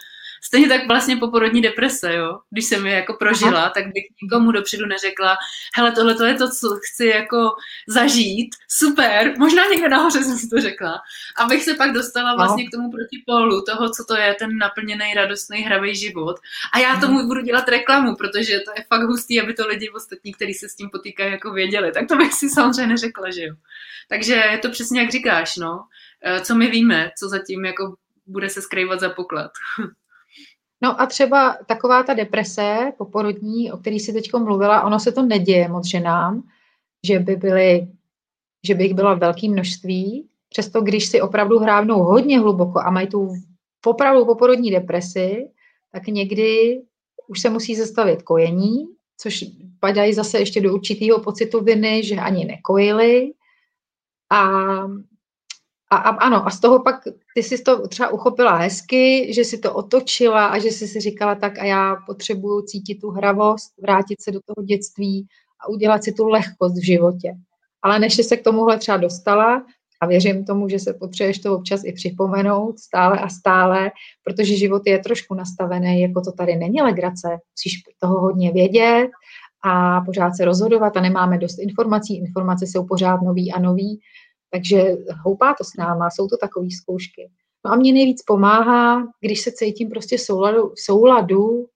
Stejně 0.46 0.68
tak 0.68 0.86
vlastně 0.86 1.16
po 1.16 1.30
porodní 1.30 1.62
deprese, 1.62 2.14
jo. 2.14 2.38
Když 2.50 2.64
jsem 2.64 2.86
je 2.86 2.94
jako 2.94 3.14
prožila, 3.14 3.60
Aha. 3.60 3.70
tak 3.74 3.84
bych 3.84 4.04
nikomu 4.22 4.52
dopředu 4.52 4.86
neřekla, 4.86 5.36
hele, 5.76 5.92
tohle 5.92 6.14
to 6.14 6.24
je 6.24 6.34
to, 6.34 6.50
co 6.50 6.78
chci 6.82 7.06
jako 7.06 7.50
zažít, 7.88 8.54
super, 8.68 9.34
možná 9.38 9.62
někde 9.66 9.88
nahoře 9.88 10.22
jsem 10.22 10.38
si 10.38 10.48
to 10.48 10.60
řekla, 10.60 11.00
abych 11.38 11.64
se 11.64 11.74
pak 11.74 11.92
dostala 11.92 12.36
vlastně 12.36 12.66
k 12.66 12.70
tomu 12.70 12.90
protipólu 12.90 13.62
toho, 13.62 13.90
co 13.90 14.04
to 14.04 14.16
je 14.16 14.34
ten 14.34 14.58
naplněný, 14.58 15.14
radostný, 15.14 15.58
hravý 15.58 15.96
život. 15.96 16.36
A 16.72 16.78
já 16.78 17.00
tomu 17.00 17.26
budu 17.26 17.40
dělat 17.40 17.68
reklamu, 17.68 18.16
protože 18.16 18.60
to 18.60 18.72
je 18.76 18.84
fakt 18.88 19.02
hustý, 19.02 19.40
aby 19.40 19.54
to 19.54 19.66
lidi 19.66 19.90
ostatní, 19.90 20.32
kteří 20.32 20.54
se 20.54 20.68
s 20.68 20.76
tím 20.76 20.90
potýkají, 20.90 21.32
jako 21.32 21.52
věděli. 21.52 21.92
Tak 21.92 22.08
to 22.08 22.16
bych 22.16 22.32
si 22.32 22.48
samozřejmě 22.48 22.86
neřekla, 22.86 23.30
že 23.30 23.44
jo. 23.44 23.54
Takže 24.08 24.34
je 24.34 24.58
to 24.58 24.70
přesně 24.70 25.00
jak 25.00 25.10
říkáš, 25.10 25.56
no. 25.56 25.84
Eh, 26.24 26.40
co 26.40 26.54
my 26.54 26.66
víme, 26.66 27.10
co 27.18 27.28
zatím 27.28 27.64
jako 27.64 27.96
bude 28.26 28.48
se 28.50 28.62
skrývat 28.62 29.00
za 29.00 29.10
poklad. 29.10 29.50
No 30.82 31.00
a 31.00 31.06
třeba 31.06 31.56
taková 31.66 32.02
ta 32.02 32.14
deprese 32.14 32.92
poporodní, 32.98 33.72
o 33.72 33.76
který 33.76 34.00
si 34.00 34.12
teď 34.12 34.32
mluvila, 34.32 34.82
ono 34.82 35.00
se 35.00 35.12
to 35.12 35.22
neděje 35.22 35.68
moc 35.68 35.86
ženám, 35.86 36.42
že 37.06 37.18
by 37.18 37.36
byly, 37.36 37.88
že 38.66 38.74
by 38.74 38.84
jich 38.84 38.94
byla 38.94 39.14
velké 39.14 39.48
množství. 39.48 40.28
Přesto, 40.48 40.80
když 40.80 41.06
si 41.06 41.20
opravdu 41.20 41.58
hrávnou 41.58 42.02
hodně 42.02 42.38
hluboko 42.38 42.78
a 42.78 42.90
mají 42.90 43.06
tu 43.06 43.32
opravdu 43.86 44.24
poporodní 44.24 44.70
depresi, 44.70 45.48
tak 45.92 46.06
někdy 46.06 46.82
už 47.28 47.40
se 47.40 47.50
musí 47.50 47.76
zastavit 47.76 48.22
kojení, 48.22 48.86
což 49.18 49.44
padají 49.80 50.14
zase 50.14 50.38
ještě 50.38 50.60
do 50.60 50.74
určitého 50.74 51.20
pocitu 51.20 51.64
viny, 51.64 52.04
že 52.04 52.16
ani 52.16 52.44
nekojili. 52.44 53.32
A 54.30 54.50
a, 55.90 55.96
a 55.96 56.10
ano, 56.10 56.46
a 56.46 56.50
z 56.50 56.60
toho 56.60 56.82
pak 56.82 57.04
ty 57.34 57.42
jsi 57.42 57.62
to 57.62 57.88
třeba 57.88 58.08
uchopila 58.08 58.56
hezky, 58.56 59.32
že 59.34 59.44
si 59.44 59.58
to 59.58 59.74
otočila 59.74 60.46
a 60.46 60.58
že 60.58 60.68
jsi 60.68 60.88
si 60.88 61.00
říkala 61.00 61.34
tak 61.34 61.58
a 61.58 61.64
já 61.64 61.96
potřebuju 62.06 62.62
cítit 62.62 62.94
tu 62.94 63.10
hravost, 63.10 63.72
vrátit 63.82 64.22
se 64.22 64.30
do 64.32 64.40
toho 64.46 64.66
dětství 64.66 65.26
a 65.60 65.68
udělat 65.68 66.04
si 66.04 66.12
tu 66.12 66.26
lehkost 66.26 66.76
v 66.76 66.86
životě. 66.86 67.34
Ale 67.82 67.98
než 67.98 68.14
jsi 68.14 68.24
se 68.24 68.36
k 68.36 68.44
tomuhle 68.44 68.78
třeba 68.78 68.96
dostala, 68.96 69.62
a 70.00 70.06
věřím 70.06 70.44
tomu, 70.44 70.68
že 70.68 70.78
se 70.78 70.94
potřebuješ 70.94 71.38
to 71.38 71.56
občas 71.56 71.80
i 71.84 71.92
připomenout 71.92 72.78
stále 72.78 73.18
a 73.18 73.28
stále, 73.28 73.90
protože 74.24 74.56
život 74.56 74.82
je 74.86 74.98
trošku 74.98 75.34
nastavený, 75.34 76.00
jako 76.00 76.20
to 76.20 76.32
tady 76.32 76.56
není 76.56 76.82
legrace. 76.82 77.28
Musíš 77.28 77.82
toho 78.00 78.20
hodně 78.20 78.52
vědět 78.52 79.08
a 79.64 80.00
pořád 80.00 80.36
se 80.36 80.44
rozhodovat 80.44 80.96
a 80.96 81.00
nemáme 81.00 81.38
dost 81.38 81.58
informací. 81.58 82.18
Informace 82.18 82.66
jsou 82.66 82.86
pořád 82.86 83.22
nový 83.22 83.52
a 83.52 83.60
nový. 83.60 84.00
Takže 84.50 84.82
houpá 85.24 85.54
to 85.58 85.64
s 85.64 85.76
náma, 85.78 86.10
jsou 86.10 86.28
to 86.28 86.36
takové 86.36 86.66
zkoušky. 86.70 87.30
No 87.66 87.72
a 87.72 87.76
mě 87.76 87.92
nejvíc 87.92 88.22
pomáhá, 88.22 89.06
když 89.20 89.40
se 89.40 89.52
cítím 89.52 89.88
prostě 89.90 90.16
v 90.16 90.20
souladu, 90.20 90.72
souladu 90.76 91.66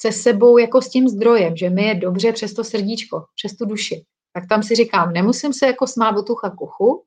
se 0.00 0.12
sebou 0.12 0.58
jako 0.58 0.82
s 0.82 0.88
tím 0.88 1.08
zdrojem, 1.08 1.56
že 1.56 1.70
mi 1.70 1.84
je 1.84 1.94
dobře 1.94 2.32
přes 2.32 2.54
to 2.54 2.64
srdíčko, 2.64 3.24
přes 3.34 3.56
tu 3.56 3.64
duši. 3.64 4.04
Tak 4.32 4.48
tam 4.48 4.62
si 4.62 4.74
říkám, 4.74 5.12
nemusím 5.12 5.52
se 5.52 5.66
jako 5.66 5.86
smát 5.86 6.10
do 6.10 6.22
tucha 6.22 6.50
kuchu, 6.50 7.04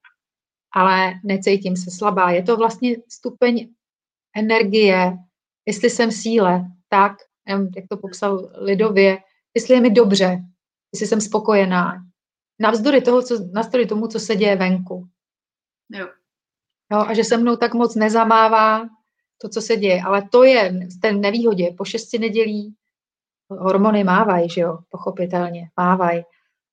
ale 0.75 1.13
necítím 1.23 1.75
se 1.77 1.91
slabá. 1.91 2.31
Je 2.31 2.43
to 2.43 2.57
vlastně 2.57 2.97
stupeň 3.09 3.69
energie, 4.35 5.17
jestli 5.65 5.89
jsem 5.89 6.11
síle, 6.11 6.65
tak, 6.89 7.11
jak 7.75 7.85
to 7.89 7.97
popsal 7.97 8.51
lidově, 8.55 9.17
jestli 9.55 9.73
je 9.73 9.81
mi 9.81 9.89
dobře, 9.89 10.39
jestli 10.93 11.07
jsem 11.07 11.21
spokojená, 11.21 11.95
navzdory, 12.59 13.01
toho, 13.01 13.21
co, 13.21 13.35
navzdory 13.53 13.85
tomu, 13.85 14.07
co 14.07 14.19
se 14.19 14.35
děje 14.35 14.55
venku. 14.55 15.07
Jo. 15.91 16.07
jo. 16.91 16.99
A 17.07 17.13
že 17.13 17.23
se 17.23 17.37
mnou 17.37 17.55
tak 17.55 17.73
moc 17.73 17.95
nezamává 17.95 18.89
to, 19.41 19.49
co 19.49 19.61
se 19.61 19.75
děje. 19.75 20.01
Ale 20.01 20.29
to 20.31 20.43
je 20.43 20.87
ten 21.01 21.21
nevýhodě. 21.21 21.73
Po 21.77 21.85
šesti 21.85 22.19
nedělí 22.19 22.75
hormony 23.49 24.03
mávají, 24.03 24.49
že 24.49 24.61
jo, 24.61 24.77
pochopitelně, 24.89 25.69
mávají. 25.77 26.23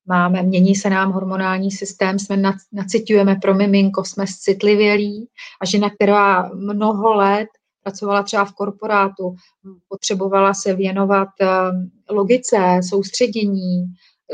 Máme, 0.06 0.42
mění 0.42 0.74
se 0.74 0.90
nám 0.90 1.12
hormonální 1.12 1.70
systém, 1.70 2.18
jsme 2.18 2.42
nacitujeme 2.72 3.36
pro 3.36 3.54
miminko, 3.54 4.04
jsme 4.04 4.24
citlivělí 4.40 5.28
a 5.60 5.66
žena, 5.66 5.90
která 5.90 6.50
mnoho 6.54 7.14
let 7.14 7.48
pracovala 7.82 8.22
třeba 8.22 8.44
v 8.44 8.52
korporátu, 8.52 9.36
potřebovala 9.88 10.54
se 10.54 10.74
věnovat 10.74 11.28
ehm, 11.40 11.90
logice, 12.10 12.80
soustředění, 12.88 13.84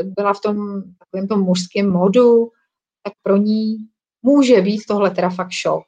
byla 0.02 0.34
v 0.34 0.40
tom 0.40 0.82
takovém 0.98 1.28
tom 1.28 1.40
mužském 1.40 1.90
modu, 1.90 2.50
tak 3.02 3.12
pro 3.22 3.36
ní 3.36 3.76
může 4.22 4.60
být 4.60 4.86
tohle 4.88 5.10
teda 5.10 5.30
fakt 5.30 5.50
šok. 5.50 5.84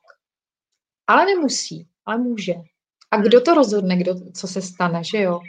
Ale 1.06 1.26
nemusí, 1.26 1.88
ale 2.06 2.18
může. 2.18 2.54
A 3.10 3.20
kdo 3.20 3.40
to 3.40 3.54
rozhodne, 3.54 3.96
kdo, 3.96 4.14
co 4.32 4.48
se 4.48 4.62
stane, 4.62 5.04
že 5.04 5.18
jo? 5.20 5.40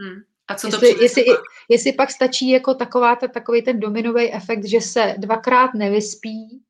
Hmm. 0.00 0.22
A 0.48 0.54
co 0.54 0.68
to 0.68 0.86
jestli, 0.86 1.02
jestli, 1.02 1.24
jestli 1.70 1.92
pak 1.92 2.10
stačí 2.10 2.50
jako 2.50 2.74
taková 2.74 3.16
ta, 3.16 3.28
takový 3.28 3.62
ten 3.62 3.80
dominový 3.80 4.32
efekt, 4.32 4.64
že 4.64 4.80
se 4.80 5.14
dvakrát 5.18 5.74
nevyspí, 5.74 6.62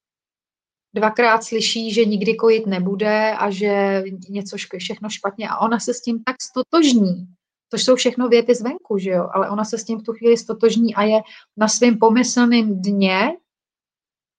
dvakrát 0.95 1.45
slyší, 1.45 1.93
že 1.93 2.05
nikdy 2.05 2.35
kojit 2.35 2.67
nebude 2.67 3.35
a 3.39 3.51
že 3.51 4.03
něco 4.29 4.57
všechno 4.79 5.11
špatně 5.11 5.49
a 5.49 5.59
ona 5.59 5.81
se 5.81 5.95
s 5.95 6.01
tím 6.01 6.25
tak 6.25 6.37
stotožní, 6.43 7.27
Což 7.75 7.85
jsou 7.85 7.97
všechno 7.97 8.29
věty 8.29 8.55
zvenku, 8.55 8.99
že 8.99 9.11
jo? 9.11 9.29
Ale 9.33 9.51
ona 9.51 9.65
se 9.65 9.79
s 9.79 9.85
tím 9.85 9.99
v 9.99 10.03
tu 10.03 10.13
chvíli 10.13 10.37
stotožní 10.37 10.95
a 10.95 11.03
je 11.03 11.21
na 11.57 11.69
svém 11.69 11.99
pomyslném 11.99 12.83
dně 12.83 13.33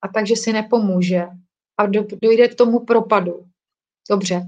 a 0.02 0.08
takže 0.08 0.36
si 0.36 0.54
nepomůže. 0.54 1.28
A 1.78 1.86
do, 1.86 2.06
dojde 2.22 2.48
k 2.48 2.56
tomu 2.56 2.80
propadu. 2.80 3.46
Dobře, 4.10 4.42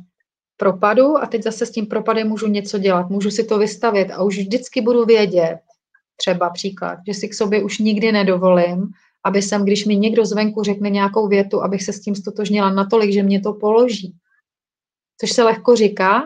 propadu 0.57 1.17
a 1.17 1.25
teď 1.25 1.43
zase 1.43 1.65
s 1.65 1.71
tím 1.71 1.85
propadem 1.85 2.27
můžu 2.27 2.47
něco 2.47 2.77
dělat. 2.77 3.09
Můžu 3.09 3.31
si 3.31 3.43
to 3.43 3.57
vystavit 3.57 4.11
a 4.11 4.23
už 4.23 4.37
vždycky 4.37 4.81
budu 4.81 5.05
vědět, 5.05 5.59
třeba 6.15 6.49
příklad, 6.49 6.99
že 7.07 7.13
si 7.13 7.29
k 7.29 7.33
sobě 7.33 7.63
už 7.63 7.79
nikdy 7.79 8.11
nedovolím, 8.11 8.91
aby 9.25 9.41
jsem, 9.41 9.63
když 9.63 9.85
mi 9.85 9.95
někdo 9.95 10.25
zvenku 10.25 10.63
řekne 10.63 10.89
nějakou 10.89 11.27
větu, 11.27 11.63
abych 11.63 11.83
se 11.83 11.93
s 11.93 12.01
tím 12.01 12.15
stotožnila 12.15 12.71
natolik, 12.71 13.13
že 13.13 13.23
mě 13.23 13.41
to 13.41 13.53
položí. 13.53 14.15
Což 15.19 15.31
se 15.31 15.43
lehko 15.43 15.75
říká, 15.75 16.23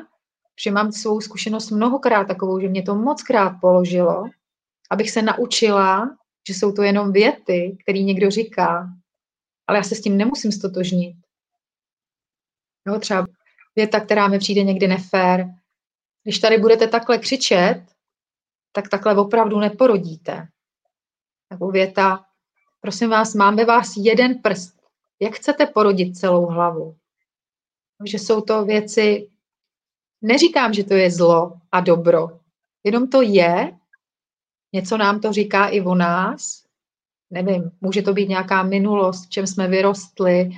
že 0.64 0.72
mám 0.72 0.92
svou 0.92 1.22
zkušenost 1.22 1.72
mnohokrát 1.72 2.26
takovou, 2.26 2.60
že 2.60 2.68
mě 2.68 2.84
to 2.84 2.96
moc 2.96 3.24
krát 3.24 3.54
položilo, 3.62 4.24
abych 4.92 5.12
se 5.12 5.22
naučila, 5.22 6.18
že 6.48 6.54
jsou 6.54 6.72
to 6.72 6.84
jenom 6.84 7.12
věty, 7.12 7.78
které 7.84 8.00
někdo 8.00 8.32
říká, 8.32 8.88
ale 9.68 9.78
já 9.78 9.84
se 9.84 9.96
s 9.96 10.02
tím 10.02 10.18
nemusím 10.18 10.52
stotožnit. 10.52 11.16
Jo, 12.88 13.00
třeba 13.00 13.26
věta, 13.76 14.00
která 14.00 14.28
mi 14.28 14.40
přijde 14.40 14.64
někdy 14.64 14.88
nefér. 14.88 15.46
Když 16.24 16.40
tady 16.40 16.58
budete 16.58 16.88
takhle 16.88 17.18
křičet, 17.18 17.84
tak 18.72 18.90
takhle 18.90 19.16
opravdu 19.16 19.60
neporodíte. 19.60 20.48
Nebo 21.50 21.72
věta, 21.72 22.26
prosím 22.82 23.10
vás, 23.10 23.36
mám 23.36 23.56
ve 23.56 23.66
vás 23.66 23.94
jeden 23.98 24.42
prst. 24.42 24.82
Jak 25.20 25.34
chcete 25.34 25.66
porodit 25.66 26.18
celou 26.18 26.46
hlavu? 26.46 26.96
Že 28.06 28.20
jsou 28.20 28.42
to 28.42 28.66
věci, 28.66 29.32
Neříkám, 30.22 30.74
že 30.74 30.84
to 30.84 30.94
je 30.94 31.12
zlo 31.12 31.54
a 31.72 31.80
dobro, 31.80 32.40
jenom 32.84 33.08
to 33.08 33.22
je, 33.22 33.78
něco 34.74 34.98
nám 34.98 35.22
to 35.22 35.34
říká 35.34 35.68
i 35.68 35.82
o 35.82 35.96
nás, 35.96 36.64
nevím, 37.30 37.72
může 37.82 38.02
to 38.02 38.14
být 38.14 38.30
nějaká 38.30 38.64
minulost, 38.64 39.30
čem 39.30 39.48
jsme 39.48 39.68
vyrostli, 39.68 40.50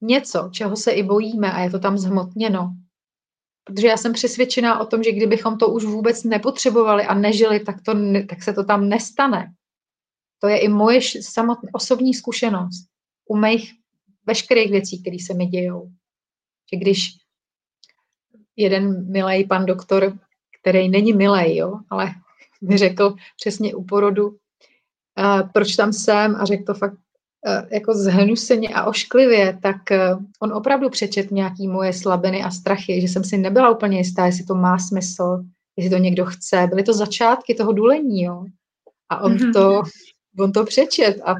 něco, 0.00 0.50
čeho 0.52 0.76
se 0.76 0.92
i 0.92 1.02
bojíme 1.02 1.52
a 1.52 1.60
je 1.60 1.70
to 1.70 1.78
tam 1.78 1.98
zhmotněno. 1.98 2.74
Protože 3.64 3.86
já 3.86 3.96
jsem 3.96 4.12
přesvědčená 4.12 4.80
o 4.80 4.86
tom, 4.86 5.02
že 5.02 5.12
kdybychom 5.12 5.58
to 5.58 5.68
už 5.68 5.84
vůbec 5.84 6.24
nepotřebovali 6.24 7.04
a 7.04 7.14
nežili, 7.14 7.60
tak, 7.60 7.76
to, 7.82 7.92
tak 8.28 8.42
se 8.42 8.52
to 8.52 8.64
tam 8.64 8.88
nestane. 8.88 9.54
To 10.38 10.48
je 10.48 10.58
i 10.58 10.68
moje 10.68 11.00
samotná 11.20 11.70
osobní 11.72 12.14
zkušenost 12.14 12.86
u 13.28 13.36
mých 13.36 13.72
veškerých 14.26 14.70
věcí, 14.70 15.00
které 15.00 15.16
se 15.26 15.34
mi 15.34 15.46
dějou. 15.46 15.90
Že 16.72 16.78
když 16.78 17.19
jeden 18.60 19.12
milý 19.12 19.44
pan 19.44 19.66
doktor, 19.66 20.12
který 20.60 20.88
není 20.88 21.12
milý, 21.12 21.56
jo, 21.56 21.78
ale 21.90 22.10
mi 22.62 22.78
řekl 22.78 23.14
přesně 23.36 23.74
u 23.74 23.84
porodu, 23.84 24.28
uh, 24.28 24.34
proč 25.52 25.76
tam 25.76 25.92
jsem 25.92 26.36
a 26.36 26.44
řekl 26.44 26.64
to 26.64 26.74
fakt 26.74 26.92
uh, 26.92 27.68
jako 27.70 27.94
zhnuseně 27.94 28.68
a 28.68 28.84
ošklivě, 28.84 29.58
tak 29.62 29.76
uh, 29.90 30.22
on 30.40 30.52
opravdu 30.52 30.90
přečet 30.90 31.30
nějaký 31.30 31.68
moje 31.68 31.92
slabiny 31.92 32.42
a 32.42 32.50
strachy, 32.50 33.00
že 33.00 33.08
jsem 33.08 33.24
si 33.24 33.38
nebyla 33.38 33.70
úplně 33.70 33.98
jistá, 33.98 34.26
jestli 34.26 34.44
to 34.44 34.54
má 34.54 34.78
smysl, 34.78 35.44
jestli 35.76 35.90
to 35.90 35.96
někdo 35.96 36.24
chce. 36.24 36.66
Byly 36.66 36.82
to 36.82 36.92
začátky 36.92 37.54
toho 37.54 37.72
důlení, 37.72 38.22
jo. 38.22 38.44
A 39.08 39.20
on 39.20 39.36
mm-hmm. 39.36 39.52
to, 39.52 39.82
on 40.38 40.52
to 40.52 40.64
přečet 40.64 41.20
a 41.24 41.34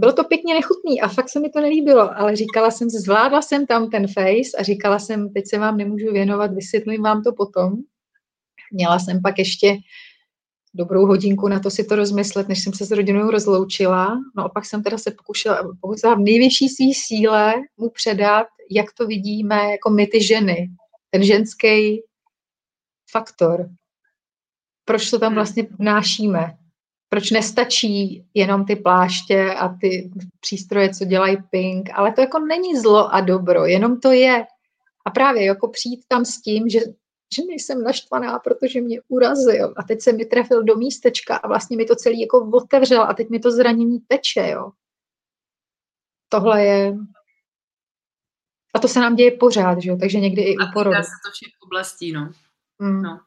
bylo 0.00 0.12
to 0.12 0.24
pěkně 0.24 0.54
nechutný 0.54 1.00
a 1.00 1.08
fakt 1.08 1.28
se 1.28 1.40
mi 1.40 1.50
to 1.50 1.60
nelíbilo, 1.60 2.18
ale 2.18 2.36
říkala 2.36 2.70
jsem, 2.70 2.90
zvládla 2.90 3.42
jsem 3.42 3.66
tam 3.66 3.90
ten 3.90 4.06
face 4.08 4.56
a 4.58 4.62
říkala 4.62 4.98
jsem, 4.98 5.32
teď 5.32 5.44
se 5.48 5.58
vám 5.58 5.76
nemůžu 5.76 6.12
věnovat, 6.12 6.54
vysvětlím 6.54 7.02
vám 7.02 7.22
to 7.22 7.32
potom. 7.32 7.72
Měla 8.72 8.98
jsem 8.98 9.22
pak 9.22 9.38
ještě 9.38 9.76
dobrou 10.74 11.06
hodinku 11.06 11.48
na 11.48 11.60
to 11.60 11.70
si 11.70 11.84
to 11.84 11.96
rozmyslet, 11.96 12.48
než 12.48 12.62
jsem 12.62 12.72
se 12.72 12.84
s 12.84 12.90
rodinou 12.90 13.30
rozloučila. 13.30 14.18
No 14.36 14.44
a 14.44 14.48
pak 14.48 14.64
jsem 14.64 14.82
teda 14.82 14.98
se 14.98 15.10
pokušela, 15.10 15.76
pokusila 15.80 16.14
v 16.14 16.20
největší 16.20 16.68
svý 16.68 16.94
síle 16.94 17.54
mu 17.76 17.90
předat, 17.90 18.46
jak 18.70 18.86
to 18.92 19.06
vidíme 19.06 19.70
jako 19.70 19.90
my 19.90 20.06
ty 20.06 20.22
ženy. 20.22 20.70
Ten 21.10 21.24
ženský 21.24 22.02
faktor. 23.10 23.68
Proč 24.84 25.10
to 25.10 25.18
tam 25.18 25.28
hmm. 25.28 25.34
vlastně 25.34 25.66
vnášíme? 25.78 26.59
Proč 27.12 27.30
nestačí 27.30 28.24
jenom 28.34 28.64
ty 28.64 28.76
pláště 28.76 29.54
a 29.54 29.68
ty 29.68 30.10
přístroje, 30.40 30.94
co 30.94 31.04
dělají 31.04 31.36
pink, 31.50 31.90
ale 31.94 32.12
to 32.12 32.20
jako 32.20 32.38
není 32.38 32.80
zlo 32.80 33.14
a 33.14 33.20
dobro, 33.20 33.66
jenom 33.66 34.00
to 34.00 34.12
je. 34.12 34.46
A 35.06 35.10
právě 35.10 35.44
jako 35.44 35.68
přijít 35.68 36.04
tam 36.08 36.24
s 36.24 36.40
tím, 36.40 36.68
že, 36.68 36.80
že 37.36 37.42
nejsem 37.48 37.82
naštvaná, 37.82 38.38
protože 38.38 38.80
mě 38.80 39.00
urazil 39.08 39.74
a 39.76 39.82
teď 39.82 40.00
se 40.00 40.12
mi 40.12 40.24
trefil 40.24 40.62
do 40.62 40.76
místečka 40.76 41.36
a 41.36 41.48
vlastně 41.48 41.76
mi 41.76 41.84
to 41.84 41.96
celý 41.96 42.20
jako 42.20 42.50
otevřel 42.52 43.02
a 43.02 43.14
teď 43.14 43.30
mi 43.30 43.38
to 43.38 43.50
zranění 43.50 44.00
teče, 44.00 44.48
jo. 44.48 44.72
Tohle 46.28 46.64
je... 46.64 46.96
A 48.74 48.78
to 48.78 48.88
se 48.88 49.00
nám 49.00 49.16
děje 49.16 49.30
pořád, 49.30 49.82
že 49.82 49.90
jo, 49.90 49.96
takže 50.00 50.20
někdy 50.20 50.42
i 50.42 50.56
u 50.56 50.72
porodu. 50.72 50.96
A 50.96 51.02
se 51.02 51.10
to 51.26 51.30
všech 51.32 51.54
oblastí, 51.62 52.12
no. 52.12 52.32
Mm. 52.78 53.02
no. 53.02 53.20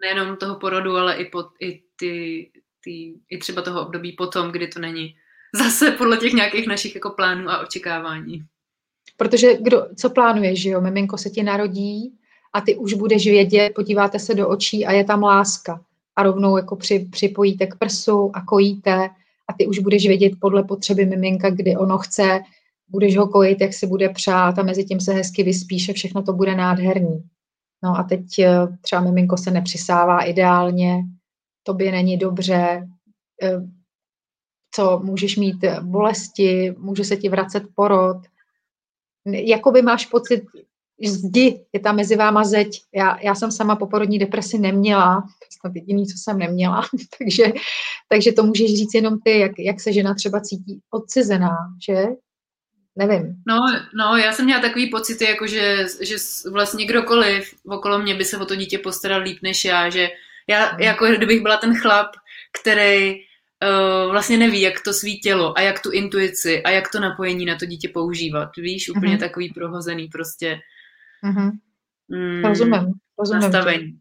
Nejenom 0.00 0.36
toho 0.36 0.56
porodu, 0.56 0.96
ale 0.96 1.16
i, 1.16 1.24
pod, 1.24 1.46
i 1.60 1.82
ty 1.96 2.50
tý, 2.86 3.14
i 3.30 3.38
třeba 3.38 3.62
toho 3.62 3.86
období 3.86 4.12
potom, 4.12 4.52
kdy 4.52 4.68
to 4.68 4.80
není 4.80 5.14
zase 5.54 5.90
podle 5.90 6.16
těch 6.16 6.32
nějakých 6.32 6.66
našich 6.66 6.94
jako 6.94 7.10
plánů 7.10 7.50
a 7.50 7.58
očekávání. 7.62 8.42
Protože 9.16 9.56
kdo, 9.60 9.86
co 9.96 10.10
plánuješ, 10.10 10.62
že 10.62 10.70
jo? 10.70 10.80
Miminko 10.80 11.18
se 11.18 11.30
ti 11.30 11.42
narodí 11.42 12.12
a 12.52 12.60
ty 12.60 12.76
už 12.76 12.94
budeš 12.94 13.26
vědět, 13.26 13.72
podíváte 13.74 14.18
se 14.18 14.34
do 14.34 14.48
očí 14.48 14.86
a 14.86 14.92
je 14.92 15.04
tam 15.04 15.22
láska. 15.22 15.80
A 16.16 16.22
rovnou 16.22 16.56
jako 16.56 16.76
při, 16.76 17.08
připojíte 17.12 17.66
k 17.66 17.78
prsu 17.78 18.30
a 18.34 18.40
kojíte 18.40 19.08
a 19.48 19.52
ty 19.58 19.66
už 19.66 19.78
budeš 19.78 20.06
vědět 20.06 20.32
podle 20.40 20.62
potřeby 20.62 21.06
miminka, 21.06 21.50
kdy 21.50 21.76
ono 21.76 21.98
chce, 21.98 22.40
budeš 22.88 23.16
ho 23.16 23.28
kojit, 23.28 23.60
jak 23.60 23.74
si 23.74 23.86
bude 23.86 24.08
přát 24.08 24.58
a 24.58 24.62
mezi 24.62 24.84
tím 24.84 25.00
se 25.00 25.12
hezky 25.12 25.42
vyspíše, 25.42 25.92
všechno 25.92 26.22
to 26.22 26.32
bude 26.32 26.54
nádherný. 26.54 27.22
No 27.82 27.98
a 27.98 28.02
teď 28.02 28.38
eh, 28.38 28.50
třeba 28.80 29.02
miminko 29.02 29.36
se 29.36 29.50
nepřisává 29.50 30.22
ideálně, 30.22 31.04
tobě 31.66 31.92
není 31.92 32.16
dobře, 32.16 32.88
eh, 33.42 33.60
co 34.74 35.00
můžeš 35.04 35.36
mít 35.36 35.64
bolesti, 35.80 36.74
může 36.78 37.04
se 37.04 37.16
ti 37.16 37.28
vracet 37.28 37.62
porod. 37.74 38.16
Jakoby 39.26 39.82
máš 39.82 40.06
pocit 40.06 40.44
zdi, 41.04 41.60
je 41.72 41.80
tam 41.80 41.96
mezi 41.96 42.16
váma 42.16 42.44
zeď. 42.44 42.82
Já, 42.94 43.20
já 43.20 43.34
jsem 43.34 43.52
sama 43.52 43.76
po 43.76 43.86
porodní 43.86 44.18
depresi 44.18 44.58
neměla, 44.58 45.22
to 45.62 45.68
je 45.68 45.80
jediný, 45.80 46.06
co 46.06 46.14
jsem 46.18 46.38
neměla, 46.38 46.82
takže, 47.18 47.44
takže 48.08 48.32
to 48.32 48.42
můžeš 48.42 48.74
říct 48.76 48.94
jenom 48.94 49.20
ty, 49.20 49.38
jak, 49.38 49.52
jak 49.58 49.80
se 49.80 49.92
žena 49.92 50.14
třeba 50.14 50.40
cítí 50.40 50.80
odcizená, 50.90 51.56
že? 51.86 52.04
Nevím. 52.98 53.42
No, 53.48 53.58
no, 53.94 54.16
já 54.16 54.32
jsem 54.32 54.44
měla 54.44 54.60
takový 54.60 54.90
pocity, 54.90 55.24
jako 55.24 55.46
že, 55.46 55.86
že 56.00 56.16
vlastně 56.50 56.86
kdokoliv 56.86 57.54
okolo 57.66 57.98
mě 57.98 58.14
by 58.14 58.24
se 58.24 58.38
o 58.38 58.44
to 58.44 58.56
dítě 58.56 58.78
postaral 58.78 59.22
líp 59.22 59.38
než 59.42 59.64
já, 59.64 59.90
že 59.90 60.08
já 60.46 60.72
mhm. 60.72 60.80
jako 60.80 61.06
kdybych 61.06 61.42
byla 61.42 61.56
ten 61.56 61.74
chlap, 61.74 62.16
který 62.60 63.14
uh, 63.14 64.10
vlastně 64.10 64.38
neví, 64.38 64.60
jak 64.60 64.80
to 64.80 64.92
svý 64.92 65.20
tělo 65.20 65.58
a 65.58 65.60
jak 65.60 65.82
tu 65.82 65.90
intuici 65.90 66.62
a 66.62 66.70
jak 66.70 66.92
to 66.92 67.00
napojení 67.00 67.44
na 67.44 67.56
to 67.56 67.66
dítě 67.66 67.88
používat. 67.88 68.48
Víš, 68.56 68.88
úplně 68.90 69.16
mm-hmm. 69.16 69.20
takový 69.20 69.52
prohozený 69.52 70.08
prostě. 70.08 70.60
Mm-hmm. 71.24 71.50
Mm, 72.08 72.44
rozumím, 72.44 72.92
rozumím. 73.18 73.42
Nastavení. 73.42 73.92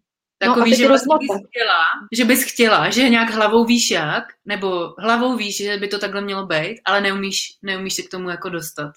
No, 0.43 0.47
takový, 0.47 0.71
no, 0.71 0.77
že 0.77 0.87
vlastně 0.87 1.17
bys 1.19 1.41
chtěla, 1.47 1.83
že 2.11 2.25
bys 2.25 2.43
chtěla, 2.53 2.89
že 2.89 3.09
nějak 3.09 3.29
hlavou 3.29 3.65
víš 3.65 3.91
jak, 3.91 4.23
nebo 4.45 4.93
hlavou 4.99 5.35
víš, 5.35 5.57
že 5.57 5.77
by 5.77 5.87
to 5.87 5.99
takhle 5.99 6.21
mělo 6.21 6.45
být, 6.45 6.81
ale 6.85 7.01
neumíš, 7.01 7.57
neumíš 7.61 7.93
se 7.93 8.01
k 8.01 8.09
tomu 8.09 8.29
jako 8.29 8.49
dostat. 8.49 8.91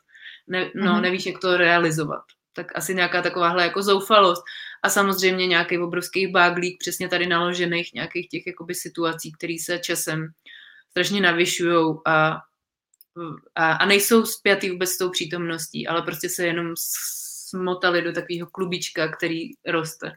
Ne, 0.48 0.70
no, 0.74 0.92
mm-hmm. 0.92 1.00
nevíš, 1.00 1.26
jak 1.26 1.38
to 1.38 1.56
realizovat. 1.56 2.22
Tak 2.52 2.66
asi 2.74 2.94
nějaká 2.94 3.22
takováhle 3.22 3.62
jako 3.62 3.82
zoufalost 3.82 4.42
a 4.82 4.88
samozřejmě 4.88 5.46
nějaký 5.46 5.78
obrovský 5.78 6.26
báglík 6.26 6.76
přesně 6.78 7.08
tady 7.08 7.26
naložených 7.26 7.94
nějakých 7.94 8.28
těch 8.28 8.46
jakoby 8.46 8.74
situací, 8.74 9.32
které 9.32 9.56
se 9.60 9.78
časem 9.78 10.28
strašně 10.90 11.20
navyšují 11.20 11.96
a, 12.06 12.36
a, 13.54 13.72
a 13.72 13.86
nejsou 13.86 14.26
spjatý 14.26 14.70
vůbec 14.70 14.90
s 14.90 14.98
tou 14.98 15.10
přítomností, 15.10 15.86
ale 15.86 16.02
prostě 16.02 16.28
se 16.28 16.46
jenom 16.46 16.72
smotali 17.48 18.02
do 18.02 18.12
takového 18.12 18.48
klubička, 18.52 19.08
který 19.08 19.50
roste. 19.66 20.12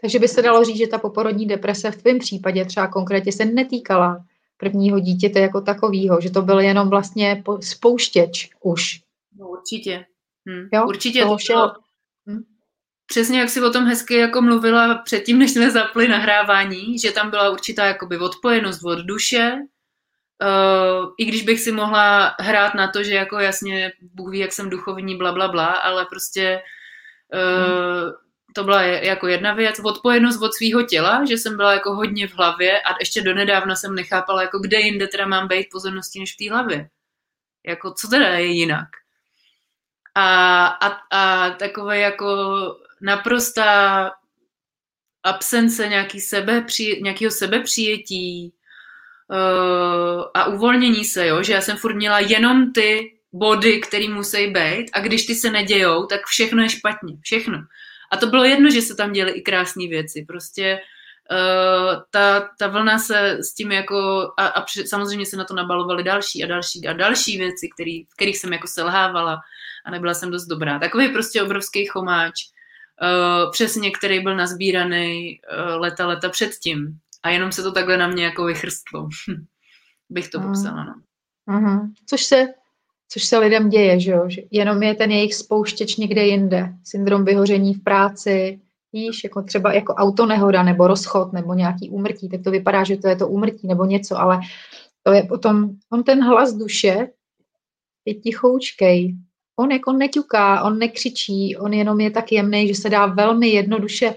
Takže 0.00 0.18
by 0.18 0.28
se 0.28 0.42
dalo 0.42 0.64
říct, 0.64 0.76
že 0.76 0.86
ta 0.86 0.98
poporodní 0.98 1.46
deprese 1.46 1.90
v 1.90 2.02
tvém 2.02 2.18
případě 2.18 2.64
třeba 2.64 2.86
konkrétně 2.86 3.32
se 3.32 3.44
netýkala 3.44 4.24
prvního 4.56 4.98
dítěte 5.00 5.40
jako 5.40 5.60
takového, 5.60 6.20
že 6.20 6.30
to 6.30 6.42
byl 6.42 6.60
jenom 6.60 6.90
vlastně 6.90 7.42
spouštěč 7.60 8.50
už. 8.60 9.00
No 9.38 9.48
určitě. 9.48 10.06
Hm. 10.48 10.68
Jo? 10.72 10.86
Určitě 10.86 11.20
to 11.20 11.24
bylo, 11.26 11.36
hm? 11.36 11.70
Přesně 13.12 13.40
jak 13.40 13.50
si 13.50 13.60
o 13.60 13.70
tom 13.70 13.84
hezky 13.84 14.14
jako 14.14 14.40
mluvila 14.42 14.94
předtím, 14.94 15.38
než 15.38 15.50
jsme 15.50 15.70
zapli 15.70 16.08
nahrávání, 16.08 16.98
že 16.98 17.12
tam 17.12 17.30
byla 17.30 17.50
určitá 17.50 17.86
jakoby 17.86 18.18
odpojenost 18.18 18.84
od 18.84 18.98
duše, 18.98 19.58
Uh, 20.42 21.14
I 21.18 21.24
když 21.24 21.42
bych 21.42 21.60
si 21.60 21.72
mohla 21.72 22.34
hrát 22.40 22.74
na 22.74 22.90
to, 22.90 23.02
že 23.02 23.14
jako 23.14 23.38
jasně 23.38 23.92
Bůh 24.00 24.30
ví, 24.30 24.38
jak 24.38 24.52
jsem 24.52 24.70
duchovní, 24.70 25.16
bla, 25.16 25.32
bla, 25.32 25.48
bla, 25.48 25.66
ale 25.66 26.06
prostě 26.10 26.62
uh, 27.34 28.00
hmm. 28.00 28.12
to 28.54 28.64
byla 28.64 28.82
jako 28.82 29.28
jedna 29.28 29.52
věc. 29.54 29.80
Odpojenost 29.84 30.42
od 30.42 30.54
svého 30.54 30.82
těla, 30.82 31.24
že 31.24 31.34
jsem 31.34 31.56
byla 31.56 31.72
jako 31.72 31.94
hodně 31.94 32.28
v 32.28 32.34
hlavě 32.34 32.80
a 32.80 32.96
ještě 33.00 33.22
donedávna 33.22 33.76
jsem 33.76 33.94
nechápala, 33.94 34.42
jako 34.42 34.58
kde 34.58 34.80
jinde 34.80 35.06
teda 35.06 35.26
mám 35.26 35.48
být 35.48 35.68
pozornosti 35.72 36.20
než 36.20 36.34
v 36.34 36.36
té 36.36 36.50
hlavě. 36.50 36.88
Jako 37.66 37.94
co 37.94 38.08
teda 38.08 38.28
je 38.28 38.46
jinak? 38.46 38.88
A, 40.14 40.66
a, 40.66 40.98
a 41.10 41.50
takové 41.50 41.98
jako 41.98 42.36
naprostá 43.02 44.10
absence 45.22 45.88
nějaký 45.88 46.20
sebe, 46.20 46.66
nějakého 47.02 47.30
sebepřijetí 47.30 48.52
uh, 49.28 50.24
a 50.34 50.46
uvolnění 50.46 51.04
se, 51.04 51.26
jo? 51.26 51.42
že 51.42 51.52
já 51.52 51.60
jsem 51.60 51.76
furt 51.76 51.94
měla 51.94 52.18
jenom 52.18 52.72
ty 52.72 53.18
body, 53.32 53.80
které 53.80 54.08
musí 54.08 54.46
být 54.46 54.90
a 54.92 55.00
když 55.00 55.26
ty 55.26 55.34
se 55.34 55.50
nedějou, 55.50 56.06
tak 56.06 56.26
všechno 56.26 56.62
je 56.62 56.68
špatně, 56.68 57.16
všechno. 57.20 57.58
A 58.12 58.16
to 58.16 58.26
bylo 58.26 58.44
jedno, 58.44 58.70
že 58.70 58.82
se 58.82 58.94
tam 58.94 59.12
děly 59.12 59.32
i 59.32 59.42
krásné 59.42 59.88
věci, 59.88 60.24
prostě 60.28 60.80
uh, 61.30 62.02
ta, 62.10 62.48
ta 62.58 62.66
vlna 62.68 62.98
se 62.98 63.38
s 63.40 63.54
tím 63.54 63.72
jako, 63.72 64.32
a, 64.36 64.46
a 64.46 64.64
samozřejmě 64.86 65.26
se 65.26 65.36
na 65.36 65.44
to 65.44 65.54
nabalovaly 65.54 66.02
další 66.02 66.44
a 66.44 66.46
další 66.46 66.88
a 66.88 66.92
další 66.92 67.38
věci, 67.38 67.68
který, 67.74 68.06
kterých 68.06 68.38
jsem 68.38 68.52
jako 68.52 68.66
selhávala 68.66 69.40
a 69.84 69.90
nebyla 69.90 70.14
jsem 70.14 70.30
dost 70.30 70.46
dobrá. 70.46 70.78
Takový 70.78 71.08
prostě 71.08 71.42
obrovský 71.42 71.86
chomáč, 71.86 72.34
přesně, 73.52 73.90
který 73.90 74.20
byl 74.20 74.36
nazbíraný 74.36 75.40
uh, 75.40 75.80
leta, 75.80 76.06
leta 76.06 76.28
předtím. 76.28 76.98
A 77.22 77.30
jenom 77.30 77.52
se 77.52 77.62
to 77.62 77.72
takhle 77.72 77.96
na 77.96 78.08
mě 78.08 78.24
jako 78.24 78.44
vychrstlo. 78.44 79.08
Bych 80.10 80.28
to 80.28 80.40
popsala, 80.40 80.84
no. 80.84 80.94
Uh-huh. 81.48 81.92
Což 82.06 82.24
se 82.24 82.48
což 83.12 83.24
se 83.24 83.38
lidem 83.38 83.68
děje, 83.68 84.00
že 84.00 84.10
jo? 84.10 84.24
Že 84.28 84.42
jenom 84.50 84.82
je 84.82 84.94
ten 84.94 85.10
jejich 85.10 85.34
spouštěč 85.34 85.96
někde 85.96 86.24
jinde. 86.24 86.74
Syndrom 86.84 87.24
vyhoření 87.24 87.74
v 87.74 87.82
práci, 87.82 88.60
víš, 88.92 89.24
jako 89.24 89.42
třeba 89.42 89.72
jako 89.72 89.94
autonehoda 89.94 90.62
nebo 90.62 90.86
rozchod 90.86 91.32
nebo 91.32 91.54
nějaký 91.54 91.90
úmrtí, 91.90 92.28
tak 92.28 92.40
to 92.44 92.50
vypadá, 92.50 92.84
že 92.84 92.96
to 92.96 93.08
je 93.08 93.16
to 93.16 93.28
úmrtí 93.28 93.68
nebo 93.68 93.84
něco, 93.84 94.18
ale 94.18 94.40
to 95.02 95.12
je 95.12 95.22
potom, 95.22 95.70
on 95.92 96.04
ten 96.04 96.24
hlas 96.24 96.52
duše 96.52 97.08
je 98.04 98.14
tichoučkej, 98.14 99.16
on 99.56 99.70
jako 99.70 99.92
neťuká, 99.92 100.62
on 100.62 100.78
nekřičí, 100.78 101.56
on 101.56 101.72
jenom 101.72 102.00
je 102.00 102.10
tak 102.10 102.32
jemný, 102.32 102.68
že 102.68 102.74
se 102.74 102.90
dá 102.90 103.06
velmi 103.06 103.48
jednoduše 103.48 104.14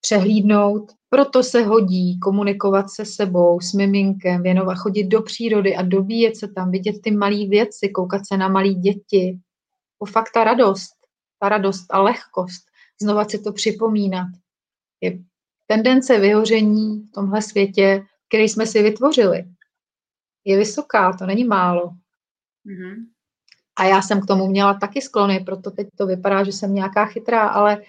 přehlídnout, 0.00 0.92
Proto 1.14 1.42
se 1.42 1.62
hodí 1.62 2.18
komunikovat 2.18 2.90
se 2.90 3.04
sebou, 3.04 3.60
s 3.60 3.72
miminkem, 3.72 4.42
věnovat, 4.42 4.74
chodit 4.74 5.04
do 5.04 5.22
přírody 5.22 5.76
a 5.76 5.82
dobíjet 5.82 6.36
se 6.36 6.48
tam, 6.48 6.70
vidět 6.70 6.96
ty 7.02 7.10
malé 7.10 7.46
věci, 7.48 7.88
koukat 7.88 8.26
se 8.26 8.36
na 8.36 8.48
malé 8.48 8.68
děti. 8.68 9.38
O 9.98 10.06
fakt 10.06 10.30
ta 10.34 10.44
radost, 10.44 10.92
ta 11.38 11.48
radost 11.48 11.86
a 11.90 12.02
lehkost, 12.02 12.64
znova 13.02 13.24
si 13.24 13.38
to 13.38 13.52
připomínat. 13.52 14.26
Je 15.00 15.18
tendence 15.66 16.20
vyhoření 16.20 17.00
v 17.00 17.10
tomhle 17.12 17.42
světě, 17.42 18.02
který 18.28 18.48
jsme 18.48 18.66
si 18.66 18.82
vytvořili, 18.82 19.44
je 20.44 20.58
vysoká, 20.58 21.12
to 21.12 21.26
není 21.26 21.44
málo. 21.44 21.90
Mm-hmm. 22.66 22.94
A 23.76 23.84
já 23.84 24.02
jsem 24.02 24.20
k 24.20 24.26
tomu 24.26 24.46
měla 24.46 24.74
taky 24.74 25.02
sklony, 25.02 25.40
proto 25.40 25.70
teď 25.70 25.88
to 25.96 26.06
vypadá, 26.06 26.44
že 26.44 26.52
jsem 26.52 26.74
nějaká 26.74 27.06
chytrá, 27.06 27.48
ale 27.48 27.82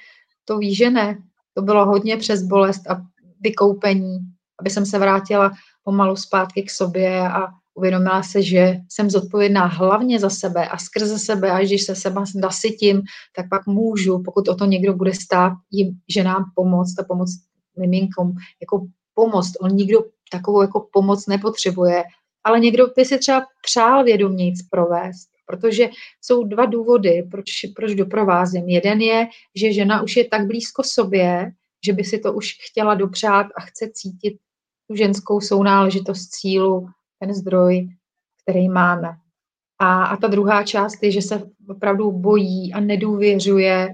to 0.45 0.57
ví, 0.57 0.75
že 0.75 0.89
ne. 0.89 1.17
To 1.53 1.61
bylo 1.61 1.85
hodně 1.85 2.17
přes 2.17 2.43
bolest 2.43 2.89
a 2.89 3.01
vykoupení, 3.41 4.19
aby 4.59 4.69
jsem 4.69 4.85
se 4.85 4.99
vrátila 4.99 5.51
pomalu 5.83 6.15
zpátky 6.15 6.63
k 6.63 6.71
sobě 6.71 7.19
a 7.29 7.47
uvědomila 7.73 8.23
se, 8.23 8.41
že 8.41 8.77
jsem 8.89 9.09
zodpovědná 9.09 9.65
hlavně 9.65 10.19
za 10.19 10.29
sebe 10.29 10.67
a 10.67 10.77
skrze 10.77 11.19
sebe, 11.19 11.51
a 11.51 11.59
když 11.59 11.83
se 11.83 11.95
seba 11.95 12.23
nasytím, 12.35 13.01
tak 13.35 13.49
pak 13.49 13.67
můžu, 13.67 14.23
pokud 14.23 14.47
o 14.47 14.55
to 14.55 14.65
někdo 14.65 14.93
bude 14.93 15.13
stát, 15.13 15.53
jim 15.71 15.99
ženám 16.09 16.45
pomoct 16.55 16.99
a 16.99 17.03
pomoct 17.03 17.39
miminkům, 17.79 18.35
jako 18.61 18.87
pomoct. 19.13 19.51
On 19.61 19.71
nikdo 19.71 19.99
takovou 20.31 20.61
jako 20.61 20.87
pomoc 20.91 21.27
nepotřebuje, 21.27 22.03
ale 22.43 22.59
někdo 22.59 22.87
by 22.95 23.05
si 23.05 23.17
třeba 23.17 23.45
přál 23.61 24.03
vědomějc 24.03 24.55
provést, 24.69 25.29
protože 25.45 25.89
jsou 26.21 26.43
dva 26.43 26.65
důvody, 26.65 27.27
proč, 27.31 27.51
proč 27.75 27.95
doprovázím. 27.95 28.69
Jeden 28.69 29.01
je, 29.01 29.27
že 29.55 29.73
žena 29.73 30.01
už 30.01 30.15
je 30.15 30.27
tak 30.27 30.47
blízko 30.47 30.83
sobě, 30.83 31.51
že 31.85 31.93
by 31.93 32.03
si 32.03 32.19
to 32.19 32.33
už 32.33 32.57
chtěla 32.69 32.95
dopřát 32.95 33.47
a 33.57 33.61
chce 33.61 33.89
cítit 33.93 34.37
tu 34.87 34.95
ženskou 34.95 35.41
sounáležitost 35.41 36.29
cílu, 36.29 36.87
ten 37.19 37.33
zdroj, 37.33 37.89
který 38.43 38.69
máme. 38.69 39.09
A, 39.79 40.05
a 40.05 40.17
ta 40.17 40.27
druhá 40.27 40.63
část 40.63 41.03
je, 41.03 41.11
že 41.11 41.21
se 41.21 41.43
opravdu 41.69 42.11
bojí 42.11 42.73
a 42.73 42.79
nedůvěřuje, 42.79 43.89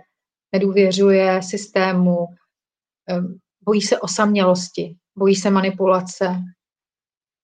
nedůvěřuje 0.52 1.42
systému, 1.44 2.28
bojí 3.66 3.82
se 3.82 4.00
osamělosti, 4.00 4.96
bojí 5.18 5.36
se 5.36 5.50
manipulace. 5.50 6.36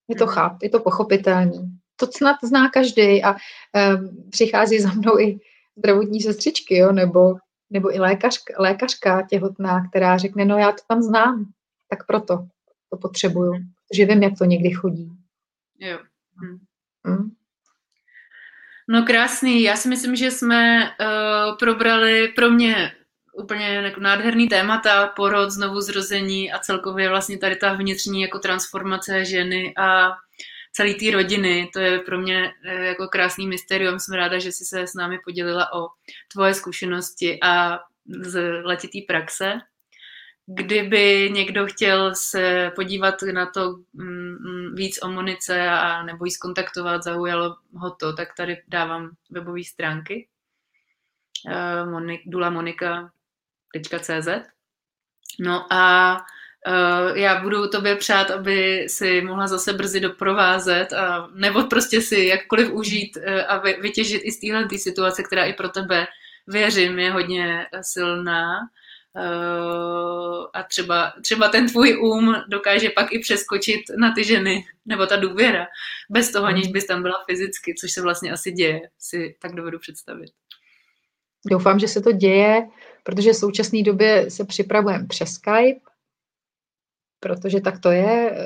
Je 0.08 0.16
to 0.16 0.26
cháp, 0.26 0.62
je 0.62 0.70
to 0.70 0.80
pochopitelný. 0.80 1.78
To 2.00 2.06
snad 2.06 2.36
zná 2.42 2.70
každý 2.70 3.24
a 3.24 3.32
um, 3.32 4.30
přichází 4.30 4.80
za 4.80 4.92
mnou 4.92 5.18
i 5.18 5.38
zdravotní 5.76 6.20
sestřičky, 6.20 6.76
jo, 6.76 6.92
nebo, 6.92 7.34
nebo 7.70 7.94
i 7.94 7.98
lékařka, 7.98 8.54
lékařka 8.58 9.22
těhotná, 9.22 9.88
která 9.88 10.18
řekne, 10.18 10.44
no 10.44 10.58
já 10.58 10.72
to 10.72 10.82
tam 10.88 11.02
znám, 11.02 11.44
tak 11.90 12.06
proto 12.06 12.46
to 12.90 12.96
potřebuju, 12.96 13.52
že 13.94 14.04
vím, 14.04 14.22
jak 14.22 14.32
to 14.38 14.44
někdy 14.44 14.70
chodí. 14.70 15.10
Jo. 15.78 15.98
Hm. 16.42 16.58
Hm? 17.06 17.30
No 18.88 19.02
krásný, 19.02 19.62
já 19.62 19.76
si 19.76 19.88
myslím, 19.88 20.16
že 20.16 20.30
jsme 20.30 20.90
uh, 21.00 21.56
probrali 21.58 22.28
pro 22.28 22.50
mě 22.50 22.92
úplně 23.32 23.66
jako 23.66 24.00
nádherný 24.00 24.48
témata, 24.48 25.06
porod, 25.06 25.50
znovu 25.50 25.80
zrození 25.80 26.52
a 26.52 26.58
celkově 26.58 27.08
vlastně 27.08 27.38
tady 27.38 27.56
ta 27.56 27.72
vnitřní 27.72 28.22
jako 28.22 28.38
transformace 28.38 29.24
ženy 29.24 29.74
a 29.76 30.10
celé 30.78 30.94
té 30.94 31.10
rodiny. 31.10 31.70
To 31.72 31.80
je 31.80 31.98
pro 31.98 32.18
mě 32.18 32.54
eh, 32.64 32.86
jako 32.86 33.08
krásný 33.08 33.46
mysterium. 33.46 34.00
Jsem 34.00 34.14
ráda, 34.14 34.38
že 34.38 34.52
jsi 34.52 34.64
se 34.64 34.86
s 34.86 34.94
námi 34.94 35.18
podělila 35.24 35.72
o 35.72 35.88
tvoje 36.32 36.54
zkušenosti 36.54 37.38
a 37.42 37.80
z 38.20 38.62
letitý 38.62 39.02
praxe. 39.02 39.58
Kdyby 40.46 41.30
někdo 41.32 41.66
chtěl 41.66 42.14
se 42.14 42.72
podívat 42.74 43.14
na 43.32 43.46
to 43.46 43.76
mm, 43.92 44.36
mm, 44.40 44.74
víc 44.74 44.98
o 45.02 45.10
Monice 45.10 45.68
a 45.68 46.02
nebo 46.02 46.24
jí 46.24 46.30
skontaktovat, 46.30 47.02
zaujalo 47.02 47.56
ho 47.74 47.90
to, 47.90 48.12
tak 48.12 48.28
tady 48.36 48.62
dávám 48.68 49.10
webové 49.30 49.64
stránky 49.64 50.28
Monik, 51.90 52.20
dulamonika.cz 52.26 54.28
No 55.40 55.72
a 55.72 56.16
já 57.14 57.40
budu 57.40 57.68
tobě 57.68 57.96
přát, 57.96 58.30
aby 58.30 58.86
si 58.88 59.20
mohla 59.20 59.46
zase 59.46 59.72
brzy 59.72 60.00
doprovázet 60.00 60.92
a 60.92 61.28
nebo 61.34 61.64
prostě 61.64 62.00
si 62.00 62.24
jakkoliv 62.24 62.70
užít 62.70 63.16
uh, 63.16 63.22
a 63.48 63.58
vytěžit 63.58 64.22
i 64.24 64.32
z 64.32 64.40
téhle 64.40 64.68
situace, 64.76 65.22
která 65.22 65.44
i 65.44 65.52
pro 65.52 65.68
tebe, 65.68 66.06
věřím, 66.46 66.98
je 66.98 67.10
hodně 67.10 67.66
silná. 67.80 68.58
Uh, 69.14 70.46
a 70.54 70.62
třeba, 70.62 71.12
třeba 71.22 71.48
ten 71.48 71.68
tvůj 71.68 71.98
um 72.02 72.34
dokáže 72.48 72.90
pak 72.90 73.12
i 73.12 73.18
přeskočit 73.18 73.80
na 73.96 74.14
ty 74.14 74.24
ženy, 74.24 74.64
nebo 74.86 75.06
ta 75.06 75.16
důvěra, 75.16 75.66
bez 76.10 76.32
toho, 76.32 76.46
aniž 76.46 76.68
bys 76.68 76.86
tam 76.86 77.02
byla 77.02 77.24
fyzicky, 77.30 77.74
což 77.80 77.92
se 77.92 78.02
vlastně 78.02 78.32
asi 78.32 78.52
děje, 78.52 78.80
si 78.98 79.36
tak 79.40 79.54
dovedu 79.54 79.78
představit. 79.78 80.30
Doufám, 81.50 81.78
že 81.78 81.88
se 81.88 82.00
to 82.00 82.12
děje, 82.12 82.68
protože 83.02 83.32
v 83.32 83.36
současné 83.36 83.82
době 83.82 84.30
se 84.30 84.44
připravujeme 84.44 85.06
přes 85.06 85.32
Skype, 85.32 85.80
protože 87.20 87.60
tak 87.60 87.78
to 87.78 87.90
je. 87.90 88.38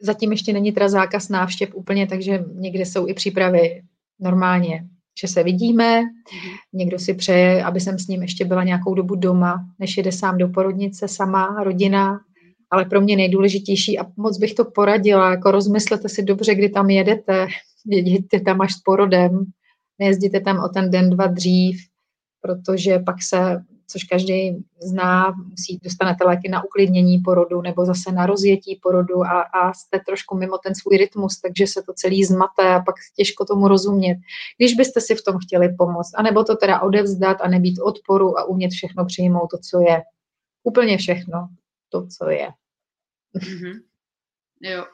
Zatím 0.00 0.30
ještě 0.30 0.52
není 0.52 0.72
teda 0.72 0.88
zákaz 0.88 1.28
návštěv 1.28 1.74
úplně, 1.74 2.06
takže 2.06 2.44
někde 2.54 2.86
jsou 2.86 3.08
i 3.08 3.14
přípravy 3.14 3.82
normálně 4.20 4.84
že 5.20 5.28
se 5.28 5.42
vidíme, 5.42 6.00
mhm. 6.00 6.10
někdo 6.72 6.98
si 6.98 7.14
přeje, 7.14 7.64
aby 7.64 7.80
jsem 7.80 7.98
s 7.98 8.06
ním 8.06 8.22
ještě 8.22 8.44
byla 8.44 8.64
nějakou 8.64 8.94
dobu 8.94 9.14
doma, 9.14 9.64
než 9.78 9.96
jede 9.96 10.12
sám 10.12 10.38
do 10.38 10.48
porodnice 10.48 11.08
sama, 11.08 11.64
rodina, 11.64 12.20
ale 12.70 12.84
pro 12.84 13.00
mě 13.00 13.16
nejdůležitější 13.16 13.98
a 13.98 14.06
moc 14.16 14.38
bych 14.38 14.54
to 14.54 14.64
poradila, 14.64 15.30
jako 15.30 15.50
rozmyslete 15.50 16.08
si 16.08 16.22
dobře, 16.22 16.54
kdy 16.54 16.68
tam 16.68 16.90
jedete, 16.90 17.46
jeděte 17.86 18.40
tam 18.40 18.60
až 18.60 18.74
s 18.74 18.80
porodem, 18.84 19.44
nejezdíte 19.98 20.40
tam 20.40 20.58
o 20.58 20.68
ten 20.68 20.90
den, 20.90 21.10
dva 21.10 21.26
dřív, 21.26 21.80
protože 22.40 22.98
pak 22.98 23.16
se 23.22 23.62
což 23.90 24.04
každý 24.04 24.64
zná, 24.82 25.30
musí, 25.30 25.78
dostanete 25.82 26.24
léky 26.24 26.48
na 26.48 26.64
uklidnění 26.64 27.18
porodu 27.18 27.62
nebo 27.62 27.84
zase 27.84 28.12
na 28.12 28.26
rozjetí 28.26 28.80
porodu 28.82 29.24
a, 29.24 29.40
a 29.42 29.72
jste 29.72 30.00
trošku 30.06 30.36
mimo 30.36 30.58
ten 30.58 30.74
svůj 30.74 30.96
rytmus, 30.96 31.40
takže 31.40 31.66
se 31.66 31.82
to 31.82 31.92
celý 31.92 32.24
zmate 32.24 32.74
a 32.74 32.80
pak 32.80 32.94
těžko 33.16 33.44
tomu 33.44 33.68
rozumět. 33.68 34.18
Když 34.58 34.74
byste 34.74 35.00
si 35.00 35.14
v 35.14 35.22
tom 35.22 35.38
chtěli 35.38 35.68
pomoct, 35.78 36.12
anebo 36.16 36.44
to 36.44 36.56
teda 36.56 36.80
odevzdat 36.80 37.36
a 37.40 37.48
nebýt 37.48 37.78
odporu 37.78 38.38
a 38.38 38.44
umět 38.44 38.70
všechno 38.70 39.04
přijmout 39.04 39.48
to, 39.50 39.58
co 39.58 39.80
je. 39.80 40.02
Úplně 40.62 40.98
všechno, 40.98 41.48
to, 41.88 42.06
co 42.06 42.30
je. 42.30 42.48
Mm-hmm. 43.36 43.80
Jo. 44.60 44.84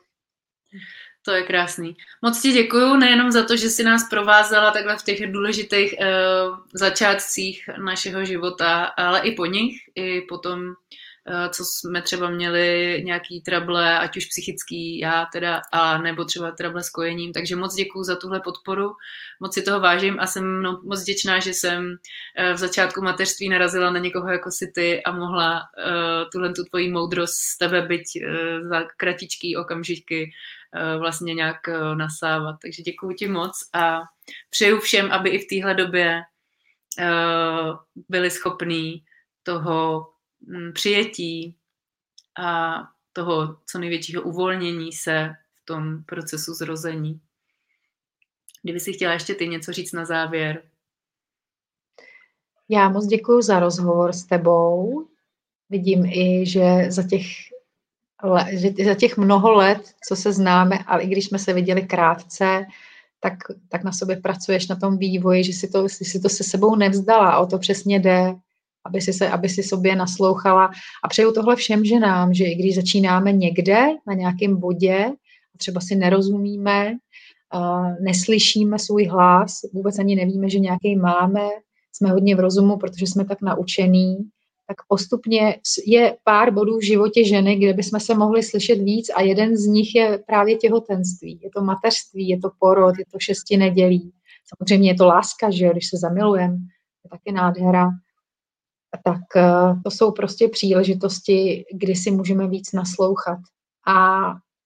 To 1.27 1.33
je 1.33 1.43
krásný. 1.43 1.97
Moc 2.22 2.43
ti 2.43 2.53
děkuju 2.53 2.97
nejenom 2.97 3.31
za 3.31 3.45
to, 3.45 3.57
že 3.57 3.70
jsi 3.70 3.85
nás 3.85 4.09
provázela 4.09 4.70
takhle 4.70 4.97
v 4.97 5.03
těch 5.03 5.33
důležitých 5.33 5.95
uh, 6.01 6.59
začátcích 6.74 7.70
našeho 7.85 8.24
života, 8.24 8.85
ale 8.85 9.20
i 9.20 9.33
po 9.33 9.47
nich, 9.47 9.77
i 9.95 10.20
potom, 10.20 10.61
uh, 10.68 11.49
co 11.51 11.64
jsme 11.64 12.03
třeba 12.03 12.31
měli 12.31 13.03
nějaký 13.05 13.41
trable, 13.41 13.99
ať 13.99 14.16
už 14.16 14.27
psychický, 14.27 14.99
já 14.99 15.27
teda, 15.33 15.62
a 15.72 15.99
nebo 15.99 16.24
třeba 16.24 16.51
trable 16.51 16.83
s 16.83 16.91
kojením. 16.91 17.33
Takže 17.33 17.57
moc 17.57 17.74
děkuju 17.74 18.05
za 18.05 18.16
tuhle 18.16 18.41
podporu, 18.41 18.91
moc 19.41 19.55
si 19.55 19.62
toho 19.62 19.81
vážím 19.81 20.16
a 20.20 20.27
jsem 20.27 20.62
no, 20.62 20.81
moc 20.85 21.03
děčná, 21.03 21.39
že 21.39 21.51
jsem 21.55 21.87
uh, 21.87 22.53
v 22.55 22.57
začátku 22.57 23.03
mateřství 23.03 23.49
narazila 23.49 23.91
na 23.91 23.99
někoho 23.99 24.29
jako 24.29 24.51
si 24.51 24.72
ty 24.74 25.03
a 25.03 25.12
mohla 25.12 25.61
uh, 25.61 26.31
tuhle 26.33 26.53
tu 26.53 26.64
tvoji 26.64 26.91
moudrost 26.91 27.35
z 27.35 27.59
tebe 27.59 27.83
byť 27.83 28.05
uh, 28.16 28.68
za 28.68 28.85
kratičký 28.97 29.57
okamžiky 29.57 30.31
Eh, 30.66 30.66
vlastně 30.99 31.35
nějak 31.35 31.68
eh, 31.68 31.97
nasávat. 31.97 32.57
Takže 32.62 32.83
děkuji 32.83 33.14
ti 33.16 33.29
moc 33.29 33.53
a 33.72 34.01
přeju 34.51 34.79
všem, 34.81 35.12
aby 35.12 35.31
i 35.31 35.39
v 35.39 35.49
téhle 35.49 35.74
době 35.74 36.22
eh, 36.99 37.07
byli 38.09 38.31
schopní 38.31 39.05
toho 39.43 40.07
mm, 40.41 40.72
přijetí 40.72 41.57
a 42.39 42.74
toho 43.12 43.57
co 43.66 43.79
největšího 43.79 44.22
uvolnění 44.22 44.93
se 44.93 45.31
v 45.62 45.64
tom 45.64 46.05
procesu 46.05 46.55
zrození. 46.55 47.20
Kdyby 48.62 48.81
si 48.81 48.93
chtěla 48.93 49.12
ještě 49.12 49.35
ty 49.35 49.49
něco 49.49 49.72
říct 49.72 49.93
na 49.93 50.05
závěr. 50.05 50.62
Já 52.68 52.89
moc 52.89 53.07
děkuji 53.07 53.43
za 53.43 53.61
rozhovor 53.61 54.12
s 54.12 54.24
tebou. 54.24 55.09
Vidím 55.70 56.05
i, 56.05 56.47
že 56.47 56.91
za 56.91 57.09
těch 57.09 57.27
že 58.51 58.85
za 58.85 58.95
těch 58.95 59.17
mnoho 59.17 59.53
let, 59.53 59.95
co 60.09 60.17
se 60.17 60.33
známe, 60.33 60.79
ale 60.87 61.03
i 61.03 61.07
když 61.07 61.25
jsme 61.25 61.39
se 61.39 61.53
viděli 61.53 61.83
krátce, 61.83 62.67
tak, 63.21 63.35
tak 63.69 63.85
na 63.85 63.93
sobě 63.93 64.17
pracuješ 64.17 64.69
na 64.69 64.77
tom 64.77 64.99
vývoji, 64.99 65.45
že 65.45 65.53
si 65.53 65.69
to, 65.69 65.89
si 65.89 66.21
to 66.21 66.29
se 66.29 66.45
sebou 66.45 66.77
nevzdala. 66.77 67.39
O 67.39 67.47
to 67.47 67.59
přesně 67.59 68.01
jde, 68.01 68.35
aby 68.85 69.01
si, 69.01 69.12
se, 69.12 69.29
aby 69.29 69.49
si 69.49 69.62
sobě 69.62 69.97
naslouchala. 69.97 70.71
A 71.05 71.09
přeju 71.09 71.33
tohle 71.33 71.57
všem 71.57 71.85
ženám, 71.85 72.35
že 72.35 72.45
i 72.45 72.55
když 72.55 72.75
začínáme 72.75 73.33
někde, 73.33 73.87
na 74.07 74.14
nějakém 74.14 74.61
bodě, 74.61 75.05
a 75.55 75.59
třeba 75.59 75.81
si 75.81 75.97
nerozumíme, 75.97 76.93
uh, 77.55 78.05
neslyšíme 78.05 78.79
svůj 78.79 79.05
hlas, 79.07 79.53
vůbec 79.73 79.99
ani 79.99 80.17
nevíme, 80.17 80.51
že 80.51 80.59
nějaký 80.59 80.97
máme, 80.97 81.49
jsme 81.93 82.11
hodně 82.11 82.37
v 82.37 82.41
rozumu, 82.41 82.77
protože 82.77 83.07
jsme 83.07 83.25
tak 83.25 83.43
naučení, 83.43 84.17
tak 84.67 84.77
postupně 84.89 85.61
je 85.87 86.17
pár 86.25 86.53
bodů 86.53 86.79
v 86.79 86.87
životě 86.87 87.25
ženy, 87.25 87.57
kde 87.57 87.73
bychom 87.73 88.01
se 88.01 88.14
mohli 88.14 88.43
slyšet 88.43 88.75
víc 88.75 89.11
a 89.14 89.23
jeden 89.23 89.57
z 89.57 89.67
nich 89.67 89.95
je 89.95 90.19
právě 90.27 90.57
těhotenství. 90.57 91.41
Je 91.43 91.51
to 91.51 91.62
mateřství, 91.62 92.29
je 92.29 92.39
to 92.39 92.51
porod, 92.59 92.99
je 92.99 93.05
to 93.12 93.19
šesti 93.19 93.57
nedělí. 93.57 94.12
Samozřejmě 94.55 94.91
je 94.91 94.95
to 94.95 95.07
láska, 95.07 95.51
že 95.51 95.71
když 95.71 95.89
se 95.91 95.97
zamilujeme, 95.97 96.57
je 97.05 97.11
taky 97.11 97.33
nádhera. 97.33 97.91
Tak 99.05 99.23
eh, 99.37 99.81
to 99.85 99.91
jsou 99.91 100.12
prostě 100.12 100.49
příležitosti, 100.49 101.64
kdy 101.73 101.95
si 101.95 102.11
můžeme 102.11 102.49
víc 102.49 102.73
naslouchat. 102.73 103.39
A 103.87 104.21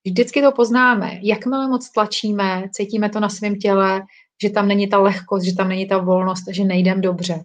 vždycky 0.07 0.43
to 0.43 0.53
poznáme. 0.53 1.19
Jakmile 1.23 1.69
moc 1.69 1.91
tlačíme, 1.91 2.63
cítíme 2.73 3.11
to 3.11 3.21
na 3.21 3.29
svém 3.29 3.59
těle, 3.59 4.03
že 4.43 4.51
tam 4.51 4.69
není 4.69 4.89
ta 4.89 4.99
lehkost, 4.99 5.45
že 5.45 5.57
tam 5.57 5.69
není 5.69 5.89
ta 5.89 5.99
volnost, 5.99 6.45
že 6.51 6.65
nejdem 6.65 7.01
dobře. 7.01 7.45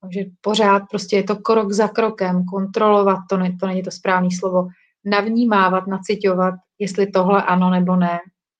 Takže 0.00 0.20
pořád 0.40 0.82
prostě 0.90 1.16
je 1.16 1.22
to 1.22 1.36
krok 1.36 1.72
za 1.72 1.88
krokem, 1.88 2.44
kontrolovat, 2.44 3.18
to, 3.28 3.36
ne, 3.36 3.56
to 3.60 3.66
není 3.66 3.82
to 3.82 3.90
správné 3.90 4.28
slovo, 4.38 4.68
navnímávat, 5.04 5.86
nacitovat, 5.86 6.54
jestli 6.78 7.06
tohle 7.06 7.42
ano 7.42 7.70
nebo 7.70 7.96
ne. 7.96 8.18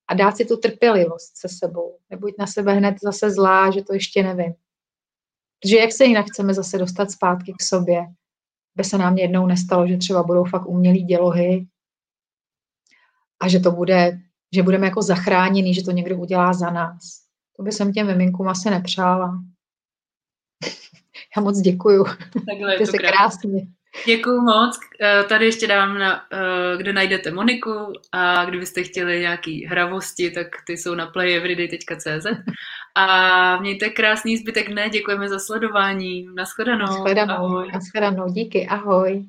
A 0.08 0.14
dát 0.14 0.36
si 0.36 0.44
tu 0.44 0.56
trpělivost 0.56 1.36
se 1.36 1.48
sebou. 1.48 1.98
Nebuď 2.10 2.34
na 2.38 2.46
sebe 2.46 2.74
hned 2.74 2.96
zase 3.02 3.30
zlá, 3.30 3.70
že 3.70 3.84
to 3.84 3.94
ještě 3.94 4.22
nevím. 4.22 4.54
Protože 5.60 5.76
jak 5.76 5.92
se 5.92 6.04
jinak 6.04 6.26
chceme 6.26 6.54
zase 6.54 6.78
dostat 6.78 7.10
zpátky 7.10 7.52
k 7.52 7.62
sobě, 7.62 8.06
by 8.76 8.84
se 8.84 8.98
nám 8.98 9.18
jednou 9.18 9.46
nestalo, 9.46 9.86
že 9.86 9.96
třeba 9.96 10.22
budou 10.22 10.44
fakt 10.44 10.66
umělý 10.66 11.02
dělohy 11.02 11.66
a 13.40 13.48
že 13.48 13.60
to 13.60 13.70
bude, 13.70 14.18
že 14.54 14.62
budeme 14.62 14.86
jako 14.86 15.02
zachráněni, 15.02 15.74
že 15.74 15.84
to 15.84 15.90
někdo 15.90 16.16
udělá 16.16 16.52
za 16.52 16.70
nás. 16.70 17.00
To 17.56 17.62
by 17.62 17.72
jsem 17.72 17.92
těm 17.92 18.06
miminkům 18.06 18.48
asi 18.48 18.70
nepřála. 18.70 19.42
Já 21.36 21.42
moc 21.42 21.60
děkuju. 21.60 22.04
Takhle 22.48 22.74
je 22.74 22.78
to 22.78 22.86
se 22.86 22.98
krásně. 22.98 23.66
Děkuju 24.06 24.40
moc. 24.40 24.78
Eh, 25.00 25.24
tady 25.24 25.44
ještě 25.44 25.66
dám, 25.66 25.98
na, 25.98 26.22
eh, 26.32 26.76
kde 26.76 26.92
najdete 26.92 27.30
Moniku 27.30 27.92
a 28.12 28.44
kdybyste 28.44 28.82
chtěli 28.82 29.20
nějaký 29.20 29.66
hravosti, 29.66 30.30
tak 30.30 30.46
ty 30.66 30.76
jsou 30.76 30.94
na 30.94 31.06
playeveryday.cz. 31.06 32.26
A 32.94 33.60
mějte 33.60 33.90
krásný 33.90 34.36
zbytek 34.36 34.70
dne, 34.70 34.88
děkujeme 34.88 35.28
za 35.28 35.38
sledování. 35.38 36.26
Naschledanou. 36.34 36.86
Naschledanou, 36.86 37.70
Naschledanou. 37.72 38.32
díky, 38.32 38.66
ahoj. 38.66 39.24